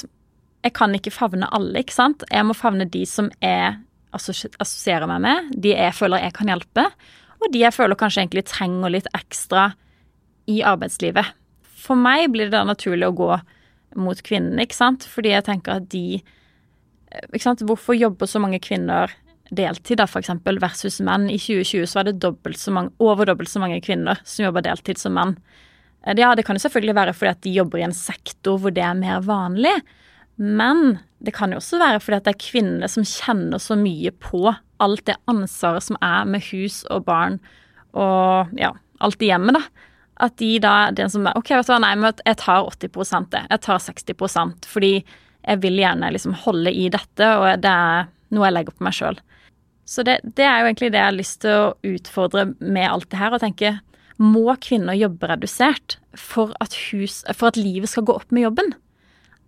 jeg 0.65 0.75
kan 0.75 0.95
ikke 0.95 1.13
favne 1.13 1.47
alle, 1.55 1.83
ikke 1.83 1.95
sant. 1.95 2.25
Jeg 2.31 2.45
må 2.47 2.55
favne 2.57 2.87
de 2.89 3.05
som 3.07 3.29
jeg 3.43 3.77
assosierer 4.15 5.07
meg 5.09 5.21
med, 5.23 5.53
de 5.55 5.75
jeg 5.75 5.95
føler 5.95 6.25
jeg 6.25 6.35
kan 6.35 6.49
hjelpe, 6.49 6.87
og 7.39 7.53
de 7.53 7.61
jeg 7.61 7.75
føler 7.75 7.99
kanskje 7.99 8.25
egentlig 8.25 8.47
trenger 8.49 8.91
litt 8.91 9.07
ekstra 9.15 9.69
i 10.49 10.59
arbeidslivet. 10.65 11.35
For 11.79 11.99
meg 11.99 12.27
blir 12.33 12.49
det 12.49 12.57
da 12.57 12.65
naturlig 12.67 13.07
å 13.07 13.15
gå 13.15 13.31
mot 13.99 14.19
kvinnene, 14.25 14.65
ikke 14.65 14.77
sant, 14.77 15.07
fordi 15.07 15.31
jeg 15.31 15.47
tenker 15.47 15.79
at 15.79 15.87
de 15.93 16.19
ikke 17.09 17.45
sant? 17.45 17.63
Hvorfor 17.65 17.97
jobber 17.97 18.29
så 18.29 18.41
mange 18.41 18.59
kvinner 18.61 19.11
deltid, 19.49 19.97
da, 19.97 20.05
eksempel, 20.05 20.59
versus 20.61 20.99
menn? 21.05 21.29
I 21.31 21.39
2020 21.41 21.87
så 21.89 21.99
var 21.99 22.09
det 22.09 22.19
dobbelt 22.21 22.59
så 22.61 22.73
mange, 22.75 22.93
over 23.01 23.29
dobbelt 23.29 23.49
så 23.49 23.61
mange 23.63 23.79
kvinner 23.85 24.19
som 24.27 24.45
jobber 24.45 24.65
deltid 24.65 25.01
som 25.01 25.15
menn. 25.17 25.33
Eh, 26.05 26.17
ja, 26.19 26.33
det 26.37 26.45
kan 26.47 26.57
jo 26.57 26.63
selvfølgelig 26.65 26.97
være 26.99 27.15
fordi 27.17 27.31
at 27.31 27.41
de 27.45 27.55
jobber 27.55 27.81
i 27.81 27.87
en 27.87 27.97
sektor 27.97 28.61
hvor 28.61 28.75
det 28.75 28.85
er 28.85 28.99
mer 28.99 29.23
vanlig, 29.25 29.73
men 30.39 30.97
det 31.19 31.33
kan 31.35 31.51
jo 31.51 31.59
også 31.59 31.81
være 31.81 31.99
fordi 31.99 32.17
at 32.19 32.27
det 32.27 32.33
er 32.33 32.43
kvinnene 32.45 32.89
som 32.91 33.05
kjenner 33.07 33.59
så 33.59 33.75
mye 33.79 34.11
på 34.23 34.45
alt 34.79 35.05
det 35.09 35.17
ansvaret 35.27 35.83
som 35.83 35.99
er 36.05 36.27
med 36.29 36.45
hus 36.47 36.81
og 36.87 37.03
barn 37.09 37.39
og 37.97 38.53
ja, 38.59 38.71
alt 39.03 39.23
i 39.23 39.31
hjemmet, 39.31 39.57
da. 39.57 39.87
At 40.19 40.35
de 40.39 40.51
da, 40.63 40.91
den 40.95 41.11
som 41.11 41.27
er 41.27 41.35
OK, 41.39 41.51
vet 41.55 41.67
du 41.67 41.73
hva, 41.73 41.79
nei, 41.83 41.95
men 41.99 42.11
jeg 42.25 42.39
tar 42.39 42.67
80 42.67 43.27
det. 43.31 43.43
Jeg 43.49 43.63
tar 43.65 43.83
60% 43.83 44.69
fordi 44.69 44.93
jeg 44.99 45.61
vil 45.63 45.79
gjerne 45.79 46.11
liksom 46.11 46.35
holde 46.43 46.71
i 46.75 46.89
dette, 46.91 47.27
og 47.39 47.63
det 47.63 47.71
er 47.71 48.09
noe 48.35 48.47
jeg 48.47 48.55
legger 48.55 48.75
på 48.75 48.85
meg 48.85 48.95
sjøl. 48.95 49.19
Så 49.89 50.03
det, 50.05 50.19
det, 50.37 50.45
er 50.45 50.59
jo 50.61 50.67
egentlig 50.69 50.91
det 50.93 50.99
jeg 50.99 51.07
har 51.07 51.15
lyst 51.15 51.39
til 51.41 51.55
å 51.55 51.93
utfordre 51.95 52.49
med 52.59 52.85
alt 52.85 53.07
det 53.09 53.19
her, 53.21 53.33
og 53.33 53.41
tenke 53.41 53.77
må 54.19 54.51
kvinner 54.59 54.97
jobbe 54.99 55.31
redusert 55.31 55.95
for 56.19 56.51
at, 56.59 56.75
hus, 56.91 57.21
for 57.31 57.49
at 57.49 57.57
livet 57.57 57.89
skal 57.89 58.05
gå 58.05 58.17
opp 58.19 58.35
med 58.35 58.43
jobben? 58.49 58.73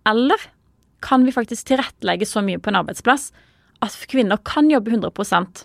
Eller 0.08 0.48
kan 1.02 1.26
vi 1.26 1.34
faktisk 1.34 1.68
tilrettelegge 1.70 2.28
så 2.28 2.42
mye 2.44 2.60
på 2.62 2.72
en 2.72 2.80
arbeidsplass 2.82 3.30
at 3.82 3.96
kvinner 4.10 4.40
kan 4.46 4.70
jobbe 4.70 4.92
100% 4.94 5.64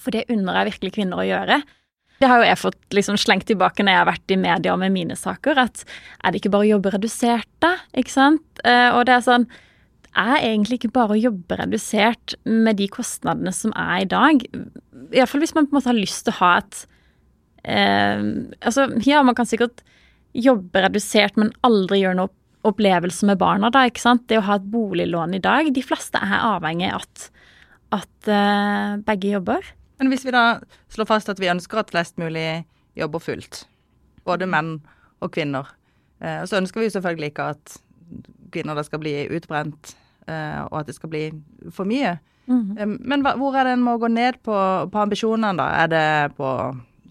For 0.00 0.14
det 0.14 0.28
unner 0.32 0.60
jeg 0.60 0.72
virkelig 0.72 0.94
kvinner 0.96 1.20
å 1.20 1.28
gjøre. 1.28 1.60
Det 2.20 2.28
har 2.28 2.40
jo 2.40 2.48
jeg 2.48 2.60
fått 2.60 2.94
liksom 2.96 3.18
slengt 3.20 3.46
tilbake 3.48 3.84
når 3.84 3.92
jeg 3.92 4.00
har 4.00 4.08
vært 4.08 4.32
i 4.32 4.38
media 4.40 4.76
med 4.80 4.94
mine 4.94 5.16
saker, 5.16 5.60
at 5.60 5.84
er 6.24 6.32
det 6.32 6.40
ikke 6.40 6.52
bare 6.52 6.66
å 6.66 6.70
jobbe 6.74 6.92
redusert, 6.94 7.48
da? 7.64 7.74
Ikke 7.96 8.12
sant? 8.12 8.62
Eh, 8.64 8.88
og 8.92 9.06
det 9.08 9.16
er 9.16 9.26
sånn 9.26 9.46
er 10.18 10.40
egentlig 10.42 10.80
ikke 10.80 10.92
bare 10.96 11.14
å 11.14 11.20
jobbe 11.20 11.56
redusert 11.60 12.34
med 12.44 12.80
de 12.80 12.88
kostnadene 12.90 13.52
som 13.54 13.72
er 13.78 14.02
i 14.02 14.08
dag. 14.10 14.42
Iallfall 15.14 15.44
hvis 15.44 15.54
man 15.54 15.68
på 15.68 15.74
en 15.74 15.78
måte 15.78 15.90
har 15.92 15.98
lyst 16.00 16.24
til 16.26 16.34
å 16.34 16.40
ha 16.40 16.50
et 16.58 16.80
eh, 17.62 18.24
Altså, 18.58 18.88
ja, 19.06 19.22
man 19.22 19.38
kan 19.38 19.48
sikkert 19.48 19.84
jobbe 20.34 20.82
redusert, 20.82 21.38
men 21.38 21.54
aldri 21.66 22.02
gjøre 22.02 22.18
noe 22.20 22.32
opplevelse 22.66 23.26
med 23.28 23.38
barna, 23.40 23.70
da, 23.72 23.86
ikke 23.88 24.02
sant. 24.02 24.26
Det 24.28 24.38
å 24.40 24.46
ha 24.46 24.58
et 24.58 24.68
boliglån 24.72 25.36
i 25.36 25.42
dag. 25.42 25.70
De 25.72 25.84
fleste 25.84 26.20
er 26.20 26.42
avhengig 26.44 26.90
av 26.92 27.04
at, 27.04 27.26
at 28.00 28.30
uh, 28.30 29.00
begge 29.06 29.34
jobber. 29.34 29.70
Men 30.00 30.12
hvis 30.12 30.26
vi 30.26 30.34
da 30.34 30.60
slår 30.92 31.08
fast 31.08 31.32
at 31.32 31.40
vi 31.40 31.50
ønsker 31.52 31.80
at 31.80 31.92
flest 31.92 32.20
mulig 32.20 32.64
jobber 32.98 33.22
fullt, 33.24 33.64
både 34.28 34.48
menn 34.50 34.76
og 35.24 35.32
kvinner, 35.32 35.72
uh, 36.24 36.42
så 36.44 36.60
ønsker 36.60 36.84
vi 36.84 36.92
selvfølgelig 36.92 37.32
ikke 37.32 37.48
at 37.56 37.78
kvinner 38.52 38.76
da 38.76 38.84
skal 38.84 39.00
bli 39.00 39.14
utbrent, 39.32 39.94
uh, 40.28 40.68
og 40.68 40.82
at 40.82 40.92
det 40.92 40.98
skal 40.98 41.12
bli 41.12 41.24
for 41.72 41.88
mye. 41.88 42.18
Mm. 42.50 42.96
Men 42.98 43.22
hvor 43.22 43.54
er 43.54 43.68
det 43.68 43.76
en 43.76 43.84
må 43.86 43.94
gå 44.02 44.08
ned 44.10 44.40
på, 44.42 44.54
på 44.90 44.98
ambisjonene, 44.98 45.54
da? 45.60 45.68
Er 45.84 45.90
det 45.92 46.06
på 46.34 46.48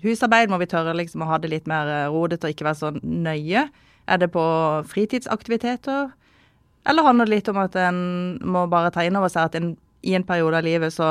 husarbeid? 0.03 0.51
Må 0.51 0.59
vi 0.59 0.67
tørre 0.67 0.91
liksom 0.97 1.23
å 1.23 1.29
ha 1.29 1.37
det 1.39 1.53
litt 1.53 1.69
mer 1.69 2.09
rodete 2.11 2.49
og 2.49 2.57
ikke 2.57 2.67
være 2.67 2.79
så 2.81 2.91
nøye? 2.99 3.69
Er 4.09 4.17
det 4.17 4.31
på 4.33 4.43
fritidsaktiviteter? 4.89 6.09
Eller 6.89 7.05
handler 7.05 7.29
det 7.29 7.35
litt 7.35 7.51
om 7.51 7.59
at 7.61 7.75
en 7.77 8.01
må 8.41 8.65
bare 8.71 8.91
ta 8.93 9.05
inn 9.05 9.17
over 9.19 9.29
seg 9.31 9.49
at 9.49 9.57
en, 9.59 9.73
i 10.01 10.15
en 10.17 10.25
periode 10.25 10.57
av 10.57 10.65
livet 10.65 10.95
så 10.95 11.09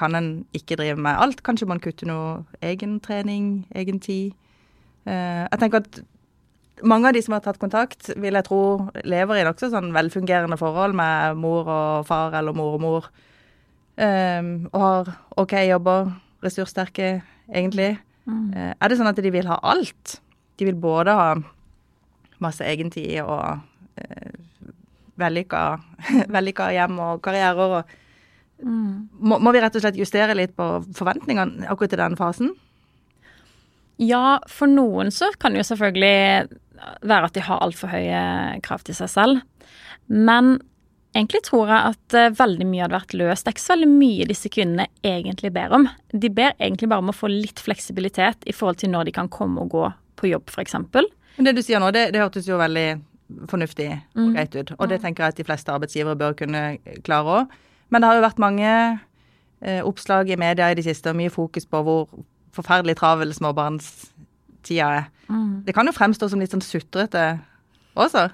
kan 0.00 0.16
en 0.16 0.30
ikke 0.56 0.78
drive 0.80 0.98
med 0.98 1.18
alt? 1.20 1.42
Kanskje 1.46 1.68
man 1.70 1.82
kutter 1.82 2.08
noe 2.08 2.62
egen 2.64 2.98
trening, 3.04 3.66
egen 3.76 4.00
tid? 4.02 4.32
Uh, 5.06 5.46
jeg 5.46 5.60
tenker 5.62 5.84
at 5.84 6.00
mange 6.86 7.10
av 7.10 7.16
de 7.16 7.22
som 7.22 7.36
har 7.36 7.44
tatt 7.44 7.60
kontakt, 7.60 8.10
vil 8.16 8.38
jeg 8.38 8.46
tro 8.46 8.62
lever 9.04 9.40
i 9.40 9.44
nokså 9.44 9.70
sånn 9.72 9.92
velfungerende 9.92 10.56
forhold 10.60 10.96
med 10.96 11.36
mor 11.40 11.68
og 11.68 12.08
far 12.08 12.34
eller 12.38 12.56
mor 12.56 12.78
og 12.78 12.84
mor. 12.84 13.10
Um, 14.00 14.70
og 14.72 14.80
har 14.80 15.10
OK 15.42 15.54
jobber, 15.68 16.14
ressurssterke, 16.44 17.18
egentlig. 17.52 17.92
Mm. 18.24 18.46
Uh, 18.54 18.72
er 18.72 18.88
det 18.88 19.00
sånn 19.00 19.10
at 19.10 19.20
de 19.20 19.32
vil 19.34 19.50
ha 19.50 19.60
alt? 19.74 20.20
De 20.56 20.68
vil 20.68 20.78
både 20.80 21.16
ha 21.16 21.34
masse 22.42 22.64
egentid 22.66 23.20
og 23.22 23.60
eh, 24.00 24.32
vellykka, 25.20 26.70
hjem 26.74 26.96
og 27.04 27.20
karrierer 27.24 27.76
og 27.80 27.94
mm. 28.64 29.20
må, 29.20 29.38
må 29.38 29.52
vi 29.52 29.60
rett 29.62 29.76
og 29.76 29.84
slett 29.84 30.00
justere 30.00 30.36
litt 30.38 30.56
på 30.56 30.72
forventningene 30.96 31.68
akkurat 31.68 31.96
i 31.96 32.02
den 32.02 32.18
fasen? 32.20 32.54
Ja, 34.00 34.40
for 34.48 34.70
noen 34.70 35.12
så 35.12 35.28
kan 35.36 35.52
det 35.52 35.60
jo 35.60 35.70
selvfølgelig 35.74 36.48
være 37.04 37.28
at 37.28 37.36
de 37.36 37.44
har 37.44 37.60
altfor 37.60 37.92
høye 37.92 38.20
krav 38.64 38.86
til 38.86 38.96
seg 38.96 39.10
selv. 39.12 39.42
Men 40.08 40.54
egentlig 41.16 41.42
tror 41.46 41.68
jeg 41.68 41.92
at 41.92 42.16
uh, 42.16 42.38
veldig 42.38 42.66
mye 42.70 42.84
hadde 42.86 42.96
vært 42.96 43.16
løst. 43.18 43.44
Det 43.44 43.52
er 43.52 43.56
ikke 43.58 43.66
så 43.66 43.74
veldig 43.74 43.90
mye 43.92 44.28
disse 44.30 44.52
kvinnene 44.52 44.88
egentlig 45.06 45.52
ber 45.54 45.76
om. 45.76 45.88
De 46.12 46.32
ber 46.32 46.54
egentlig 46.56 46.90
bare 46.90 47.04
om 47.04 47.12
å 47.12 47.16
få 47.16 47.30
litt 47.32 47.62
fleksibilitet 47.62 48.48
i 48.48 48.56
forhold 48.56 48.80
til 48.80 48.94
når 48.94 49.10
de 49.10 49.16
kan 49.20 49.30
komme 49.32 49.66
og 49.66 49.74
gå 49.74 49.90
på 50.20 50.32
jobb, 50.32 50.48
f.eks. 50.52 50.76
Det 51.36 51.54
du 51.56 51.62
sier 51.64 51.80
nå, 51.82 51.90
det, 51.94 52.10
det 52.14 52.22
hørtes 52.22 52.48
jo 52.48 52.58
veldig 52.60 52.88
fornuftig 53.50 53.90
og 53.92 54.22
mm. 54.22 54.32
greit 54.34 54.56
ut. 54.56 54.72
Og 54.78 54.90
det 54.90 55.00
tenker 55.04 55.24
jeg 55.24 55.34
at 55.34 55.40
de 55.40 55.46
fleste 55.46 55.72
arbeidsgivere 55.72 56.18
bør 56.18 56.34
kunne 56.42 56.64
klare 57.06 57.36
òg. 57.40 57.54
Men 57.90 58.02
det 58.02 58.10
har 58.10 58.18
jo 58.18 58.26
vært 58.26 58.42
mange 58.42 58.72
eh, 59.60 59.80
oppslag 59.86 60.30
i 60.30 60.38
media 60.40 60.70
i 60.70 60.78
det 60.78 60.86
siste 60.86 61.12
og 61.12 61.18
mye 61.18 61.32
fokus 61.32 61.66
på 61.66 61.82
hvor 61.86 62.10
forferdelig 62.54 62.96
travel 62.98 63.32
småbarnstida 63.34 64.90
er. 65.00 65.08
Mm. 65.30 65.62
Det 65.66 65.74
kan 65.74 65.86
jo 65.86 65.94
fremstå 65.94 66.30
som 66.30 66.42
litt 66.42 66.54
sånn 66.54 66.64
sutrete 66.64 67.24
også? 67.98 68.28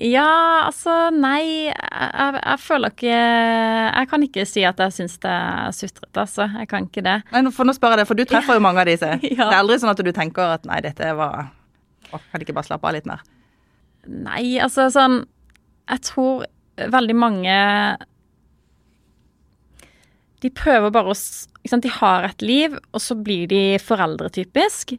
Ja, 0.00 0.68
altså 0.70 1.10
nei. 1.12 1.68
Jeg, 1.68 2.36
jeg, 2.38 2.58
føler 2.64 2.94
ikke 2.94 3.16
Jeg 3.16 4.08
kan 4.08 4.22
ikke 4.24 4.44
si 4.48 4.62
at 4.64 4.78
jeg 4.80 4.94
syns 4.96 5.18
det 5.20 5.32
er 5.32 5.74
sutrete, 5.76 6.14
altså. 6.16 6.46
Jeg 6.48 6.68
kan 6.70 6.88
ikke 6.88 7.04
det. 7.04 7.18
Nei, 7.32 7.42
for 7.52 7.68
nå 7.68 7.74
spør 7.76 7.96
jeg 7.96 8.02
deg, 8.02 8.08
for 8.08 8.18
du 8.18 8.24
treffer 8.28 8.56
jo 8.56 8.64
mange 8.64 8.80
av 8.80 8.88
disse. 8.88 9.10
ja. 9.36 9.36
Det 9.42 9.50
er 9.50 9.58
aldri 9.60 9.76
sånn 9.82 9.92
at 9.92 10.00
du 10.00 10.12
tenker 10.16 10.56
at 10.56 10.64
nei, 10.68 10.80
dette 10.84 11.12
var 11.18 11.52
Kan 12.12 12.40
de 12.40 12.46
ikke 12.46 12.56
bare 12.56 12.68
slappe 12.68 12.88
av 12.88 12.96
litt 12.96 13.08
mer? 13.08 13.22
Nei, 14.06 14.58
altså 14.58 14.88
sånn 14.90 15.20
Jeg 15.86 16.02
tror 16.08 16.46
veldig 16.92 17.14
mange 17.16 17.56
de 20.42 20.50
prøver 20.50 20.90
bare 20.90 21.12
å 21.14 21.78
De 21.78 21.90
har 22.00 22.24
et 22.26 22.42
liv, 22.42 22.72
og 22.90 23.02
så 23.02 23.14
blir 23.14 23.46
de 23.46 23.78
foreldre, 23.78 24.30
typisk. 24.34 24.96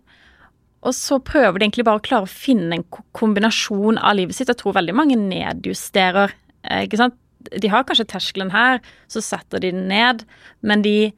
Og 0.84 0.95
så 0.95 1.17
prøver 1.19 1.60
de 1.60 1.67
egentlig 1.67 1.86
bare 1.88 1.99
å 1.99 2.06
klare 2.06 2.28
å 2.28 2.32
finne 2.32 2.78
en 2.78 2.86
kombinasjon 3.15 3.99
av 3.99 4.15
livet 4.19 4.38
sitt. 4.38 4.52
Jeg 4.52 4.62
tror 4.62 4.78
veldig 4.78 4.95
mange 4.95 5.17
nedjusterer. 5.19 6.32
Eh, 6.63 6.86
ikke 6.88 6.99
sant? 7.02 7.19
De 7.43 7.67
har 7.67 7.84
kanskje 7.84 8.08
terskelen 8.08 8.54
her, 8.54 8.80
så 9.12 9.19
setter 9.23 9.60
de 9.60 9.73
den 9.76 9.89
ned, 9.91 10.23
men 10.63 10.84
de 10.86 11.12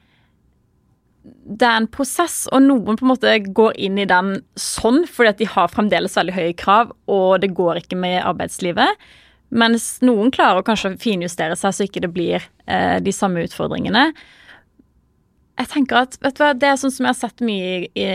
det 1.25 1.65
er 1.65 1.79
en 1.79 1.89
prosess, 1.89 2.43
og 2.53 2.63
noen 2.65 2.97
på 2.97 3.05
en 3.05 3.11
måte 3.11 3.33
går 3.57 3.77
inn 3.81 3.97
i 4.01 4.07
den 4.09 4.39
sånn 4.59 5.03
fordi 5.09 5.31
at 5.31 5.41
de 5.41 5.47
har 5.49 5.71
fremdeles 5.73 6.17
veldig 6.17 6.35
høye 6.35 6.55
krav, 6.57 6.91
og 7.09 7.41
det 7.41 7.53
går 7.57 7.81
ikke 7.81 7.97
med 7.99 8.21
arbeidslivet. 8.21 9.05
Mens 9.55 9.95
noen 10.05 10.33
klarer 10.33 10.61
å 10.61 10.65
kanskje 10.65 10.95
finjustere 11.01 11.57
seg 11.57 11.75
så 11.75 11.85
ikke 11.85 12.03
det 12.05 12.11
blir 12.13 12.39
eh, 12.65 12.97
de 13.03 13.13
samme 13.13 13.45
utfordringene. 13.45 14.09
Jeg 15.55 15.71
tenker 15.71 16.01
at, 16.01 16.17
vet 16.19 16.35
du 16.35 16.43
hva, 16.43 16.51
Det 16.57 16.67
er 16.67 16.79
sånn 16.79 16.91
som 16.91 17.05
jeg 17.05 17.13
har 17.13 17.19
sett 17.21 17.43
mye 17.45 17.87
i, 17.87 18.07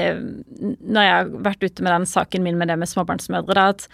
når 0.61 1.07
jeg 1.07 1.15
har 1.15 1.31
vært 1.47 1.65
ute 1.65 1.87
med 1.87 1.95
den 1.95 2.09
saken 2.11 2.45
min 2.45 2.59
med 2.61 2.69
det 2.69 2.77
med 2.83 2.91
småbarnsmødre. 2.91 3.57
Da, 3.57 3.71
at 3.73 3.87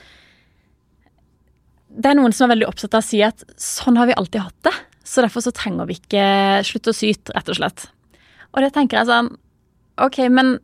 det 1.97 2.11
er 2.11 2.19
noen 2.19 2.35
som 2.35 2.49
er 2.49 2.57
veldig 2.57 2.69
opptatt 2.69 2.97
av 2.97 3.05
å 3.05 3.07
si 3.07 3.23
at 3.25 3.45
sånn 3.61 3.97
har 4.01 4.11
vi 4.11 4.17
alltid 4.19 4.49
hatt 4.49 4.67
det. 4.67 4.75
Så 5.07 5.23
derfor 5.23 5.45
så 5.45 5.55
trenger 5.55 5.87
vi 5.87 6.01
ikke 6.01 6.25
slutte 6.67 6.91
å 6.91 6.97
syte, 6.97 7.37
rett 7.37 7.53
og 7.53 7.61
slett. 7.61 7.87
Og 8.55 8.63
det 8.63 8.73
tenker 8.75 9.01
jeg 9.01 9.11
sånn 9.11 9.33
OK, 10.03 10.21
men 10.29 10.59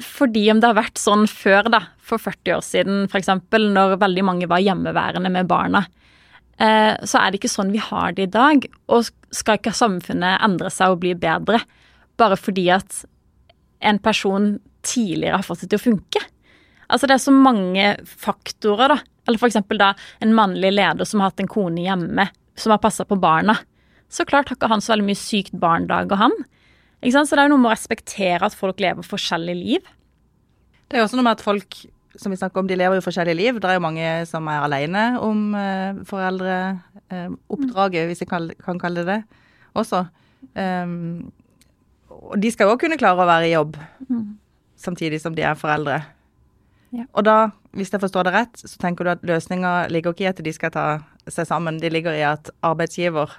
fordi 0.00 0.46
om 0.52 0.60
det 0.60 0.70
har 0.70 0.78
vært 0.78 1.00
sånn 1.00 1.26
før, 1.28 1.68
da, 1.72 1.82
for 1.98 2.22
40 2.22 2.56
år 2.56 2.64
siden 2.64 3.02
f.eks., 3.10 3.30
når 3.52 3.98
veldig 4.00 4.24
mange 4.26 4.48
var 4.50 4.62
hjemmeværende 4.64 5.32
med 5.32 5.48
barna, 5.50 5.84
eh, 6.56 6.94
så 7.04 7.20
er 7.20 7.30
det 7.30 7.40
ikke 7.40 7.52
sånn 7.52 7.74
vi 7.74 7.82
har 7.84 8.16
det 8.16 8.28
i 8.28 8.32
dag. 8.32 8.66
Og 8.88 9.10
skal 9.34 9.60
ikke 9.60 9.76
samfunnet 9.76 10.40
endre 10.46 10.72
seg 10.72 10.94
og 10.94 11.02
bli 11.04 11.14
bedre 11.18 11.62
bare 12.20 12.36
fordi 12.36 12.66
at 12.72 13.02
en 13.80 14.00
person 14.02 14.54
tidligere 14.84 15.38
har 15.40 15.46
fått 15.46 15.64
det 15.64 15.72
til 15.72 15.80
å 15.80 15.86
funke? 15.88 16.22
Altså 16.90 17.06
det 17.06 17.16
er 17.16 17.22
så 17.22 17.34
mange 17.34 17.94
faktorer, 18.04 18.96
da. 18.96 18.98
Eller 19.28 19.38
f.eks. 19.38 19.60
da 19.78 19.92
en 20.24 20.34
mannlig 20.34 20.72
leder 20.74 21.06
som 21.06 21.22
har 21.22 21.30
hatt 21.30 21.42
en 21.42 21.50
kone 21.50 21.84
hjemme, 21.84 22.26
som 22.58 22.74
har 22.74 22.82
passa 22.82 23.06
på 23.06 23.18
barna. 23.20 23.58
Så 24.10 24.26
klart 24.26 24.50
har 24.50 24.58
ikke 24.58 24.70
han 24.72 24.82
så 24.82 24.96
veldig 24.96 25.06
mye 25.06 25.20
sykt 25.20 25.54
barndag, 25.54 26.10
og 26.10 26.18
han. 26.18 26.34
Så 27.00 27.24
det 27.24 27.40
er 27.40 27.48
jo 27.48 27.54
noe 27.54 27.62
med 27.62 27.70
å 27.70 27.72
respektere 27.72 28.44
at 28.44 28.56
folk 28.56 28.80
lever 28.82 29.06
forskjellige 29.06 29.56
liv. 29.56 29.88
Det 30.90 30.98
er 30.98 31.04
også 31.06 31.16
noe 31.16 31.24
med 31.28 31.38
at 31.38 31.44
folk 31.44 31.78
som 32.20 32.32
vi 32.32 32.36
snakker 32.36 32.60
om, 32.60 32.68
de 32.68 32.76
lever 32.76 32.98
jo 32.98 33.04
forskjellige 33.04 33.38
liv. 33.38 33.60
Det 33.60 33.68
er 33.70 33.78
jo 33.78 33.84
mange 33.84 34.08
som 34.28 34.48
er 34.50 34.64
alene 34.66 35.04
om 35.22 35.54
eh, 35.56 36.00
foreldreoppdraget, 36.08 38.00
eh, 38.02 38.08
hvis 38.10 38.24
jeg 38.24 38.30
kan, 38.30 38.50
kan, 38.60 38.80
kalle 38.82 39.04
det 39.04 39.14
det, 39.14 39.44
også. 39.78 40.04
Um, 40.56 41.30
og 42.10 42.40
de 42.42 42.50
skal 42.50 42.66
jo 42.66 42.74
også 42.74 42.82
kunne 42.84 42.98
klare 43.00 43.22
å 43.22 43.28
være 43.28 43.46
i 43.46 43.52
jobb 43.52 43.76
mm. 44.08 44.24
samtidig 44.80 45.20
som 45.22 45.36
de 45.36 45.44
er 45.46 45.58
foreldre. 45.58 46.00
Ja. 46.90 47.06
Og 47.14 47.22
da, 47.28 47.36
hvis 47.78 47.92
jeg 47.94 48.02
forstår 48.02 48.26
det 48.26 48.34
rett, 48.34 48.58
så 48.58 48.80
tenker 48.82 49.06
du 49.06 49.12
at 49.12 49.22
løsninga 49.26 49.86
ligger 49.94 50.16
ikke 50.16 50.26
i 50.26 50.30
at 50.32 50.42
de 50.42 50.52
skal 50.54 50.74
ta 50.74 50.86
seg 51.30 51.46
sammen, 51.46 51.78
de 51.78 51.92
ligger 51.92 52.16
i 52.18 52.26
at 52.26 52.50
arbeidsgiver 52.66 53.30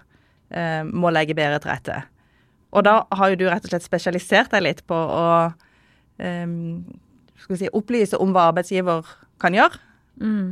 eh, 0.56 0.88
må 0.88 1.12
legge 1.12 1.36
bedre 1.36 1.60
til 1.60 1.74
rette. 1.74 2.00
Og 2.72 2.86
da 2.88 3.02
har 3.18 3.32
jo 3.32 3.40
du 3.42 3.46
rett 3.50 3.66
og 3.68 3.74
slett 3.74 3.86
spesialisert 3.86 4.54
deg 4.54 4.64
litt 4.64 4.84
på 4.88 4.96
å 4.96 5.26
um, 6.18 6.84
si, 7.50 7.68
opplyse 7.68 8.20
om 8.22 8.32
hva 8.36 8.48
arbeidsgiver 8.52 9.08
kan 9.42 9.56
gjøre, 9.58 9.80
mm. 10.22 10.46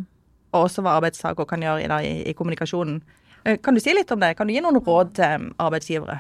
og 0.51 0.65
også 0.65 0.83
hva 0.83 0.97
arbeidstaker 0.99 1.47
kan 1.47 1.63
gjøre 1.63 1.85
i, 1.85 1.89
da, 1.91 2.01
i, 2.03 2.13
i, 2.27 2.35
kommunikasjonen. 2.35 2.99
Eh, 3.45 3.59
kan 3.63 3.77
du 3.77 3.83
si 3.83 3.93
litt 3.95 4.11
om 4.11 4.19
det? 4.19 4.33
Kan 4.35 4.49
du 4.49 4.55
gi 4.55 4.63
noen 4.65 4.81
råd 4.83 5.13
til 5.19 5.49
arbeidsgivere? 5.61 6.19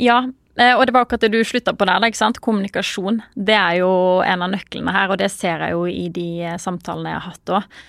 Ja, 0.00 0.18
eh, 0.56 0.74
og 0.74 0.86
det 0.88 0.96
var 0.96 1.06
akkurat 1.06 1.26
det 1.26 1.32
du 1.34 1.42
slutta 1.44 1.74
på 1.76 1.86
der. 1.86 2.00
da, 2.00 2.10
ikke 2.10 2.22
sant? 2.24 2.40
Kommunikasjon. 2.42 3.22
Det 3.34 3.56
er 3.56 3.82
jo 3.82 3.92
en 4.26 4.42
av 4.42 4.54
nøklene 4.54 4.94
her, 4.96 5.12
og 5.12 5.20
det 5.20 5.30
ser 5.34 5.62
jeg 5.66 5.76
jo 5.76 5.86
i 5.86 6.08
de 6.12 6.28
eh, 6.48 6.60
samtalene 6.60 7.14
jeg 7.14 7.20
har 7.20 7.28
hatt 7.28 7.54
òg. 7.58 7.82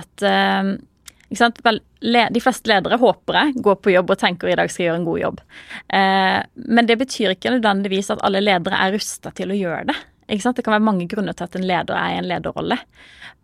At 0.00 0.26
eh, 0.26 0.72
sant? 0.72 0.89
Vel, 1.30 1.80
de 2.34 2.40
fleste 2.42 2.70
ledere, 2.70 2.98
håper 2.98 3.36
jeg, 3.38 3.62
går 3.62 3.76
på 3.78 3.92
jobb 3.94 4.10
og 4.10 4.18
tenker 4.18 4.50
i 4.50 4.56
dag 4.58 4.70
skal 4.70 4.82
jeg 4.82 4.88
gjøre 4.90 5.00
en 5.00 5.06
god 5.06 5.20
jobb. 5.20 5.42
Eh, 5.98 6.38
men 6.74 6.88
det 6.88 6.96
betyr 6.98 7.34
ikke 7.36 7.52
nødvendigvis 7.54 8.10
at 8.14 8.24
alle 8.26 8.42
ledere 8.42 8.80
er 8.82 8.96
rusta 8.96 9.30
til 9.36 9.52
å 9.52 9.58
gjøre 9.58 9.84
det. 9.92 9.96
Det 10.30 10.62
kan 10.62 10.76
være 10.76 10.86
mange 10.86 11.08
grunner 11.10 11.34
til 11.34 11.46
at 11.46 11.56
en 11.58 11.66
leder 11.66 11.96
er 11.98 12.12
i 12.12 12.18
en 12.20 12.28
lederrolle. 12.30 12.78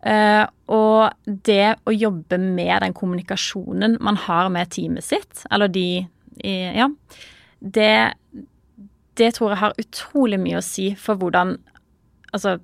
Eh, 0.07 0.43
og 0.71 1.33
det 1.47 1.77
å 1.87 1.95
jobbe 1.95 2.39
med 2.39 2.83
den 2.83 2.95
kommunikasjonen 2.95 3.97
man 4.03 4.19
har 4.27 4.51
med 4.53 4.71
teamet 4.75 5.07
sitt, 5.07 5.47
eller 5.51 5.71
de 5.71 6.07
Ja. 6.43 6.91
Det, 7.57 8.13
det 9.17 9.31
tror 9.33 9.49
jeg 9.49 9.57
har 9.57 9.79
utrolig 9.81 10.37
mye 10.37 10.59
å 10.59 10.65
si 10.65 10.91
for 10.93 11.17
hvordan 11.17 11.57
Altså 12.35 12.59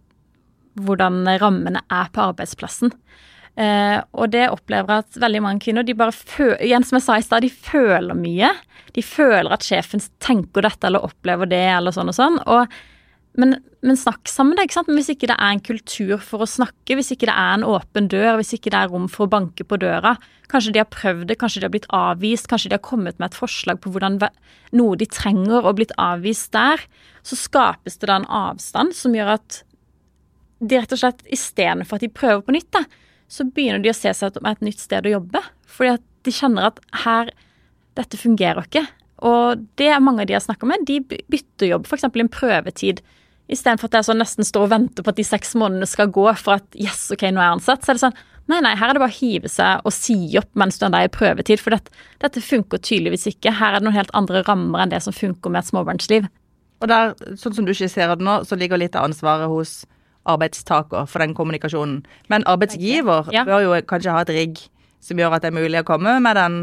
hvordan 0.76 1.24
rammene 1.40 1.82
er 1.90 2.10
på 2.14 2.22
arbeidsplassen. 2.22 2.92
Eh, 3.54 4.00
og 4.18 4.32
det 4.34 4.48
opplever 4.50 4.90
jeg 4.90 5.06
at 5.06 5.20
veldig 5.22 5.42
mange 5.46 5.62
kvinner 5.66 5.86
de 5.86 5.94
bare 5.98 6.16
føler, 6.16 6.58
igjen 6.66 6.86
som 6.88 6.98
jeg 6.98 7.06
sa 7.06 7.18
i 7.20 7.26
sted, 7.26 7.46
de 7.46 7.52
føler 7.54 8.18
mye. 8.18 8.50
De 8.96 9.04
føler 9.06 9.54
at 9.54 9.66
sjefen 9.66 10.02
tenker 10.24 10.66
dette 10.66 10.90
eller 10.90 11.06
opplever 11.06 11.50
det 11.50 11.66
eller 11.76 11.96
sånn 11.96 12.12
og 12.14 12.18
sånn. 12.18 12.42
Og 12.50 12.82
men, 13.34 13.56
men, 13.82 13.98
snakk 13.98 14.30
sammen, 14.30 14.60
ikke 14.62 14.76
sant? 14.76 14.90
Men 14.92 15.00
hvis 15.00 15.10
ikke 15.16 15.32
det 15.32 15.38
er 15.42 15.56
en 15.56 15.64
kultur 15.66 16.20
for 16.22 16.46
å 16.46 16.50
snakke, 16.50 16.94
hvis 17.00 17.16
ikke 17.16 17.26
det 17.32 17.34
er 17.34 17.56
en 17.56 17.66
åpen 17.66 18.06
dør, 18.12 18.36
hvis 18.38 18.54
ikke 18.58 18.70
det 18.70 18.78
er 18.78 18.92
rom 18.94 19.08
for 19.10 19.26
å 19.26 19.32
banke 19.32 19.66
på 19.66 19.80
døra 19.82 20.16
Kanskje 20.52 20.76
de 20.76 20.82
har 20.84 20.90
prøvd 20.94 21.32
det, 21.32 21.40
kanskje 21.42 21.64
de 21.64 21.66
har 21.66 21.74
blitt 21.74 21.88
avvist, 21.98 22.46
kanskje 22.52 22.70
de 22.70 22.78
har 22.78 22.84
kommet 22.86 23.18
med 23.18 23.32
et 23.32 23.38
forslag 23.38 23.80
på 23.82 23.90
hvordan 23.90 24.20
noe 24.78 24.98
de 25.02 25.08
trenger 25.10 25.66
og 25.66 25.80
blitt 25.80 25.96
avvist 25.98 26.52
der. 26.54 26.84
Så 27.26 27.40
skapes 27.40 27.98
det 27.98 28.12
da 28.12 28.20
en 28.20 28.30
avstand 28.30 28.94
som 28.94 29.16
gjør 29.18 29.32
at 29.40 29.64
de 30.62 30.78
rett 30.78 30.94
og 30.94 31.02
slett 31.02 31.26
istedenfor 31.34 31.98
at 31.98 32.06
de 32.06 32.12
prøver 32.14 32.46
på 32.46 32.54
nytt, 32.54 32.70
da, 32.76 32.84
så 33.34 33.48
begynner 33.50 33.82
de 33.82 33.90
å 33.92 33.98
se 33.98 34.12
seg 34.14 34.38
om 34.38 34.50
et 34.50 34.62
nytt 34.66 34.82
sted 34.82 35.08
å 35.10 35.16
jobbe. 35.16 35.42
Fordi 35.70 35.96
at 35.96 36.06
de 36.24 36.36
kjenner 36.36 36.70
at 36.72 36.84
her 37.06 37.34
Dette 37.94 38.18
fungerer 38.18 38.66
ikke. 38.66 38.82
Og 39.22 39.68
det 39.78 39.92
er 39.94 40.00
mange 40.02 40.24
av 40.24 40.26
de 40.26 40.34
jeg 40.34 40.48
snakker 40.48 40.66
med, 40.66 40.82
de 40.90 40.96
bytter 41.30 41.68
jobb, 41.70 41.86
f.eks. 41.86 42.08
en 42.10 42.32
prøvetid 42.34 43.04
Istedenfor 43.52 43.90
at 43.90 43.98
jeg 44.00 44.08
sånn 44.08 44.22
nesten 44.22 44.48
står 44.48 44.68
og 44.68 44.72
venter 44.72 45.04
på 45.06 45.12
at 45.12 45.20
de 45.20 45.26
seks 45.28 45.52
månedene 45.60 45.88
skal 45.90 46.12
gå 46.16 46.26
for 46.40 46.58
at 46.58 46.78
yes, 46.80 47.10
ok, 47.12 47.26
nå 47.28 47.42
er 47.42 47.50
jeg 47.50 47.58
ansatt. 47.58 47.84
Så 47.84 47.92
er 47.92 47.98
det 47.98 48.04
sånn 48.06 48.22
nei, 48.52 48.60
nei, 48.64 48.74
her 48.80 48.90
er 48.90 48.96
det 48.96 49.02
bare 49.04 49.14
å 49.14 49.18
hive 49.18 49.52
seg 49.52 49.84
og 49.88 49.96
si 49.96 50.16
opp 50.40 50.50
mens 50.60 50.80
du 50.80 50.86
er 50.88 50.96
i 51.06 51.12
prøvetid. 51.12 51.62
For 51.62 51.76
dette, 51.76 51.92
dette 52.24 52.44
funker 52.44 52.82
tydeligvis 52.82 53.28
ikke. 53.34 53.56
Her 53.60 53.76
er 53.76 53.84
det 53.84 53.88
noen 53.88 54.00
helt 54.00 54.16
andre 54.18 54.46
rammer 54.48 54.84
enn 54.84 54.96
det 54.96 55.04
som 55.04 55.16
funker 55.16 55.52
med 55.52 55.64
et 55.64 55.72
småbarnsliv. 55.72 56.30
Og 56.84 56.90
der, 56.92 57.14
sånn 57.40 57.56
som 57.56 57.68
du 57.68 57.76
skisserer 57.76 58.16
det 58.20 58.26
nå, 58.28 58.40
så 58.48 58.58
ligger 58.60 58.80
litt 58.80 58.96
av 59.00 59.10
ansvaret 59.10 59.52
hos 59.52 59.84
arbeidstaker 60.30 61.08
for 61.10 61.24
den 61.24 61.36
kommunikasjonen. 61.38 62.02
Men 62.32 62.46
arbeidsgiver 62.50 63.30
ja. 63.34 63.44
bør 63.48 63.66
jo 63.66 63.78
kanskje 63.90 64.16
ha 64.16 64.24
et 64.24 64.34
rigg 64.34 64.62
som 65.04 65.20
gjør 65.20 65.36
at 65.36 65.44
det 65.44 65.52
er 65.52 65.58
mulig 65.58 65.82
å 65.82 65.88
komme 65.88 66.16
med 66.24 66.38
den 66.40 66.60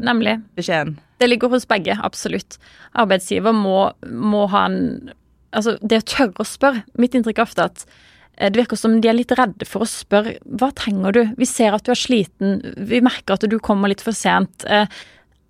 Nemlig. 0.00 0.38
beskjeden. 0.56 0.96
Det 1.20 1.28
ligger 1.28 1.52
hos 1.52 1.68
begge, 1.68 1.98
absolutt. 2.02 2.56
Arbeidsgiver 2.98 3.52
må, 3.54 3.90
må 4.08 4.46
ha 4.52 4.64
en 4.70 5.12
altså, 5.52 5.76
det 5.82 6.00
å 6.00 6.08
tørre 6.14 6.42
å 6.42 6.48
spørre 6.48 6.82
Mitt 7.00 7.14
inntrykk 7.16 7.42
er 7.42 7.46
ofte 7.46 7.66
at 7.68 7.84
eh, 7.84 8.48
det 8.48 8.62
virker 8.62 8.80
som 8.80 8.96
de 9.00 9.10
er 9.10 9.18
litt 9.18 9.34
redde 9.36 9.68
for 9.68 9.84
å 9.84 9.90
spørre 9.90 10.38
hva 10.44 10.72
trenger 10.76 11.16
du? 11.16 11.22
Vi 11.38 11.48
ser 11.48 11.76
at 11.76 11.84
du 11.86 11.92
er 11.94 12.00
sliten, 12.00 12.62
vi 12.76 13.02
merker 13.04 13.36
at 13.36 13.44
du 13.48 13.58
kommer 13.62 13.92
litt 13.92 14.04
for 14.04 14.16
sent. 14.16 14.66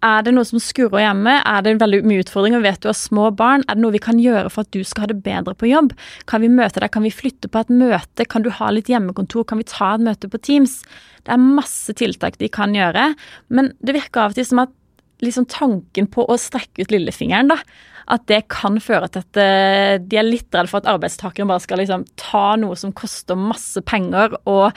Er 0.03 0.25
det 0.27 0.33
noe 0.35 0.47
som 0.47 0.59
skurrer 0.59 1.05
hjemme? 1.05 1.37
Er 1.47 1.63
det 1.63 1.77
veldig 1.79 2.01
mye 2.11 2.25
utfordringer? 2.25 2.63
Vet 2.65 2.81
du 2.83 2.89
har 2.91 2.99
små 2.99 3.29
barn? 3.39 3.63
Er 3.69 3.79
det 3.79 3.85
noe 3.85 3.95
vi 3.95 4.03
kan 4.03 4.19
gjøre 4.19 4.51
for 4.51 4.67
at 4.67 4.73
du 4.75 4.83
skal 4.83 5.05
ha 5.05 5.13
det 5.13 5.21
bedre 5.23 5.55
på 5.55 5.71
jobb? 5.71 5.93
Kan 6.27 6.43
vi 6.43 6.51
møte 6.51 6.83
deg? 6.83 6.91
Kan 6.95 7.07
vi 7.07 7.15
flytte 7.15 7.47
på 7.47 7.63
et 7.63 7.71
møte? 7.71 8.27
Kan 8.27 8.43
du 8.43 8.51
ha 8.51 8.73
litt 8.75 8.91
hjemmekontor? 8.91 9.47
Kan 9.47 9.63
vi 9.63 9.69
ta 9.71 9.93
et 9.95 10.03
møte 10.03 10.31
på 10.33 10.43
Teams? 10.43 10.81
Det 11.23 11.37
er 11.37 11.43
masse 11.43 11.95
tiltak 11.95 12.41
de 12.41 12.51
kan 12.51 12.75
gjøre, 12.75 13.13
men 13.55 13.71
det 13.79 13.95
virker 13.95 14.25
av 14.25 14.35
og 14.35 14.41
til 14.41 14.49
som 14.49 14.65
at 14.65 14.75
liksom 15.23 15.47
tanken 15.47 16.09
på 16.11 16.25
å 16.27 16.35
strekke 16.41 16.83
ut 16.83 16.91
lillefingeren, 16.91 17.53
da, 17.53 17.61
at 18.11 18.27
det 18.27 18.41
kan 18.51 18.81
føre 18.83 19.07
til 19.13 19.23
at 19.23 19.39
eh, 19.39 19.95
de 20.03 20.19
er 20.19 20.27
litt 20.27 20.51
redd 20.51 20.67
for 20.67 20.83
at 20.83 20.91
arbeidstakeren 20.91 21.47
bare 21.47 21.63
skal 21.63 21.79
liksom 21.79 22.09
ta 22.19 22.57
noe 22.59 22.75
som 22.81 22.91
koster 22.91 23.39
masse 23.39 23.79
penger, 23.87 24.35
og 24.51 24.73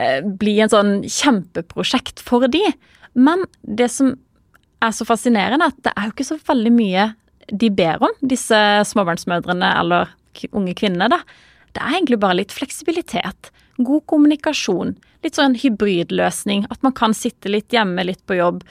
eh, 0.00 0.24
bli 0.24 0.56
en 0.64 0.72
sånn 0.72 0.94
kjempeprosjekt 1.04 2.24
for 2.24 2.48
de. 2.48 2.64
Men 3.12 3.44
det 3.60 3.90
som 3.92 4.16
er 4.84 4.94
så 4.94 5.06
fascinerende, 5.08 5.70
at 5.70 5.78
det 5.84 5.92
er 5.94 6.08
jo 6.08 6.14
ikke 6.14 6.28
så 6.28 6.38
veldig 6.48 6.72
mye 6.74 7.10
de 7.46 7.70
ber 7.70 8.02
om, 8.02 8.14
disse 8.26 8.58
småbarnsmødrene 8.90 9.68
eller 9.80 10.10
unge 10.52 10.74
kvinnene, 10.76 11.08
da. 11.12 11.20
Det 11.76 11.82
er 11.82 11.98
egentlig 11.98 12.18
bare 12.20 12.38
litt 12.38 12.54
fleksibilitet. 12.56 13.50
God 13.76 14.06
kommunikasjon. 14.08 14.94
Litt 15.24 15.36
sånn 15.36 15.56
hybridløsning. 15.60 16.64
At 16.72 16.80
man 16.86 16.94
kan 16.96 17.14
sitte 17.16 17.52
litt 17.52 17.74
hjemme, 17.74 18.04
litt 18.08 18.22
på 18.28 18.38
jobb. 18.38 18.62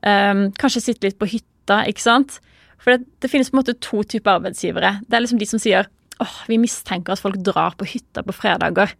Um, 0.00 0.46
kanskje 0.60 0.86
sitte 0.86 1.08
litt 1.08 1.18
på 1.20 1.28
hytta, 1.28 1.82
ikke 1.90 2.04
sant. 2.04 2.38
For 2.80 2.96
det, 2.96 3.08
det, 3.20 3.30
finnes 3.32 3.50
på 3.52 3.58
en 3.58 3.62
måte 3.62 3.76
to 3.84 4.02
typer 4.08 4.38
arbeidsgivere. 4.38 4.98
Det 5.04 5.16
er 5.16 5.24
liksom 5.24 5.40
de 5.40 5.48
som 5.48 5.60
sier 5.60 5.88
åh, 6.22 6.36
vi 6.48 6.60
mistenker 6.62 7.14
at 7.14 7.22
folk 7.22 7.36
drar 7.44 7.76
på 7.76 7.88
hytta 7.88 8.24
på 8.24 8.36
fredager. 8.36 8.92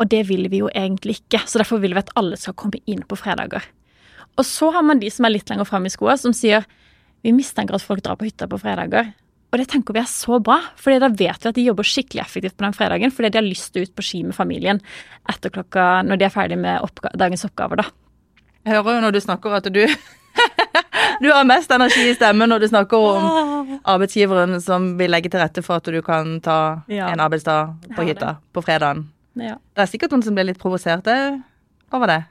Og 0.00 0.10
det 0.10 0.24
vil 0.28 0.48
vi 0.52 0.62
jo 0.62 0.70
egentlig 0.72 1.20
ikke, 1.20 1.44
så 1.46 1.60
derfor 1.60 1.82
vil 1.82 1.94
vi 1.94 2.02
at 2.02 2.12
alle 2.18 2.38
skal 2.40 2.56
komme 2.58 2.80
inn 2.90 3.04
på 3.08 3.18
fredager. 3.18 3.66
Og 4.38 4.46
så 4.46 4.70
har 4.74 4.82
man 4.86 5.02
de 5.02 5.10
som 5.12 5.26
er 5.26 5.36
litt 5.36 5.50
lenger 5.50 5.68
fram 5.68 5.86
i 5.86 5.92
skoa, 5.92 6.16
som 6.18 6.34
sier 6.36 6.66
vi 7.24 7.32
mistenker 7.32 7.76
at 7.76 7.84
folk 7.84 8.02
drar 8.04 8.18
på 8.20 8.26
hytta 8.28 8.48
på 8.50 8.58
fredager. 8.60 9.12
Og 9.54 9.60
det 9.60 9.68
tenker 9.70 9.94
vi 9.94 10.00
er 10.02 10.10
så 10.10 10.40
bra, 10.42 10.56
for 10.74 10.90
da 10.98 11.08
vet 11.08 11.44
vi 11.44 11.48
at 11.48 11.56
de 11.56 11.64
jobber 11.68 11.86
skikkelig 11.86 12.24
effektivt 12.24 12.56
på 12.58 12.66
den 12.66 12.74
fredagen 12.74 13.12
fordi 13.14 13.30
de 13.30 13.38
har 13.38 13.46
lyst 13.46 13.70
til 13.70 13.84
å 13.84 13.86
ut 13.86 13.94
på 13.94 14.02
ski 14.02 14.24
med 14.26 14.34
familien 14.34 14.80
etter 15.30 15.52
klokka 15.54 16.02
når 16.02 16.18
de 16.18 16.26
er 16.26 16.34
ferdig 16.34 16.58
med 16.58 16.82
oppga 16.82 17.12
dagens 17.14 17.46
oppgaver, 17.46 17.84
da. 17.84 17.86
Jeg 18.64 18.74
hører 18.74 18.96
jo 18.96 19.04
når 19.04 19.14
du 19.14 19.20
snakker 19.22 19.54
at 19.54 19.70
du 19.70 19.84
du 21.22 21.30
har 21.30 21.46
mest 21.46 21.70
energi 21.70 22.08
i 22.10 22.16
stemmen 22.18 22.50
når 22.50 22.64
du 22.64 22.68
snakker 22.72 23.06
om 23.06 23.78
arbeidsgiveren 23.94 24.58
som 24.64 24.94
vil 24.98 25.14
legge 25.14 25.30
til 25.30 25.44
rette 25.44 25.62
for 25.62 25.78
at 25.78 25.86
du 25.86 26.02
kan 26.02 26.40
ta 26.42 26.58
ja. 26.90 27.12
en 27.12 27.22
arbeidsdag 27.22 27.94
på 27.94 28.08
hytta 28.10 28.36
på 28.50 28.64
fredagen. 28.66 29.06
Ja. 29.38 29.54
Det 29.74 29.86
er 29.86 29.90
sikkert 29.90 30.14
noen 30.14 30.26
som 30.26 30.34
blir 30.34 30.50
litt 30.50 30.58
provosert 30.58 31.06
over 31.94 32.10
det. 32.10 32.22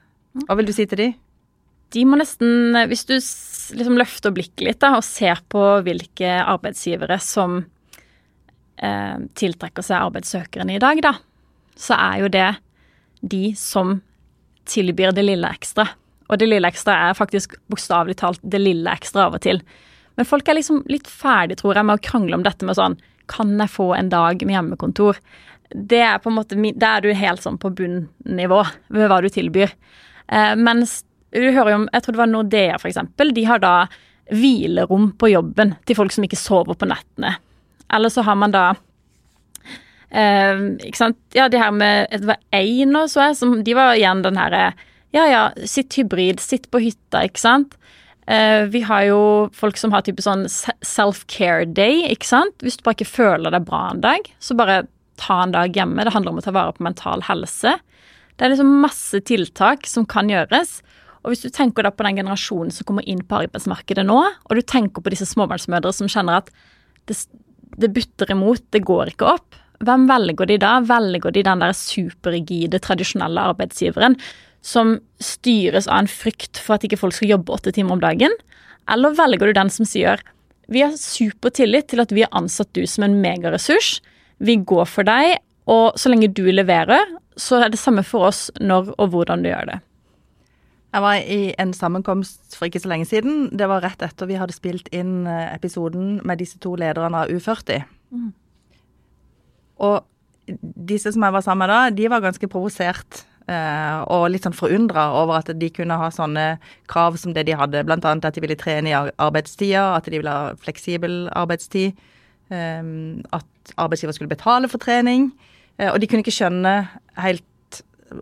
Hva 0.44 0.60
vil 0.60 0.68
du 0.68 0.76
si 0.76 0.86
til 0.90 1.00
de? 1.00 1.14
De 1.94 2.04
må 2.10 2.18
nesten, 2.18 2.74
hvis 2.90 3.06
du 3.06 3.16
liksom 3.78 4.00
løfter 4.00 4.34
blikket 4.34 4.66
litt 4.66 4.82
da, 4.82 4.96
og 4.98 5.06
ser 5.06 5.44
på 5.52 5.62
hvilke 5.86 6.40
arbeidsgivere 6.42 7.20
som 7.22 7.60
eh, 8.82 9.18
tiltrekker 9.38 9.86
seg 9.86 10.00
arbeidssøkerne 10.00 10.78
i 10.78 10.82
dag, 10.82 11.04
da, 11.06 11.14
så 11.78 11.98
er 12.00 12.24
jo 12.24 12.32
det 12.34 12.50
de 13.24 13.44
som 13.58 14.00
tilbyr 14.70 15.14
det 15.16 15.26
lille 15.28 15.50
ekstra. 15.54 15.88
Og 16.32 16.40
det 16.40 16.50
lille 16.50 16.70
ekstra 16.70 16.96
er 17.10 17.18
faktisk 17.18 17.58
bokstavelig 17.72 18.18
talt 18.22 18.42
det 18.42 18.62
lille 18.62 18.90
ekstra 18.92 19.28
av 19.28 19.38
og 19.38 19.44
til. 19.46 19.62
Men 20.18 20.28
folk 20.28 20.48
er 20.48 20.58
liksom 20.58 20.84
litt 20.92 21.10
ferdig, 21.10 21.60
tror 21.60 21.78
jeg, 21.78 21.88
med 21.88 22.00
å 22.00 22.06
krangle 22.06 22.38
om 22.38 22.46
dette 22.46 22.66
med 22.68 22.78
sånn 22.78 23.00
Kan 23.32 23.56
jeg 23.56 23.72
få 23.72 23.94
en 23.96 24.10
dag 24.12 24.42
med 24.44 24.56
hjemmekontor? 24.56 25.18
Det 25.74 26.02
er 26.06 26.20
på 26.22 26.30
en 26.30 26.38
måte, 26.38 26.58
Da 26.76 26.98
er 26.98 27.02
du 27.02 27.14
helt 27.14 27.42
sånn 27.42 27.58
på 27.58 27.72
bunnivå 27.74 28.62
ved 28.94 29.10
hva 29.10 29.22
du 29.24 29.30
tilbyr. 29.30 29.72
Eh, 30.28 30.56
mens 30.56 31.04
du 31.34 31.52
hører 31.52 31.74
jo 31.74 31.82
om 31.82 31.90
Jeg 31.92 32.04
tror 32.06 32.16
det 32.16 32.22
var 32.22 32.32
Nordea, 32.32 32.78
eksempel. 32.78 33.34
De 33.36 33.44
har 33.50 33.62
da 33.64 33.74
hvilerom 34.32 35.12
på 35.20 35.34
jobben 35.34 35.76
til 35.88 35.98
folk 35.98 36.14
som 36.16 36.26
ikke 36.26 36.40
sover 36.40 36.78
på 36.80 36.88
nettene. 36.90 37.36
Eller 37.94 38.14
så 38.14 38.24
har 38.26 38.38
man 38.40 38.54
da 38.54 38.64
eh, 40.10 40.64
Ikke 40.88 41.00
sant. 41.00 41.20
Ja, 41.36 41.50
de 41.52 41.60
her 41.60 41.74
med 41.76 42.08
Det 42.14 42.30
var 42.30 42.42
Einar, 42.56 43.10
så 43.12 43.28
jeg, 43.28 43.38
som 43.42 43.60
De 43.66 43.76
var 43.78 43.98
igjen 43.98 44.24
den 44.26 44.40
herre 44.40 44.72
ja 45.14 45.28
ja, 45.30 45.42
sitt 45.70 45.94
hybrid, 45.94 46.40
sitt 46.42 46.72
på 46.74 46.80
hytta, 46.82 47.20
ikke 47.28 47.38
sant. 47.38 47.76
Eh, 48.26 48.64
vi 48.74 48.80
har 48.82 49.04
jo 49.06 49.20
folk 49.54 49.78
som 49.78 49.92
har 49.94 50.02
type 50.02 50.24
sånn 50.26 50.48
self-care 50.50 51.68
day, 51.70 52.08
ikke 52.10 52.26
sant. 52.26 52.56
Hvis 52.66 52.80
du 52.80 52.86
bare 52.88 52.98
ikke 52.98 53.12
føler 53.12 53.54
deg 53.54 53.68
bra 53.68 53.84
en 53.92 54.02
dag, 54.02 54.26
så 54.42 54.58
bare 54.58 54.88
ta 55.22 55.44
en 55.44 55.54
dag 55.54 55.78
hjemme. 55.78 56.02
Det 56.02 56.16
handler 56.16 56.34
om 56.34 56.42
å 56.42 56.46
ta 56.46 56.56
vare 56.56 56.74
på 56.74 56.86
mental 56.88 57.22
helse. 57.28 57.76
Det 58.34 58.48
er 58.48 58.56
liksom 58.56 58.74
masse 58.82 59.22
tiltak 59.30 59.86
som 59.86 60.08
kan 60.10 60.32
gjøres. 60.34 60.80
Og 61.24 61.32
hvis 61.32 61.44
du 61.46 61.50
tenker 61.54 61.86
da 61.86 61.92
på 61.96 62.06
den 62.06 62.20
generasjonen 62.20 62.72
som 62.76 62.88
kommer 62.88 63.06
inn 63.08 63.24
på 63.24 63.40
arbeidsmarkedet 63.46 64.04
nå, 64.06 64.20
og 64.20 64.56
du 64.56 64.62
tenker 64.62 65.04
på 65.04 65.14
disse 65.14 65.28
småbarnsmødre 65.30 65.94
som 65.96 66.12
kjenner 66.12 66.42
at 66.42 66.52
det, 67.08 67.18
det 67.80 67.92
butter 67.96 68.34
imot, 68.36 68.64
det 68.76 68.84
går 68.84 69.14
ikke 69.14 69.30
opp, 69.38 69.60
hvem 69.84 70.06
velger 70.08 70.48
de 70.48 70.58
da? 70.62 70.78
Velger 70.88 71.34
de 71.36 71.44
den 71.44 71.64
der 71.64 71.76
superrigide, 71.76 72.80
tradisjonelle 72.84 73.50
arbeidsgiveren 73.52 74.18
som 74.64 74.98
styres 75.24 75.90
av 75.92 76.04
en 76.04 76.12
frykt 76.12 76.60
for 76.62 76.78
at 76.78 76.86
ikke 76.88 77.00
folk 77.02 77.16
skal 77.18 77.34
jobbe 77.34 77.56
åtte 77.56 77.74
timer 77.76 77.98
om 77.98 78.04
dagen? 78.04 78.36
Eller 78.92 79.16
velger 79.16 79.50
du 79.50 79.58
den 79.58 79.72
som 79.74 79.88
sier 79.88 80.24
vi 80.72 80.84
har 80.84 80.94
supertillit 80.96 81.90
til 81.92 82.00
at 82.04 82.14
vi 82.16 82.24
har 82.24 82.32
ansatt 82.36 82.72
du 82.76 82.86
som 82.88 83.04
en 83.04 83.18
megaressurs, 83.20 83.98
vi 84.40 84.56
går 84.64 84.88
for 84.90 85.08
deg, 85.08 85.42
og 85.68 86.00
så 86.00 86.12
lenge 86.12 86.32
du 86.32 86.46
leverer, 86.52 87.04
så 87.40 87.60
er 87.64 87.74
det 87.74 87.82
samme 87.82 88.04
for 88.08 88.30
oss 88.30 88.48
når 88.60 88.94
og 88.96 89.12
hvordan 89.12 89.44
du 89.44 89.52
gjør 89.52 89.74
det. 89.74 89.80
Jeg 90.94 91.02
var 91.02 91.16
i 91.26 91.54
en 91.58 91.74
sammenkomst 91.74 92.54
for 92.56 92.66
ikke 92.70 92.80
så 92.84 92.90
lenge 92.92 93.08
siden. 93.10 93.48
Det 93.58 93.66
var 93.68 93.82
rett 93.82 94.02
etter 94.06 94.28
vi 94.30 94.38
hadde 94.38 94.54
spilt 94.54 94.90
inn 94.94 95.26
eh, 95.26 95.48
episoden 95.56 96.20
med 96.24 96.38
disse 96.44 96.60
to 96.62 96.76
lederne 96.78 97.24
av 97.24 97.32
U40. 97.34 97.80
Og 99.84 100.04
disse 100.88 101.12
som 101.16 101.24
jeg 101.26 101.34
var 101.34 101.42
sammen 101.46 101.64
med 101.66 101.72
da, 101.74 101.80
de 101.96 102.10
var 102.12 102.22
ganske 102.24 102.48
provosert 102.52 103.24
eh, 103.48 104.02
og 104.12 104.28
litt 104.34 104.44
sånn 104.46 104.54
forundra 104.56 105.08
over 105.22 105.40
at 105.40 105.50
de 105.60 105.70
kunne 105.74 105.98
ha 105.98 106.10
sånne 106.14 106.46
krav 106.92 107.18
som 107.22 107.34
det 107.34 107.46
de 107.48 107.56
hadde. 107.58 107.82
Blant 107.88 108.06
annet 108.06 108.28
at 108.30 108.36
de 108.38 108.44
ville 108.44 108.58
trene 108.60 108.92
i 108.92 108.98
ar- 108.98 109.14
arbeidstida, 109.24 109.96
at 109.98 110.06
de 110.12 110.20
ville 110.22 110.30
ha 110.36 110.54
fleksibel 110.62 111.26
arbeidstid. 111.34 111.98
eh, 112.52 112.84
at 113.34 113.74
arbeidsgiver 113.80 114.14
skulle 114.14 114.30
betale 114.30 114.68
for 114.70 114.78
trening. 114.78 115.32
eh, 115.80 115.90
og 115.90 116.00
de 116.00 116.08
kunne 116.08 116.22
ikke 116.22 116.38
skjønne 116.38 116.76
helt 117.18 117.44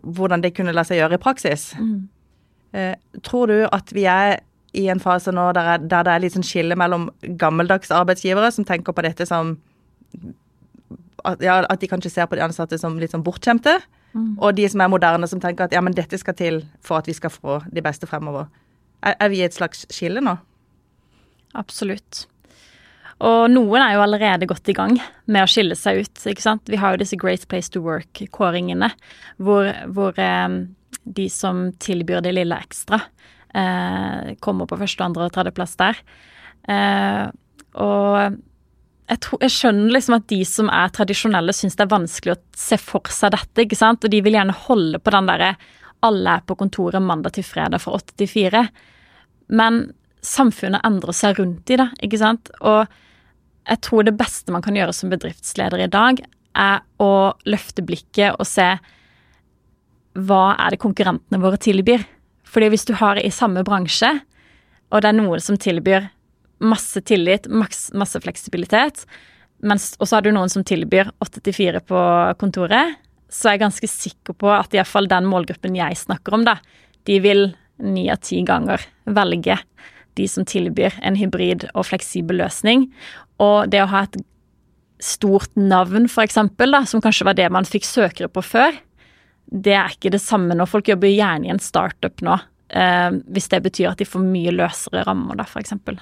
hvordan 0.02 0.40
det 0.40 0.54
kunne 0.56 0.72
la 0.72 0.86
seg 0.88 1.02
gjøre 1.02 1.18
i 1.18 1.20
praksis. 1.20 1.74
Eh, 1.76 2.08
tror 3.22 3.50
du 3.50 3.58
at 3.68 3.92
vi 3.92 4.06
er 4.08 4.40
i 4.72 4.86
en 4.88 5.00
fase 5.02 5.32
nå 5.34 5.50
der, 5.52 5.74
er, 5.74 5.82
der 5.84 6.06
det 6.06 6.12
er 6.14 6.22
litt 6.24 6.36
sånn 6.36 6.46
skille 6.46 6.76
mellom 6.80 7.10
gammeldags 7.40 7.92
arbeidsgivere 7.92 8.48
som 8.54 8.64
tenker 8.64 8.96
på 8.96 9.04
dette 9.04 9.26
som 9.28 9.58
at, 11.28 11.42
ja, 11.44 11.60
at 11.68 11.82
de 11.82 11.90
kanskje 11.90 12.12
ser 12.14 12.28
på 12.30 12.38
de 12.38 12.44
ansatte 12.44 12.78
som 12.80 12.96
litt 13.00 13.12
sånn 13.12 13.24
bortskjemte, 13.26 13.76
og 14.12 14.56
de 14.56 14.66
som 14.68 14.82
er 14.84 14.90
moderne, 14.92 15.28
som 15.30 15.40
tenker 15.40 15.66
at 15.66 15.76
ja, 15.76 15.80
men 15.84 15.94
dette 15.96 16.18
skal 16.20 16.36
til 16.36 16.60
for 16.84 17.00
at 17.00 17.08
vi 17.08 17.14
skal 17.16 17.32
få 17.32 17.60
de 17.72 17.84
beste 17.84 18.08
fremover. 18.10 18.50
Er, 19.02 19.16
er 19.16 19.32
vi 19.32 19.40
i 19.40 19.46
et 19.46 19.56
slags 19.56 19.86
skille 19.92 20.22
nå? 20.24 20.36
Absolutt. 21.58 22.26
Og 23.22 23.46
noen 23.52 23.84
er 23.84 23.94
jo 23.94 24.02
allerede 24.02 24.48
godt 24.50 24.68
i 24.72 24.76
gang 24.76 24.96
med 25.30 25.44
å 25.44 25.50
skille 25.50 25.76
seg 25.78 26.02
ut. 26.02 26.22
ikke 26.26 26.44
sant? 26.44 26.68
Vi 26.68 26.80
har 26.80 26.94
jo 26.94 27.02
disse 27.04 27.18
Great 27.20 27.46
Place 27.48 27.70
to 27.72 27.82
Work-kåringene, 27.84 28.90
hvor, 29.38 29.70
hvor 29.94 30.18
eh, 30.20 30.58
de 31.02 31.28
som 31.32 31.68
tilbyr 31.82 32.22
det 32.24 32.34
lille 32.36 32.56
ekstra, 32.56 33.00
eh, 33.54 34.32
kommer 34.40 34.68
på 34.70 34.78
første, 34.80 35.04
andre 35.04 35.28
og 35.28 35.34
tredjeplass 35.34 35.76
der. 35.80 36.00
Eh, 36.68 37.26
og 37.82 38.38
jeg, 39.08 39.20
tror, 39.24 39.42
jeg 39.42 39.54
skjønner 39.56 39.94
liksom 39.96 40.16
at 40.18 40.26
de 40.30 40.40
som 40.48 40.70
er 40.72 40.92
tradisjonelle, 40.94 41.54
syns 41.56 41.76
det 41.78 41.86
er 41.86 41.94
vanskelig 41.94 42.36
å 42.36 42.42
se 42.56 42.78
for 42.80 43.12
seg 43.12 43.34
dette, 43.34 43.64
ikke 43.64 43.78
sant? 43.78 44.04
Og 44.04 44.12
de 44.12 44.22
vil 44.24 44.38
gjerne 44.38 44.56
holde 44.66 45.00
på 45.02 45.14
den 45.14 45.30
derre 45.30 45.54
alle 46.02 46.38
er 46.38 46.46
på 46.46 46.56
kontoret 46.58 47.02
mandag 47.02 47.36
til 47.36 47.46
fredag 47.46 47.82
fra 47.82 47.94
8 47.98 48.16
til 48.18 48.30
4. 48.30 48.62
Men 49.54 49.84
samfunnet 50.22 50.82
endrer 50.86 51.14
seg 51.14 51.38
rundt 51.38 51.70
i 51.70 51.78
det, 51.78 51.88
ikke 52.02 52.18
sant? 52.18 52.50
Og 52.60 52.86
jeg 53.68 53.82
tror 53.86 54.06
det 54.06 54.16
beste 54.18 54.54
man 54.54 54.64
kan 54.64 54.76
gjøre 54.78 54.94
som 54.96 55.12
bedriftsleder 55.12 55.84
i 55.84 55.90
dag, 55.92 56.22
er 56.58 56.82
å 57.00 57.32
løfte 57.48 57.84
blikket 57.86 58.36
og 58.36 58.48
se 58.48 58.66
hva 60.18 60.54
er 60.60 60.74
det 60.74 60.82
konkurrentene 60.82 61.40
våre 61.42 61.60
tilbyr. 61.60 62.04
Fordi 62.52 62.68
hvis 62.72 62.86
du 62.88 62.94
har 62.98 63.20
i 63.20 63.32
samme 63.32 63.64
bransje, 63.64 64.10
og 64.92 65.00
det 65.00 65.12
er 65.12 65.16
noen 65.16 65.40
som 65.40 65.56
tilbyr 65.60 66.10
masse 66.62 67.00
tillit, 67.08 67.48
masse 67.48 68.20
fleksibilitet, 68.22 69.06
og 69.62 70.04
så 70.06 70.16
har 70.16 70.24
du 70.24 70.32
noen 70.34 70.50
som 70.52 70.64
tilbyr 70.66 71.10
åtte 71.22 71.40
til 71.42 71.56
fire 71.56 71.80
på 71.86 71.98
kontoret, 72.40 72.98
så 73.32 73.48
er 73.48 73.56
jeg 73.56 73.64
ganske 73.64 73.88
sikker 73.88 74.36
på 74.36 74.50
at 74.52 74.74
iallfall 74.76 75.08
den 75.08 75.28
målgruppen 75.30 75.78
jeg 75.78 75.96
snakker 75.96 76.36
om, 76.36 76.44
da, 76.44 76.58
de 77.08 77.18
vil 77.24 77.46
ni 77.82 78.08
av 78.12 78.20
ti 78.22 78.42
ganger 78.46 78.82
velge 79.08 79.56
de 80.18 80.26
som 80.28 80.44
tilbyr 80.44 80.98
en 81.00 81.16
hybrid 81.16 81.70
og 81.72 81.86
fleksibel 81.88 82.42
løsning. 82.42 82.90
Og 83.40 83.70
det 83.72 83.80
å 83.80 83.88
ha 83.90 84.04
et 84.04 84.18
stort 85.02 85.50
navn, 85.58 86.06
eksempel, 86.06 86.76
som 86.86 87.02
kanskje 87.02 87.26
var 87.26 87.38
det 87.38 87.48
man 87.50 87.66
fikk 87.66 87.88
søkere 87.88 88.28
på 88.30 88.44
før, 88.44 88.76
det 89.46 89.74
er 89.76 89.92
ikke 89.94 90.12
det 90.14 90.22
samme 90.22 90.56
nå. 90.56 90.66
Folk 90.68 90.88
jobber 90.88 91.10
gjerne 91.10 91.48
i 91.48 91.52
en 91.52 91.62
startup 91.62 92.22
nå, 92.24 92.38
eh, 92.68 93.10
hvis 93.32 93.50
det 93.52 93.62
betyr 93.66 93.92
at 93.92 94.00
de 94.00 94.08
får 94.08 94.24
mye 94.24 94.54
løsere 94.54 95.04
rammer, 95.08 95.38
da, 95.40 95.46
eksempel. 95.60 96.00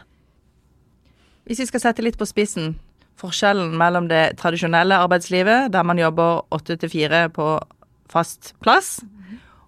Hvis 1.49 1.63
vi 1.65 1.69
skal 1.71 1.83
sette 1.83 2.05
litt 2.05 2.19
på 2.21 2.29
spissen, 2.29 2.77
forskjellen 3.21 3.75
mellom 3.77 4.07
det 4.09 4.37
tradisjonelle 4.41 5.01
arbeidslivet, 5.03 5.73
der 5.75 5.85
man 5.85 5.99
jobber 6.01 6.45
åtte 6.55 6.77
til 6.81 6.93
fire 6.93 7.27
på 7.35 7.53
fast 8.11 8.55
plass, 8.63 9.01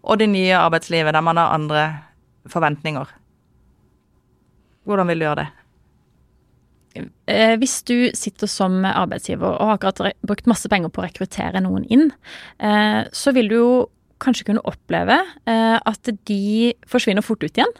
og 0.02 0.18
det 0.18 0.30
nye 0.32 0.54
arbeidslivet, 0.58 1.14
der 1.14 1.24
man 1.24 1.38
har 1.38 1.54
andre 1.54 1.82
forventninger. 2.50 3.06
Hvordan 4.84 5.10
vil 5.10 5.20
du 5.20 5.26
gjøre 5.28 5.42
det? 5.44 5.50
Eh, 7.00 7.54
hvis 7.60 7.78
du 7.88 7.96
sitter 8.16 8.50
som 8.50 8.82
arbeidsgiver 8.88 9.54
og 9.54 9.70
har 9.70 9.78
akkurat 9.78 10.18
brukt 10.26 10.50
masse 10.50 10.68
penger 10.72 10.92
på 10.92 11.02
å 11.02 11.06
rekruttere 11.06 11.62
noen 11.64 11.86
inn, 11.92 12.10
eh, 12.60 13.02
så 13.12 13.34
vil 13.36 13.50
du 13.50 13.56
jo 13.56 13.72
kanskje 14.22 14.46
kunne 14.50 14.62
oppleve 14.68 15.16
eh, 15.50 15.78
at 15.78 16.12
de 16.28 16.72
forsvinner 16.90 17.24
fort 17.26 17.42
ut 17.42 17.58
igjen. 17.58 17.72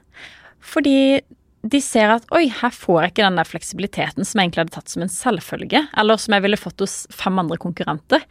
Fordi 0.63 1.23
de 1.63 1.79
ser 1.83 2.11
at 2.11 2.25
oi, 2.35 2.49
her 2.51 2.73
får 2.75 2.99
jeg 2.99 3.13
ikke 3.13 3.27
den 3.27 3.39
der 3.39 3.47
fleksibiliteten 3.47 4.27
som 4.27 4.41
jeg 4.41 4.49
egentlig 4.49 4.65
hadde 4.65 4.75
tatt 4.75 4.91
som 4.91 5.05
en 5.05 5.13
selvfølge, 5.13 5.85
eller 5.99 6.19
som 6.19 6.35
jeg 6.35 6.45
ville 6.47 6.59
fått 6.59 6.83
hos 6.83 6.97
fem 7.15 7.39
andre 7.39 7.59
konkurrenter. 7.63 8.25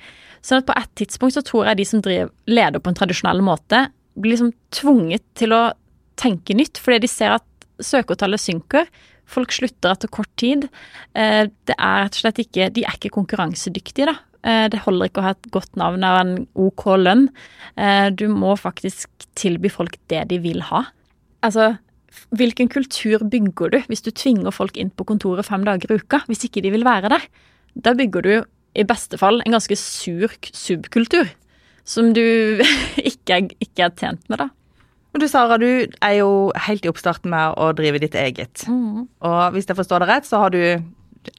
Så 0.43 0.59
at 0.59 0.67
på 0.67 0.75
et 0.75 0.91
tidspunkt 0.99 1.37
så 1.37 1.43
tror 1.45 1.69
jeg 1.69 1.79
de 1.79 1.87
som 1.87 2.03
driver, 2.03 2.33
leder 2.49 2.83
på 2.83 2.91
en 2.91 2.97
tradisjonell 2.97 3.43
måte, 3.45 3.85
blir 4.19 4.35
liksom 4.35 4.51
tvunget 4.75 5.23
til 5.39 5.55
å 5.55 5.61
tenke 6.19 6.55
nytt, 6.57 6.81
fordi 6.81 7.05
de 7.05 7.11
ser 7.11 7.37
at 7.37 7.47
søkertallet 7.81 8.41
synker. 8.41 8.89
Folk 9.31 9.53
slutter 9.55 9.93
etter 9.95 10.11
kort 10.11 10.31
tid. 10.41 10.67
Eh, 11.15 11.45
Det 11.47 11.75
er 11.77 12.03
rett 12.05 12.17
og 12.17 12.21
slett 12.23 12.41
ikke 12.43 12.69
De 12.75 12.83
er 12.83 12.97
ikke 12.97 13.13
konkurransedyktige, 13.15 14.09
da. 14.11 14.15
Eh, 14.43 14.67
Det 14.69 14.81
holder 14.85 15.07
ikke 15.09 15.21
å 15.21 15.27
ha 15.29 15.35
et 15.37 15.51
godt 15.51 15.75
navn 15.79 16.03
og 16.03 16.19
en 16.19 16.33
OK 16.55 16.85
lønn. 16.99 17.29
Eh, 17.77 18.09
Du 18.11 18.27
må 18.27 18.57
faktisk 18.59 19.07
tilby 19.35 19.69
folk 19.71 19.95
det 20.09 20.27
de 20.29 20.39
vil 20.39 20.61
ha. 20.61 20.85
Altså, 21.41 21.77
hvilken 22.35 22.67
kultur 22.69 23.23
bygger 23.23 23.71
du 23.71 23.79
hvis 23.87 24.03
du 24.03 24.11
tvinger 24.11 24.51
folk 24.51 24.75
inn 24.77 24.91
på 24.91 25.05
kontoret 25.07 25.45
fem 25.47 25.63
dager 25.63 25.91
i 25.91 25.99
uka, 26.01 26.19
hvis 26.27 26.43
ikke 26.45 26.61
de 26.61 26.71
vil 26.71 26.83
være 26.83 27.09
der? 27.09 27.21
Da 27.79 27.93
bygger 27.93 28.21
du 28.21 28.33
i 28.75 28.83
beste 28.83 29.17
fall 29.17 29.41
en 29.45 29.51
ganske 29.55 29.75
sur 29.79 30.27
subkultur, 30.51 31.29
som 31.85 32.11
du 32.13 32.21
ikke 33.11 33.37
er, 33.39 33.47
ikke 33.63 33.87
er 33.87 33.95
tjent 33.95 34.27
med, 34.29 34.39
da. 34.43 34.49
Men 35.11 35.19
du 35.23 35.27
Sara, 35.27 35.57
du 35.59 35.67
er 36.01 36.13
jo 36.21 36.51
helt 36.67 36.85
i 36.85 36.89
oppstarten 36.91 37.31
med 37.33 37.57
å 37.59 37.71
drive 37.75 37.99
ditt 37.99 38.15
eget. 38.15 38.63
Og 38.69 39.41
hvis 39.55 39.67
jeg 39.67 39.75
forstår 39.75 40.05
det 40.05 40.07
rett, 40.11 40.27
så 40.29 40.39
har 40.45 40.53
du 40.53 40.61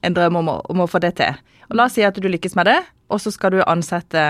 en 0.05 0.13
drøm 0.15 0.37
om 0.43 0.51
å, 0.53 0.57
om 0.69 0.83
å 0.83 0.89
få 0.89 1.01
det 1.03 1.15
til. 1.17 1.33
Og 1.69 1.75
La 1.79 1.87
oss 1.89 1.95
si 1.97 2.03
at 2.05 2.15
du 2.21 2.27
lykkes 2.29 2.53
med 2.59 2.69
det, 2.69 2.77
og 3.09 3.19
så 3.23 3.31
skal 3.33 3.55
du 3.55 3.63
ansette 3.65 4.21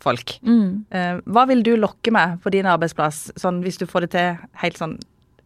folk. 0.00 0.36
Mm. 0.46 0.86
Hva 1.26 1.46
vil 1.50 1.64
du 1.66 1.74
lokke 1.76 2.12
med 2.14 2.38
på 2.44 2.52
din 2.54 2.68
arbeidsplass, 2.70 3.26
sånn 3.40 3.58
hvis 3.64 3.80
du 3.82 3.86
får 3.90 4.06
det 4.06 4.12
til 4.14 4.38
helt 4.62 4.78
sånn 4.80 4.94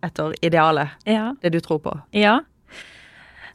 etter 0.04 0.34
idealet, 0.44 0.92
Ja. 1.08 1.32
det 1.40 1.54
du 1.56 1.60
tror 1.64 1.80
på? 1.80 1.94
Ja. 2.12 2.42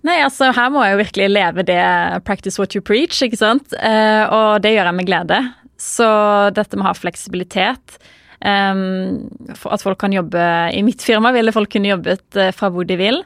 Nei, 0.01 0.17
altså 0.23 0.49
her 0.55 0.69
må 0.71 0.81
jeg 0.85 0.95
jo 0.95 1.01
virkelig 1.03 1.29
leve 1.29 1.63
det 1.67 2.23
practice 2.25 2.57
what 2.57 2.73
you 2.73 2.81
preach, 2.81 3.19
ikke 3.21 3.37
sant. 3.37 3.73
Eh, 3.75 4.23
og 4.31 4.61
det 4.63 4.71
gjør 4.73 4.87
jeg 4.89 4.95
med 4.97 5.07
glede. 5.09 5.39
Så 5.79 6.07
dette 6.55 6.75
med 6.79 6.85
å 6.87 6.89
ha 6.89 6.95
fleksibilitet, 6.97 7.99
at 8.45 9.83
folk 9.83 9.99
kan 9.99 10.13
jobbe 10.15 10.39
I 10.71 10.83
mitt 10.87 11.03
firma 11.03 11.33
ville 11.35 11.51
folk 11.51 11.71
kunne 11.73 11.91
jobbet 11.91 12.39
eh, 12.39 12.53
fra 12.55 12.69
hvor 12.71 12.87
de 12.87 12.95
vil. 12.99 13.19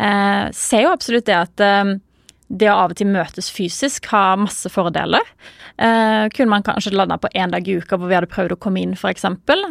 Uh, 0.00 0.48
ser 0.56 0.86
jo 0.86 0.94
absolutt 0.94 1.28
det 1.28 1.36
at 1.36 1.64
det 2.48 2.68
å 2.70 2.76
av 2.76 2.92
og 2.92 2.98
til 2.98 3.08
møtes 3.10 3.48
fysisk 3.52 4.08
har 4.12 4.36
masse 4.40 4.68
fordeler. 4.72 5.24
Eh, 5.74 6.26
kunne 6.34 6.52
man 6.52 6.64
kanskje 6.66 6.94
landa 6.94 7.16
på 7.18 7.30
én 7.34 7.50
dag 7.50 7.66
i 7.66 7.78
uka 7.80 7.98
hvor 7.98 8.10
vi 8.10 8.16
hadde 8.18 8.30
prøvd 8.30 8.54
å 8.54 8.60
komme 8.60 8.82
inn, 8.84 8.94
f.eks. 8.94 9.26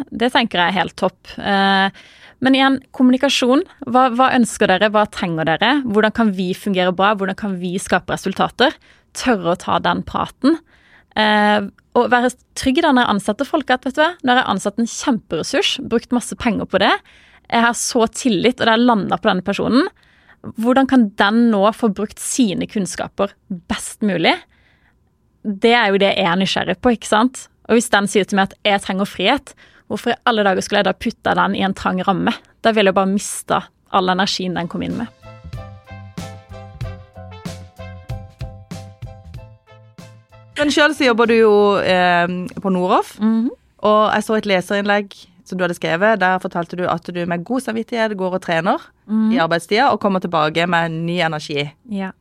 Det 0.10 0.32
tenker 0.34 0.60
jeg 0.60 0.74
er 0.74 0.80
helt 0.82 0.98
topp. 1.00 1.36
Eh, 1.38 2.04
men 2.44 2.58
igjen, 2.58 2.82
kommunikasjon. 2.96 3.64
Hva, 3.88 4.10
hva 4.18 4.34
ønsker 4.36 4.74
dere, 4.74 4.92
hva 4.92 5.06
trenger 5.12 5.48
dere? 5.48 5.78
Hvordan 5.86 6.16
kan 6.18 6.34
vi 6.36 6.52
fungere 6.58 6.96
bra, 6.96 7.14
hvordan 7.16 7.40
kan 7.40 7.56
vi 7.62 7.78
skape 7.80 8.18
resultater? 8.18 8.76
Tørre 9.16 9.54
å 9.54 9.60
ta 9.60 9.80
den 9.84 10.04
praten. 10.08 10.60
Eh, 11.20 11.68
og 11.94 12.10
være 12.10 12.32
trygg 12.58 12.82
da 12.82 12.94
når 12.94 13.06
jeg 13.06 13.14
ansetter 13.16 13.50
folk. 13.50 13.70
At 13.74 13.86
vet 13.86 13.98
du 13.98 14.02
hva, 14.02 14.14
jeg 14.18 14.38
har 14.40 14.50
ansatt 14.50 14.82
en 14.82 14.90
kjemperessurs, 14.90 15.76
brukt 15.90 16.16
masse 16.16 16.38
penger 16.40 16.70
på 16.70 16.82
det, 16.84 16.94
jeg 17.52 17.66
har 17.66 17.76
så 17.78 18.08
tillit, 18.10 18.58
og 18.58 18.66
det 18.66 18.72
har 18.72 18.82
landa 18.82 19.20
på 19.20 19.30
denne 19.30 19.46
personen, 19.46 19.90
hvordan 20.60 20.88
kan 20.90 21.06
den 21.20 21.46
nå 21.52 21.62
få 21.76 21.90
brukt 21.96 22.20
sine 22.20 22.68
kunnskaper 22.68 23.36
best 23.72 24.02
mulig? 24.04 24.34
Det 25.44 25.74
er 25.76 25.92
jo 25.92 26.02
det 26.02 26.14
jeg 26.16 26.28
er 26.28 26.40
nysgjerrig 26.40 26.78
på, 26.84 26.96
ikke 26.96 27.12
sant? 27.12 27.46
Og 27.70 27.78
hvis 27.78 27.92
den 27.94 28.10
sier 28.12 28.28
til 28.28 28.40
meg 28.40 28.52
at 28.52 28.58
jeg 28.68 28.84
trenger 28.84 29.08
frihet, 29.08 29.54
hvorfor 29.92 30.16
i 30.16 30.20
alle 30.28 30.48
dager 30.48 30.66
skulle 30.66 30.84
jeg 30.84 30.90
da 30.90 30.98
putta 30.98 31.36
den 31.40 31.60
i 31.60 31.64
en 31.68 31.76
trang 31.78 32.02
ramme? 32.04 32.36
Da 32.64 32.76
ville 32.76 32.92
jeg 32.92 33.00
bare 33.00 33.12
mista 33.12 33.66
all 33.94 34.12
energien 34.12 34.58
den 34.58 34.72
kom 34.72 34.84
inn 34.84 34.98
med. 35.00 35.23
Men 40.58 40.70
sjøl 40.74 40.94
så 40.96 41.08
jobber 41.10 41.30
du 41.32 41.36
jo 41.40 41.54
eh, 41.82 42.28
på 42.62 42.72
Noroff, 42.74 43.16
Mhm. 43.20 43.50
og 43.84 44.02
jeg 44.14 44.24
så 44.24 44.38
et 44.38 44.46
leserinnlegg 44.46 45.14
som 45.44 45.58
du 45.58 45.64
hadde 45.66 45.76
skrevet. 45.76 46.20
Der 46.22 46.40
fortalte 46.40 46.78
du 46.80 46.86
at 46.88 47.04
du 47.04 47.26
med 47.28 47.44
god 47.44 47.62
samvittighet 47.66 48.16
går 48.18 48.38
og 48.38 48.42
trener 48.46 48.80
i 49.34 49.38
arbeidstida 49.44 49.90
og 49.92 50.00
kommer 50.00 50.22
tilbake 50.24 50.66
med 50.70 50.92
ny 50.92 51.18
energi. 51.20 51.66
Ja. 51.92 52.12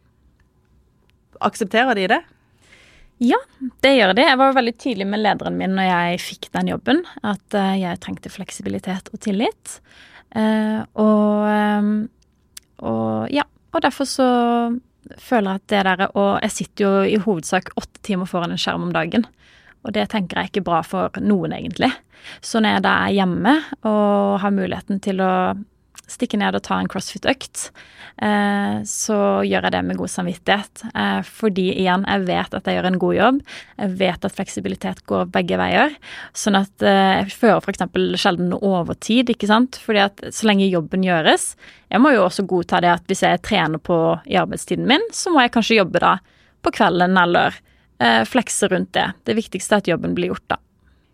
Aksepterer 1.41 1.95
de 1.95 2.09
det? 2.09 2.21
Ja, 3.23 3.39
det 3.85 3.93
gjør 3.99 4.15
de. 4.19 4.23
Jeg 4.27 4.39
var 4.41 4.53
veldig 4.57 4.73
tydelig 4.83 5.07
med 5.07 5.21
lederen 5.23 5.57
min 5.59 5.77
når 5.77 5.87
jeg 5.87 6.21
fikk 6.25 6.49
den 6.57 6.73
jobben, 6.73 7.05
at 7.23 7.55
uh, 7.55 7.77
jeg 7.79 8.01
trengte 8.03 8.33
fleksibilitet 8.33 9.13
og 9.15 9.21
tillit. 9.23 9.77
Uh, 10.35 10.83
og, 10.99 11.47
um, 11.47 11.93
og, 12.83 13.31
ja, 13.31 13.45
og 13.73 13.83
derfor 13.85 14.09
så 14.11 14.27
føler 15.21 15.59
at 15.59 15.67
det 15.69 15.83
der 15.89 16.05
Og 16.17 16.41
jeg 16.43 16.51
sitter 16.51 16.85
jo 16.85 17.03
i 17.03 17.21
hovedsak 17.21 17.73
åtte 17.77 18.01
timer 18.03 18.27
foran 18.27 18.53
en 18.53 18.61
skjerm 18.61 18.89
om 18.89 18.93
dagen. 18.95 19.27
Og 19.83 19.93
det 19.95 20.09
tenker 20.13 20.39
jeg 20.39 20.53
ikke 20.53 20.65
bra 20.65 20.81
for 20.87 21.11
noen, 21.19 21.53
egentlig. 21.57 21.91
Så 22.41 22.61
når 22.63 22.77
jeg 22.77 22.85
da 22.85 22.95
er 23.03 23.17
hjemme 23.17 23.55
og 23.83 24.41
har 24.45 24.55
muligheten 24.55 25.01
til 25.03 25.23
å 25.25 25.33
stikke 26.11 26.39
ned 26.41 26.57
og 26.57 26.63
ta 26.67 26.79
en 26.81 26.89
crossfit-økt, 26.91 27.69
eh, 28.25 28.83
så 28.89 29.19
gjør 29.47 29.67
jeg 29.67 29.75
det 29.75 29.83
med 29.87 29.99
god 30.01 30.13
samvittighet. 30.13 30.85
Eh, 30.91 31.21
fordi 31.27 31.69
igjen, 31.73 32.07
jeg 32.09 32.27
vet 32.29 32.57
at 32.59 32.69
jeg 32.69 32.79
gjør 32.79 32.89
en 32.91 33.01
god 33.05 33.17
jobb. 33.17 33.41
Jeg 33.79 33.95
vet 34.03 34.27
at 34.29 34.37
fleksibilitet 34.37 35.03
går 35.11 35.31
begge 35.35 35.59
veier. 35.61 35.95
Sånn 36.37 36.59
at 36.59 36.85
eh, 36.87 37.23
jeg 37.23 37.37
fører 37.43 37.63
f.eks. 37.63 37.85
sjelden 38.21 38.55
overtid, 38.59 39.33
ikke 39.33 39.51
sant. 39.51 39.81
Fordi 39.83 40.05
at 40.05 40.25
så 40.31 40.49
lenge 40.49 40.71
jobben 40.71 41.05
gjøres 41.07 41.53
Jeg 41.93 42.01
må 42.01 42.13
jo 42.15 42.25
også 42.25 42.47
godta 42.49 42.81
det 42.81 42.91
at 42.93 43.09
hvis 43.11 43.23
jeg 43.25 43.43
trener 43.45 43.81
på 43.83 43.97
i 44.25 44.39
arbeidstiden 44.41 44.87
min, 44.89 45.05
så 45.13 45.33
må 45.33 45.43
jeg 45.45 45.53
kanskje 45.53 45.79
jobbe 45.81 46.01
da 46.03 46.17
på 46.63 46.73
kvelden 46.73 47.19
eller 47.19 47.59
flekse 48.27 48.67
rundt 48.73 48.95
det. 48.97 49.05
Det 49.29 49.37
viktigste 49.37 49.77
er 49.77 49.83
at 49.83 49.91
jobben 49.93 50.15
blir 50.17 50.33
gjort, 50.33 50.47
da. 50.51 50.57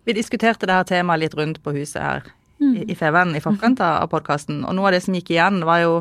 Vi 0.08 0.14
diskuterte 0.16 0.64
det 0.68 0.76
her 0.76 0.86
temaet 0.88 1.20
litt 1.20 1.34
rundt 1.36 1.58
på 1.60 1.74
huset 1.74 2.00
her 2.00 2.30
i, 2.58 2.84
i 2.92 2.94
Feven 2.98 3.36
i 3.36 3.42
forkant 3.42 3.80
av 3.84 4.08
podkasten. 4.12 4.62
Og 4.66 4.76
noe 4.76 4.90
av 4.90 4.96
det 4.96 5.02
som 5.04 5.16
gikk 5.16 5.32
igjen, 5.34 5.62
var 5.66 5.82
jo 5.84 5.98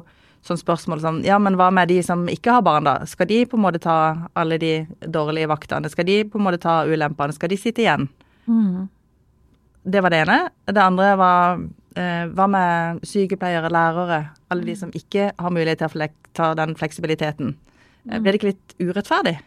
sånn 0.47 0.59
spørsmål 0.59 1.01
som 1.03 1.21
Ja, 1.25 1.39
men 1.41 1.57
hva 1.59 1.69
med 1.73 1.89
de 1.91 1.99
som 2.05 2.25
ikke 2.31 2.57
har 2.57 2.65
barn, 2.65 2.87
da? 2.87 2.99
Skal 3.09 3.29
de 3.29 3.41
på 3.49 3.57
en 3.57 3.65
måte 3.65 3.81
ta 3.83 4.29
alle 4.37 4.59
de 4.61 4.73
dårlige 5.01 5.49
vaktene? 5.51 5.89
Skal 5.91 6.07
de 6.07 6.21
på 6.29 6.39
en 6.39 6.47
måte 6.47 6.61
ta 6.63 6.79
ulempene? 6.87 7.35
Skal 7.35 7.51
de 7.51 7.59
sitte 7.59 7.83
igjen? 7.83 8.07
Mm. 8.47 8.87
Det 9.87 10.03
var 10.03 10.13
det 10.13 10.23
ene. 10.25 10.39
Det 10.65 10.83
andre 10.83 11.11
var 11.19 11.59
eh, 11.95 12.23
hva 12.35 12.47
med 12.51 13.03
sykepleiere, 13.07 13.71
lærere? 13.71 14.23
Alle 14.51 14.67
de 14.67 14.75
som 14.79 14.91
ikke 14.95 15.31
har 15.37 15.53
mulighet 15.53 15.83
til 15.83 16.07
å 16.07 16.09
ta 16.37 16.53
den 16.57 16.75
fleksibiliteten. 16.79 17.55
Mm. 18.07 18.17
Blir 18.21 18.31
det 18.31 18.39
ikke 18.41 18.53
litt 18.53 18.75
urettferdig? 18.79 19.37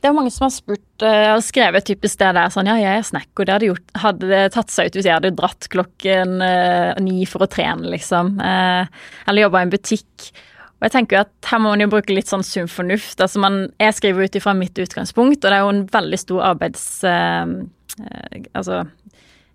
Det 0.00 0.08
er 0.08 0.16
mange 0.16 0.32
som 0.32 0.46
har 0.46 0.52
spurt 0.54 1.04
uh, 1.04 1.34
og 1.36 1.42
skrevet 1.44 1.84
typisk 1.84 2.20
det 2.22 2.30
der 2.36 2.52
sånn 2.52 2.68
Ja, 2.70 2.78
jeg 2.80 3.00
er 3.00 3.06
snekker. 3.06 3.44
Det 3.44 3.54
hadde, 3.54 3.68
gjort, 3.68 3.90
hadde 4.00 4.44
tatt 4.54 4.72
seg 4.72 4.88
ut 4.88 4.96
hvis 4.96 5.08
jeg 5.08 5.16
hadde 5.18 5.34
dratt 5.36 5.68
klokken 5.72 6.38
uh, 6.40 6.92
ni 7.04 7.26
for 7.28 7.44
å 7.44 7.50
trene, 7.50 7.90
liksom. 7.92 8.38
Uh, 8.40 8.86
eller 9.26 9.44
jobba 9.44 9.60
i 9.60 9.68
en 9.68 9.74
butikk. 9.74 10.30
Og 10.80 10.86
jeg 10.88 10.94
tenker 10.94 11.18
jo 11.18 11.24
at 11.26 11.50
her 11.50 11.60
må 11.60 11.74
man 11.74 11.84
jo 11.84 11.90
bruke 11.92 12.16
litt 12.16 12.30
sånn 12.32 12.46
sunn 12.46 12.70
fornuft. 12.72 13.20
Altså 13.20 13.42
man, 13.42 13.66
jeg 13.82 13.98
skriver 13.98 14.24
ut 14.24 14.40
ifra 14.40 14.56
mitt 14.56 14.80
utgangspunkt, 14.80 15.42
og 15.42 15.50
det 15.50 15.58
er 15.58 15.66
jo 15.66 15.74
en 15.74 15.84
veldig 15.92 16.22
stor 16.24 16.46
arbeids... 16.54 16.86
altså 18.56 18.84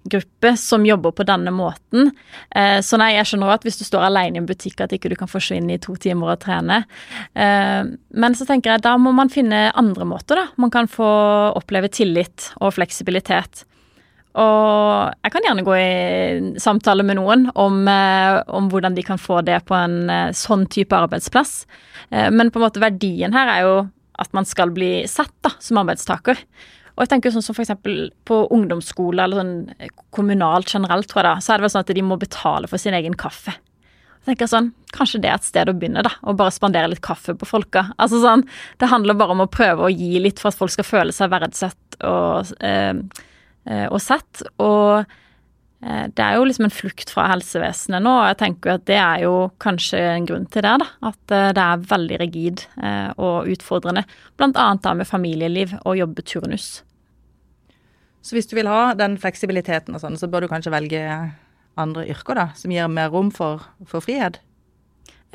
gruppe 0.06 0.54
som 0.58 0.86
jobber 0.86 1.12
på 1.12 1.26
denne 1.28 1.52
måten. 1.54 2.12
Eh, 2.56 2.80
så 2.86 3.00
nei, 3.02 3.14
jeg 3.16 3.30
skjønner 3.30 3.56
at 3.56 3.66
hvis 3.66 3.80
du 3.80 3.86
står 3.88 4.08
alene 4.08 4.38
i 4.38 4.42
en 4.42 4.50
butikk 4.50 4.84
at 4.86 4.94
ikke 4.96 5.10
du 5.12 5.18
kan 5.20 5.30
forsvinne 5.32 5.76
i 5.76 5.82
to 5.82 5.96
timer 6.02 6.36
og 6.36 6.42
trene. 6.46 6.84
Eh, 7.34 7.82
men 7.90 8.38
så 8.38 8.48
tenker 8.48 8.76
jeg 8.76 8.86
da 8.86 8.96
må 9.02 9.16
man 9.18 9.34
finne 9.34 9.68
andre 9.74 10.08
måter, 10.08 10.42
da. 10.42 10.48
Man 10.62 10.74
kan 10.74 10.90
få 10.92 11.08
oppleve 11.58 11.90
tillit 11.94 12.52
og 12.60 12.76
fleksibilitet. 12.78 13.66
Og 14.36 15.16
jeg 15.24 15.32
kan 15.32 15.46
gjerne 15.48 15.64
gå 15.64 15.76
i 15.80 16.54
samtale 16.60 17.06
med 17.08 17.18
noen 17.18 17.48
om, 17.56 17.82
eh, 17.88 18.42
om 18.52 18.70
hvordan 18.70 18.98
de 18.98 19.06
kan 19.08 19.22
få 19.22 19.40
det 19.48 19.62
på 19.66 19.78
en 19.80 20.34
sånn 20.36 20.68
type 20.70 20.96
arbeidsplass. 20.96 21.64
Men 22.12 22.52
på 22.54 22.60
en 22.60 22.66
måte 22.68 22.84
verdien 22.84 23.34
her 23.34 23.50
er 23.50 23.62
jo 23.66 23.76
at 24.22 24.32
man 24.36 24.46
skal 24.48 24.70
bli 24.76 25.08
sett 25.10 25.34
da, 25.44 25.52
som 25.60 25.80
arbeidstaker. 25.82 26.38
Og 26.96 27.04
jeg 27.04 27.12
tenker 27.12 27.34
sånn 27.34 27.44
som 27.44 27.56
f.eks. 27.58 27.74
på 28.28 28.40
ungdomsskole 28.56 29.24
eller 29.26 29.42
sånn 29.42 29.56
eh, 29.78 29.92
kommunalt 30.16 30.72
generelt, 30.72 31.10
tror 31.12 31.22
jeg 31.22 31.28
da, 31.28 31.44
så 31.44 31.54
er 31.54 31.60
det 31.60 31.66
vel 31.66 31.74
sånn 31.74 31.86
at 31.86 31.96
de 31.98 32.06
må 32.08 32.18
betale 32.20 32.70
for 32.72 32.82
sin 32.82 32.96
egen 32.96 33.18
kaffe. 33.20 33.56
Jeg 34.26 34.32
tenker 34.32 34.50
sånn, 34.50 34.72
Kanskje 34.96 35.20
det 35.22 35.28
er 35.28 35.36
et 35.36 35.46
sted 35.46 35.70
å 35.70 35.76
begynne, 35.76 36.06
da. 36.06 36.14
Å 36.24 36.34
bare 36.40 36.54
spandere 36.56 36.88
litt 36.88 37.04
kaffe 37.04 37.36
på 37.36 37.48
folka. 37.50 37.90
Altså 38.00 38.22
sånn, 38.24 38.46
Det 38.80 38.88
handler 38.88 39.18
bare 39.20 39.36
om 39.36 39.44
å 39.44 39.52
prøve 39.52 39.84
å 39.84 39.92
gi 39.92 40.22
litt 40.24 40.40
for 40.40 40.50
at 40.50 40.58
folk 40.58 40.72
skal 40.72 40.88
føle 40.88 41.12
seg 41.12 41.34
verdsatt 41.34 42.00
og, 42.00 42.56
eh, 42.64 42.96
eh 43.68 43.88
og 43.92 44.00
sett. 44.00 44.42
Og 44.58 45.04
det 45.86 46.24
er 46.24 46.40
jo 46.40 46.46
liksom 46.48 46.66
en 46.66 46.74
flukt 46.74 47.12
fra 47.14 47.28
helsevesenet 47.30 48.02
nå, 48.02 48.10
og 48.10 48.30
jeg 48.32 48.40
tenker 48.40 48.74
at 48.74 48.86
det 48.90 48.98
er 48.98 49.22
jo 49.26 49.34
kanskje 49.62 50.00
en 50.16 50.26
grunn 50.26 50.48
til 50.50 50.66
det. 50.66 50.74
da, 50.82 50.88
At 51.12 51.34
eh, 51.36 51.52
det 51.54 51.62
er 51.62 51.86
veldig 51.92 52.20
rigid 52.24 52.64
eh, 52.82 53.12
og 53.22 53.52
utfordrende. 53.54 54.06
Blant 54.40 54.58
annet 54.58 54.82
da 54.86 54.96
med 54.98 55.10
familieliv 55.10 55.76
og 55.84 56.00
jobbeturnus. 56.00 56.70
Så 58.26 58.34
hvis 58.34 58.50
du 58.50 58.56
vil 58.58 58.72
ha 58.72 58.96
den 58.98 59.20
fleksibiliteten 59.22 59.94
og 59.94 60.02
sånn, 60.02 60.18
så 60.18 60.30
bør 60.32 60.46
du 60.46 60.50
kanskje 60.50 60.74
velge 60.74 61.04
andre 61.78 62.08
yrker, 62.10 62.40
da, 62.40 62.48
som 62.58 62.74
gir 62.74 62.90
mer 62.90 63.14
rom 63.14 63.30
for, 63.36 63.62
for 63.86 64.02
frihet? 64.02 64.42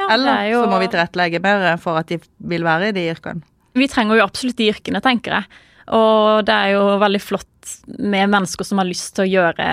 Ja, 0.01 0.09
Eller 0.17 0.49
jo... 0.49 0.65
så 0.65 0.73
må 0.73 0.81
vi 0.83 0.91
tilrettelegge 0.91 1.43
mer 1.45 1.69
for 1.79 2.01
at 2.01 2.11
de 2.11 2.19
vil 2.51 2.67
være 2.67 2.91
i 2.91 2.97
de 2.97 3.07
yrkene? 3.13 3.47
Vi 3.79 3.87
trenger 3.87 4.19
jo 4.19 4.27
absolutt 4.27 4.59
de 4.59 4.73
yrkene, 4.73 4.99
tenker 5.05 5.37
jeg. 5.39 5.61
Og 5.95 6.43
det 6.47 6.55
er 6.55 6.75
jo 6.75 6.83
veldig 7.03 7.23
flott 7.23 7.50
med 7.99 8.31
mennesker 8.33 8.67
som 8.67 8.81
har 8.81 8.89
lyst 8.89 9.15
til 9.17 9.27
å 9.27 9.31
gjøre, 9.31 9.67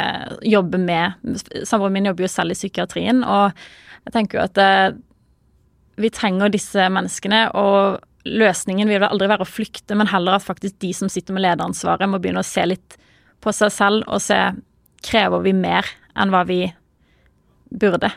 jobbe 0.45 0.79
med 0.81 1.38
Samboeren 1.67 1.95
min 1.95 2.09
jobber 2.09 2.25
jo 2.25 2.31
selv 2.31 2.53
i 2.53 2.57
psykiatrien, 2.57 3.23
og 3.23 3.51
jeg 4.07 4.15
tenker 4.15 4.39
jo 4.39 4.45
at 4.45 4.55
det, 4.57 4.71
eh, 4.88 4.97
vi 5.97 6.11
trenger 6.13 6.51
disse 6.53 6.83
menneskene. 6.93 7.47
og 7.57 8.03
Løsningen 8.27 8.89
vil 8.89 9.03
aldri 9.03 9.27
være 9.31 9.45
å 9.45 9.49
flykte, 9.49 9.95
men 9.95 10.09
heller 10.11 10.38
at 10.38 10.45
faktisk 10.45 10.77
de 10.83 10.91
som 10.93 11.09
sitter 11.09 11.33
med 11.33 11.41
lederansvaret, 11.41 12.09
må 12.09 12.19
begynne 12.21 12.43
å 12.43 12.45
se 12.45 12.65
litt 12.65 12.97
på 13.41 13.53
seg 13.55 13.71
selv 13.73 14.03
og 14.07 14.21
se 14.21 14.38
krever 15.01 15.41
vi 15.45 15.53
mer 15.57 15.89
enn 16.17 16.29
hva 16.33 16.43
vi 16.45 16.67
burde. 17.73 18.11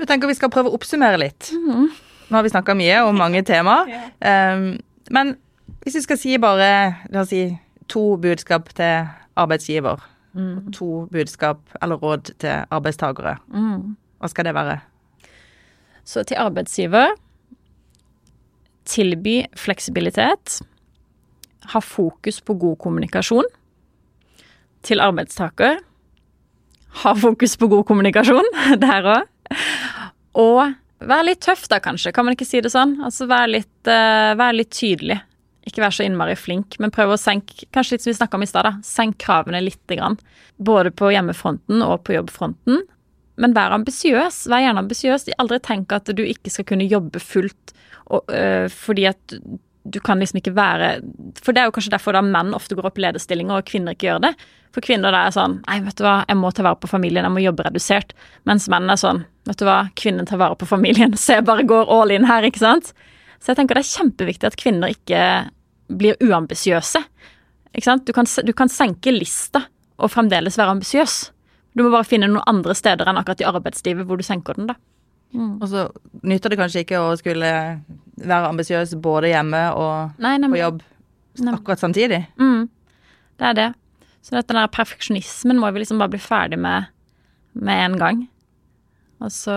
Du 0.00 0.06
tenker 0.08 0.30
vi 0.30 0.38
skal 0.38 0.52
prøve 0.52 0.70
å 0.70 0.78
oppsummere 0.78 1.18
litt. 1.20 1.50
Mm 1.52 1.70
-hmm. 1.70 1.88
Nå 2.30 2.36
har 2.36 2.42
vi 2.42 2.50
snakka 2.50 2.74
mye 2.74 3.02
om 3.02 3.16
mange 3.16 3.42
temaer. 3.42 3.86
Um, 4.20 4.78
men 5.10 5.36
hvis 5.82 5.94
vi 5.94 6.02
skal 6.02 6.18
si 6.18 6.38
bare 6.38 6.94
la 7.10 7.20
oss 7.20 7.28
si, 7.28 7.58
to 7.90 8.04
budskap 8.22 8.70
til 8.78 9.10
arbeidsgiver, 9.40 10.02
mm. 10.32 10.70
to 10.76 11.06
budskap 11.12 11.60
eller 11.82 12.00
råd 12.00 12.32
til 12.38 12.64
arbeidstakere, 12.70 13.36
mm. 13.50 13.96
hva 14.20 14.30
skal 14.30 14.48
det 14.48 14.54
være? 14.56 14.78
Så 16.06 16.24
til 16.26 16.40
arbeidsgiver 16.40 17.14
tilby 18.90 19.42
fleksibilitet. 19.58 20.60
Ha 21.70 21.80
fokus 21.84 22.40
på 22.40 22.56
god 22.58 22.78
kommunikasjon. 22.82 23.46
Til 24.82 25.02
arbeidstaker 25.04 25.76
ha 27.04 27.14
fokus 27.14 27.56
på 27.56 27.68
god 27.70 27.86
kommunikasjon 27.88 28.46
der 28.84 29.08
òg. 29.14 29.26
Og 30.40 30.74
vær 31.10 31.24
litt 31.26 31.42
tøff, 31.44 31.66
da, 31.70 31.80
kanskje. 31.82 32.12
Kan 32.14 32.26
man 32.26 32.36
ikke 32.36 32.48
si 32.48 32.60
det 32.62 32.72
sånn? 32.72 32.98
Altså 33.04 33.28
vær 33.30 33.50
litt, 33.50 33.72
uh, 33.88 34.32
vær 34.38 34.56
litt 34.56 34.72
tydelig. 34.74 35.20
Ikke 35.68 35.82
vær 35.84 35.92
så 35.92 36.06
innmari 36.06 36.36
flink, 36.38 36.78
men 36.80 36.92
prøv 36.94 37.14
å 37.14 37.20
senke 37.20 37.66
kanskje 37.74 37.96
litt 37.96 38.04
som 38.04 38.10
vi 38.10 38.16
snakka 38.16 38.38
om 38.38 38.44
i 38.46 38.48
stad, 38.48 38.68
senk 38.86 39.18
kravene 39.20 39.60
litt. 39.62 39.82
grann. 39.90 40.18
Både 40.56 40.90
på 40.90 41.10
hjemmefronten 41.12 41.82
og 41.82 42.04
på 42.04 42.14
jobbfronten. 42.14 42.84
Men 43.40 43.56
vær 43.56 43.74
ambisiøs. 43.74 44.44
Vær 44.52 44.62
gjerne 44.64 44.84
ambisiøs. 44.84 45.28
Aldri 45.40 45.58
tenk 45.64 45.92
at 45.92 46.12
du 46.14 46.22
ikke 46.22 46.52
skal 46.52 46.68
kunne 46.68 46.88
jobbe 46.88 47.20
fullt 47.20 47.74
og, 48.10 48.24
øh, 48.28 48.68
fordi 48.68 49.06
at 49.06 49.36
du 49.84 50.00
kan 50.00 50.18
liksom 50.20 50.40
ikke 50.40 50.52
være 50.52 51.00
For 51.42 51.52
det 51.52 51.62
er 51.62 51.68
jo 51.70 51.72
kanskje 51.72 51.94
derfor 51.94 52.12
da 52.12 52.20
menn 52.22 52.52
ofte 52.54 52.76
går 52.76 52.90
opp 52.90 52.98
i 52.98 53.04
lederstillinger, 53.06 53.60
og 53.60 53.68
kvinner 53.68 53.96
ikke 53.96 54.10
gjør 54.10 54.24
det. 54.26 54.32
For 54.74 54.84
kvinner 54.84 55.14
det 55.14 55.22
er 55.24 55.36
sånn 55.36 55.60
Nei, 55.64 55.78
vet 55.86 55.96
du 55.96 56.04
hva, 56.04 56.16
jeg 56.28 56.38
må 56.38 56.50
ta 56.52 56.66
vare 56.66 56.80
på 56.80 56.90
familien, 56.90 57.24
jeg 57.26 57.34
må 57.34 57.44
jobbe 57.44 57.66
redusert. 57.66 58.12
Mens 58.48 58.68
menn 58.68 58.90
er 58.90 59.00
sånn 59.00 59.24
Vet 59.48 59.62
du 59.62 59.64
hva, 59.64 59.78
kvinnen 59.96 60.28
tar 60.28 60.40
vare 60.42 60.58
på 60.60 60.68
familien. 60.68 61.16
Så 61.20 61.38
jeg 61.38 61.46
bare 61.48 61.64
går 61.66 61.88
all 61.90 62.12
in 62.14 62.28
her, 62.28 62.44
ikke 62.46 62.62
sant? 62.62 62.92
Så 63.40 63.52
jeg 63.52 63.60
tenker 63.60 63.78
det 63.78 63.84
er 63.86 63.94
kjempeviktig 63.94 64.50
at 64.50 64.58
kvinner 64.60 64.92
ikke 64.92 65.22
blir 65.90 66.18
uambisiøse. 66.22 67.02
Du 67.72 68.12
kan, 68.12 68.28
du 68.44 68.52
kan 68.56 68.70
senke 68.70 69.14
lista 69.14 69.64
og 70.00 70.12
fremdeles 70.12 70.58
være 70.58 70.76
ambisiøs. 70.76 71.16
Du 71.76 71.84
må 71.84 71.92
bare 71.92 72.08
finne 72.08 72.28
noen 72.28 72.44
andre 72.50 72.74
steder 72.76 73.08
enn 73.08 73.20
akkurat 73.20 73.42
i 73.42 73.48
arbeidslivet 73.48 74.06
hvor 74.06 74.20
du 74.20 74.26
senker 74.26 74.58
den, 74.58 74.70
da. 74.72 74.76
Mm. 75.30 75.60
Og 75.62 75.66
så 75.70 75.86
nytter 76.26 76.50
det 76.50 76.58
kanskje 76.58 76.82
ikke 76.82 77.00
å 77.00 77.12
skulle 77.18 77.50
være 78.20 78.48
ambisiøs 78.50 78.96
både 79.00 79.30
hjemme 79.30 79.60
og 79.78 80.16
nei, 80.20 80.34
nei, 80.42 80.50
på 80.50 80.58
jobb 80.58 80.80
nei. 81.38 81.54
akkurat 81.54 81.82
samtidig. 81.82 82.24
Mm. 82.40 82.64
Det 83.38 83.46
er 83.52 83.58
det. 83.58 83.68
Så 84.26 84.34
dette 84.36 84.56
der 84.56 84.72
perfeksjonismen 84.74 85.60
må 85.62 85.70
vi 85.70 85.84
liksom 85.84 86.02
bare 86.02 86.12
bli 86.12 86.20
ferdig 86.20 86.58
med 86.60 86.90
med 87.52 87.84
en 87.84 87.98
gang. 87.98 88.20
Og 89.20 89.32
så 89.32 89.56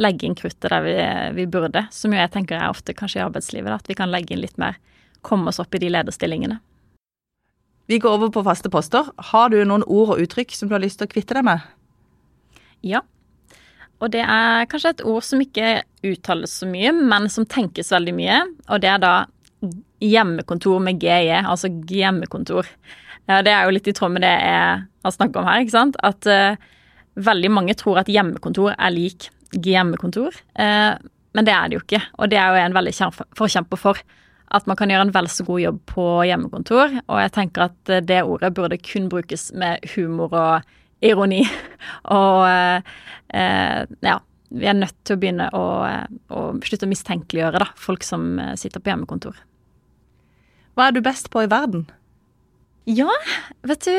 legge 0.00 0.26
inn 0.26 0.36
kruttet 0.38 0.70
der 0.70 0.84
vi, 0.84 0.94
vi, 1.36 1.46
burde, 1.50 1.84
som 1.94 2.14
jo 2.14 2.20
jeg 2.20 2.32
tenker 2.34 2.58
er 2.58 2.72
ofte 2.72 2.94
kanskje 2.96 3.20
i 3.20 3.24
arbeidslivet. 3.26 3.72
At 3.74 3.90
vi 3.90 3.96
kan 3.98 4.12
legge 4.12 4.34
inn 4.34 4.42
litt 4.42 4.58
mer, 4.60 4.78
komme 5.26 5.52
oss 5.52 5.60
opp 5.62 5.74
i 5.76 5.82
de 5.82 5.92
lederstillingene. 5.92 6.60
Vi 7.90 7.98
går 7.98 8.16
over 8.16 8.30
på 8.30 8.44
faste 8.46 8.70
poster. 8.70 9.08
Har 9.32 9.50
du 9.50 9.58
noen 9.66 9.82
ord 9.82 10.14
og 10.14 10.22
uttrykk 10.22 10.54
som 10.54 10.70
du 10.70 10.76
har 10.76 10.82
lyst 10.82 11.00
til 11.00 11.08
å 11.08 11.10
kvitte 11.10 11.34
deg 11.36 11.46
med? 11.48 11.64
Ja. 12.86 13.02
Og 14.00 14.12
det 14.14 14.22
er 14.22 14.68
kanskje 14.70 14.94
et 14.94 15.02
ord 15.04 15.26
som 15.26 15.42
ikke 15.42 15.80
uttales 16.06 16.54
så 16.62 16.68
mye, 16.70 16.92
men 16.94 17.28
som 17.32 17.48
tenkes 17.50 17.90
veldig 17.92 18.14
mye. 18.16 18.38
Og 18.70 18.80
det 18.80 18.92
er 18.94 19.02
da 19.02 19.14
hjemmekontor 20.00 20.80
med 20.80 21.02
GE, 21.02 21.42
altså 21.42 21.68
hjemmekontor. 21.90 22.68
Det 23.26 23.52
er 23.52 23.66
jo 23.66 23.74
litt 23.74 23.90
i 23.90 23.94
tråd 23.94 24.14
med 24.14 24.24
det 24.24 24.32
jeg 24.32 24.78
har 25.04 25.14
snakket 25.14 25.42
om 25.42 25.50
her, 25.50 25.60
ikke 25.64 25.74
sant. 25.74 25.98
At 26.06 26.30
uh, 26.30 26.56
veldig 27.20 27.50
mange 27.52 27.76
tror 27.78 28.00
at 28.00 28.10
hjemmekontor 28.10 28.72
er 28.76 28.94
lik 28.94 29.28
hjemmekontor, 29.52 30.36
uh, 30.60 30.96
men 31.36 31.46
det 31.46 31.54
er 31.54 31.68
det 31.68 31.78
jo 31.78 31.84
ikke. 31.84 32.02
Og 32.18 32.30
det 32.32 32.40
er 32.40 32.50
jo 32.50 32.64
en 32.64 32.74
veldig 32.74 32.94
forkjemper 33.38 33.80
for. 33.80 34.00
At 34.50 34.66
man 34.66 34.74
kan 34.78 34.90
gjøre 34.90 35.06
en 35.06 35.12
vel 35.14 35.28
så 35.30 35.44
god 35.46 35.60
jobb 35.62 35.76
på 35.92 36.06
hjemmekontor. 36.26 36.96
Og 37.04 37.20
jeg 37.22 37.32
tenker 37.36 37.68
at 37.68 37.92
uh, 37.92 38.00
det 38.02 38.24
ordet 38.26 38.50
burde 38.56 38.80
kun 38.82 39.06
brukes 39.12 39.50
med 39.54 39.86
humor 39.94 40.34
og 40.34 40.72
ironi. 41.06 41.44
og 42.18 42.42
ja, 43.30 44.16
vi 44.50 44.66
er 44.66 44.74
nødt 44.74 44.96
til 45.06 45.14
å 45.14 45.20
begynne 45.22 45.46
å, 45.54 45.62
å 46.34 46.40
slutte 46.66 46.88
å 46.88 46.90
mistenkeliggjøre 46.90 47.62
da, 47.62 47.68
folk 47.78 48.02
som 48.04 48.34
sitter 48.58 48.82
på 48.82 48.90
hjemmekontor. 48.90 49.38
Hva 50.74 50.88
er 50.88 50.96
du 50.96 51.00
best 51.04 51.30
på 51.30 51.44
i 51.46 51.48
verden? 51.50 51.86
Ja, 52.90 53.12
vet 53.62 53.86
du. 53.86 53.94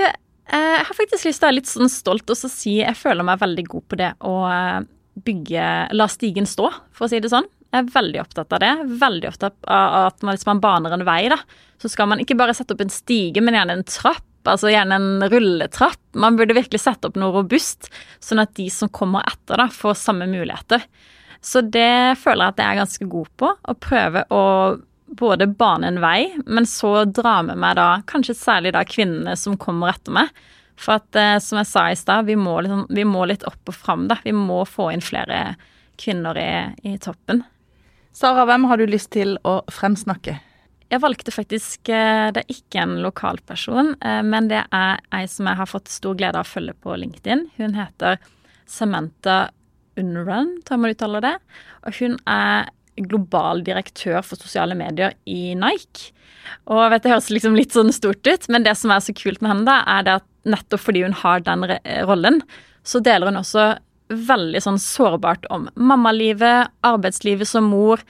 Eh, 0.51 0.73
jeg 0.75 0.85
har 0.87 0.97
faktisk 0.97 1.27
lyst 1.27 1.39
til 1.39 1.45
å 1.45 1.49
være 1.49 1.57
litt 1.59 1.69
sånn 1.71 1.91
stolt 1.91 2.31
og 2.33 2.37
så 2.39 2.49
si 2.51 2.79
jeg 2.81 2.97
føler 2.99 3.23
meg 3.27 3.39
veldig 3.41 3.65
god 3.71 3.85
på 3.87 3.99
det 4.01 4.09
å 4.27 4.33
eh, 4.49 4.79
bygge 5.19 5.65
La 5.97 6.07
stigen 6.11 6.47
stå, 6.47 6.69
for 6.95 7.07
å 7.07 7.11
si 7.11 7.19
det 7.23 7.31
sånn. 7.31 7.47
Jeg 7.71 7.85
er 7.85 7.93
veldig 7.93 8.19
opptatt 8.23 8.51
av 8.55 8.61
det. 8.63 8.71
Veldig 8.99 9.29
opptatt 9.29 9.55
av 9.63 9.97
at 10.07 10.25
man, 10.25 10.35
hvis 10.35 10.47
man 10.47 10.61
baner 10.63 10.95
en 10.95 11.07
vei, 11.07 11.23
da, 11.31 11.39
så 11.81 11.91
skal 11.91 12.09
man 12.11 12.21
ikke 12.23 12.37
bare 12.39 12.55
sette 12.55 12.75
opp 12.75 12.83
en 12.83 12.91
stige, 12.91 13.43
men 13.43 13.55
gjerne 13.55 13.79
en 13.79 13.87
trapp. 13.87 14.27
Altså 14.49 14.71
gjerne 14.71 14.97
en 14.97 15.25
rulletrapp. 15.29 16.01
Man 16.17 16.37
burde 16.39 16.57
virkelig 16.57 16.81
sette 16.81 17.07
opp 17.07 17.19
noe 17.19 17.33
robust, 17.35 17.91
sånn 18.23 18.41
at 18.41 18.55
de 18.57 18.67
som 18.73 18.89
kommer 18.89 19.25
etter, 19.29 19.61
da, 19.61 19.67
får 19.71 19.99
samme 20.01 20.27
muligheter. 20.31 20.83
Så 21.41 21.63
det 21.65 22.19
føler 22.21 22.45
jeg 22.45 22.53
at 22.53 22.61
jeg 22.61 22.69
er 22.69 22.81
ganske 22.81 23.09
god 23.11 23.29
på. 23.41 23.51
Å 23.53 23.77
prøve 23.81 24.25
å 24.33 24.41
både 25.11 25.47
bane 25.59 25.89
en 25.91 25.99
vei, 26.01 26.31
men 26.45 26.67
så 26.69 27.03
dra 27.05 27.41
med 27.45 27.59
meg 27.59 27.75
da 27.79 27.87
kanskje 28.07 28.37
særlig 28.37 28.75
da 28.75 28.83
kvinnene 28.87 29.35
som 29.39 29.57
kommer 29.59 29.91
etter 29.91 30.15
meg. 30.15 30.31
For 30.81 30.97
at 30.97 31.17
eh, 31.19 31.37
som 31.43 31.61
jeg 31.61 31.69
sa 31.69 31.87
i 31.91 31.97
stad, 31.99 32.27
vi, 32.29 32.35
liksom, 32.35 32.87
vi, 32.89 33.05
må 33.05 33.25
litt 33.29 33.45
opp 33.47 33.69
og 33.69 33.77
fram, 33.77 34.07
da. 34.09 34.17
Vi 34.25 34.33
må 34.35 34.63
få 34.65 34.89
inn 34.93 35.03
flere 35.05 35.55
kvinner 36.01 36.37
i, 36.41 36.51
i 36.89 36.95
toppen. 37.01 37.43
Sara, 38.15 38.47
hvem 38.49 38.65
har 38.67 38.81
du 38.81 38.87
lyst 38.89 39.11
til 39.13 39.37
å 39.47 39.61
fremsnakke? 39.71 40.39
Jeg 40.91 40.99
valgte 40.99 41.31
faktisk 41.31 41.87
eh, 41.93 42.27
Det 42.35 42.41
er 42.41 42.51
ikke 42.51 42.81
en 42.81 42.97
lokalperson, 43.05 43.93
eh, 44.03 44.19
men 44.27 44.49
det 44.51 44.65
er 44.75 44.99
ei 45.15 45.23
som 45.31 45.47
jeg 45.47 45.59
har 45.61 45.69
fått 45.69 45.91
stor 45.93 46.17
glede 46.19 46.39
av 46.41 46.47
å 46.47 46.51
følge 46.51 46.75
på 46.83 46.97
LinkedIn. 46.99 47.47
Hun 47.61 47.77
heter 47.77 48.19
Samantha 48.67 49.39
Unrun, 49.99 50.57
tror 50.65 50.77
jeg 50.77 50.83
man 50.83 50.95
uttaler 50.95 51.27
det. 51.27 51.35
Og 51.85 52.01
hun 52.01 52.17
er 52.31 52.71
global 53.01 53.63
direktør 53.63 54.19
for 54.25 54.39
sosiale 54.41 54.75
medier 54.77 55.15
i 55.29 55.53
Nike. 55.55 56.11
Og 56.67 56.83
vet, 56.91 57.03
Det 57.03 57.13
høres 57.13 57.31
liksom 57.31 57.55
litt 57.55 57.75
sånn 57.75 57.93
stort 57.95 58.27
ut, 58.27 58.49
men 58.51 58.65
det 58.67 58.75
som 58.79 58.91
er 58.91 58.99
så 59.03 59.15
kult 59.15 59.41
med 59.41 59.53
henne, 59.53 59.67
da, 59.69 59.79
er 59.87 60.07
det 60.07 60.17
at 60.19 60.27
nettopp 60.47 60.81
fordi 60.81 61.03
hun 61.05 61.15
har 61.17 61.43
den 61.45 61.65
rollen, 62.07 62.41
så 62.83 63.01
deler 63.03 63.29
hun 63.29 63.41
også 63.41 63.73
veldig 64.11 64.61
sånn 64.63 64.79
sårbart 64.81 65.45
om 65.53 65.69
mammalivet, 65.79 66.71
arbeidslivet 66.85 67.47
som 67.47 67.69
mor. 67.71 68.01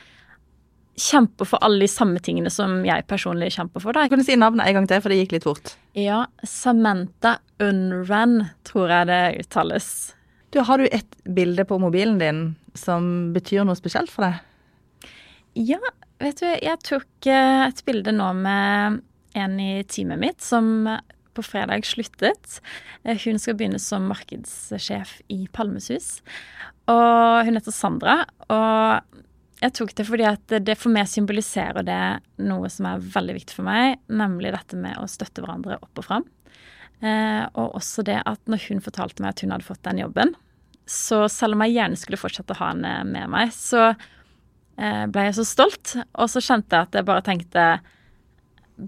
Kjemper 1.01 1.47
for 1.47 1.63
alle 1.65 1.85
de 1.85 1.89
samme 1.91 2.21
tingene 2.23 2.51
som 2.53 2.81
jeg 2.85 3.05
personlig 3.09 3.51
kjemper 3.55 3.83
for. 3.83 3.95
Da. 3.95 4.07
Kan 4.09 4.21
du 4.21 4.25
si 4.27 4.37
navnet 4.39 4.67
en 4.67 4.79
gang 4.79 4.89
til, 4.89 5.01
for 5.03 5.13
det 5.13 5.21
gikk 5.21 5.35
litt 5.37 5.47
fort? 5.47 5.75
Ja, 5.97 6.25
Samantha 6.47 7.37
Unran, 7.61 8.51
tror 8.67 8.91
jeg 8.91 9.09
det 9.11 9.21
uttales. 9.45 9.87
Du, 10.51 10.61
Har 10.67 10.81
du 10.81 10.87
et 10.91 11.21
bilde 11.23 11.65
på 11.67 11.79
mobilen 11.79 12.19
din 12.19 12.43
som 12.77 13.31
betyr 13.35 13.65
noe 13.67 13.77
spesielt 13.79 14.11
for 14.11 14.27
deg? 14.27 14.41
Ja, 15.59 15.79
vet 16.21 16.41
du, 16.41 16.47
jeg 16.47 16.79
tok 16.87 17.27
eh, 17.27 17.63
et 17.67 17.81
bilde 17.87 18.13
nå 18.15 18.29
med 18.39 19.01
en 19.35 19.57
i 19.63 19.83
teamet 19.87 20.19
mitt 20.19 20.43
som 20.43 20.89
på 21.37 21.43
fredag 21.45 21.85
sluttet. 21.87 22.59
Eh, 23.03 23.17
hun 23.25 23.39
skal 23.41 23.57
begynne 23.59 23.79
som 23.81 24.07
markedssjef 24.09 25.19
i 25.31 25.45
Palmesus. 25.53 26.19
Og 26.91 27.47
hun 27.47 27.57
heter 27.57 27.75
Sandra. 27.75 28.21
Og 28.51 29.19
jeg 29.61 29.75
tok 29.77 29.95
det 29.97 30.07
fordi 30.07 30.27
at 30.29 30.55
det 30.65 30.77
for 30.79 30.93
meg 30.93 31.09
symboliserer 31.09 31.85
det 31.85 32.03
noe 32.43 32.69
som 32.73 32.89
er 32.89 33.03
veldig 33.17 33.37
viktig 33.37 33.59
for 33.59 33.67
meg, 33.67 33.99
nemlig 34.09 34.53
dette 34.55 34.79
med 34.79 34.97
å 34.97 35.09
støtte 35.09 35.43
hverandre 35.43 35.79
opp 35.81 36.01
og 36.01 36.07
fram. 36.07 36.29
Eh, 37.01 37.43
og 37.57 37.77
også 37.77 38.05
det 38.05 38.21
at 38.29 38.41
når 38.49 38.69
hun 38.69 38.81
fortalte 38.83 39.23
meg 39.23 39.35
at 39.35 39.45
hun 39.45 39.53
hadde 39.53 39.67
fått 39.67 39.85
den 39.87 40.01
jobben, 40.03 40.33
så 40.89 41.23
selv 41.31 41.55
om 41.55 41.61
jeg 41.63 41.77
gjerne 41.77 41.99
skulle 41.99 42.19
fortsette 42.19 42.55
å 42.55 42.59
ha 42.59 42.73
henne 42.73 42.95
med 43.07 43.29
meg, 43.31 43.53
så 43.55 43.93
Eh, 44.81 45.05
ble 45.11 45.27
jeg 45.27 45.37
så 45.39 45.47
stolt. 45.47 45.95
Og 46.17 46.29
så 46.31 46.43
kjente 46.43 46.75
jeg 46.75 46.89
at 46.89 46.97
jeg 46.97 47.07
bare 47.07 47.25
tenkte 47.25 47.65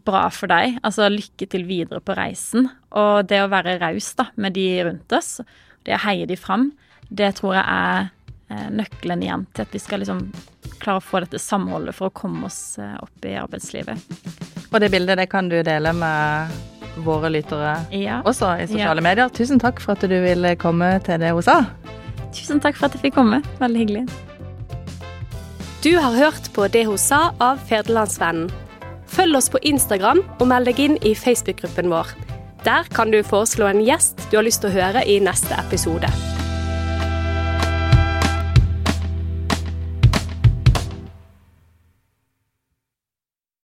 bra 0.05 0.25
for 0.33 0.51
deg. 0.51 0.79
Altså 0.85 1.09
lykke 1.11 1.47
til 1.49 1.67
videre 1.69 2.01
på 2.03 2.15
reisen. 2.17 2.69
Og 2.97 3.27
det 3.29 3.43
å 3.43 3.51
være 3.51 3.77
raus 3.81 4.11
da, 4.19 4.29
med 4.35 4.57
de 4.57 4.67
rundt 4.87 5.15
oss, 5.15 5.37
det 5.85 5.97
å 5.97 6.03
heie 6.05 6.27
de 6.29 6.37
fram, 6.39 6.71
det 7.13 7.33
tror 7.39 7.57
jeg 7.59 7.63
er 7.63 8.09
eh, 8.49 8.67
nøkkelen 8.73 9.25
igjen 9.25 9.47
til 9.53 9.65
at 9.65 9.75
vi 9.75 9.81
skal 9.83 10.03
liksom 10.03 10.25
klare 10.83 10.99
å 10.99 11.05
få 11.05 11.23
dette 11.23 11.41
samholdet 11.41 11.95
for 11.97 12.09
å 12.09 12.15
komme 12.15 12.47
oss 12.49 12.79
eh, 12.81 12.95
opp 13.03 13.27
i 13.27 13.35
arbeidslivet. 13.39 14.13
Og 14.71 14.79
det 14.81 14.89
bildet 14.93 15.19
det 15.21 15.29
kan 15.31 15.51
du 15.51 15.59
dele 15.61 15.93
med 15.93 16.61
våre 17.05 17.29
lyttere 17.33 17.75
ja. 17.93 18.19
også 18.25 18.55
i 18.61 18.67
sosiale 18.69 19.01
ja. 19.01 19.07
medier. 19.07 19.31
Tusen 19.33 19.61
takk 19.61 19.81
for 19.83 19.95
at 19.95 20.05
du 20.09 20.17
ville 20.23 20.55
komme 20.61 20.95
til 21.05 21.21
det 21.21 21.33
hun 21.33 21.45
sa. 21.45 21.63
Tusen 22.33 22.61
takk 22.61 22.77
for 22.79 22.89
at 22.89 22.97
jeg 22.97 23.09
fikk 23.09 23.17
komme. 23.19 23.43
Veldig 23.61 23.83
hyggelig. 23.83 24.05
Du 25.83 25.91
har 25.99 26.15
hørt 26.15 26.47
på 26.55 26.67
Det 26.71 26.85
hun 26.87 26.97
sa 26.97 27.33
av 27.43 27.59
Federlandsvennen. 27.67 28.47
Følg 29.13 29.37
oss 29.37 29.49
på 29.53 29.61
Instagram 29.61 30.23
og 30.39 30.47
meld 30.49 30.69
deg 30.69 30.79
inn 30.81 30.95
i 31.05 31.13
Facebook-gruppen 31.17 31.91
vår. 31.93 32.15
Der 32.65 32.87
kan 32.95 33.11
du 33.13 33.19
foreslå 33.27 33.67
en 33.69 33.83
gjest 33.85 34.23
du 34.31 34.39
har 34.39 34.47
lyst 34.47 34.63
til 34.63 34.71
å 34.71 34.77
høre 34.77 35.05
i 35.05 35.19
neste 35.21 35.53
episode. 35.59 36.09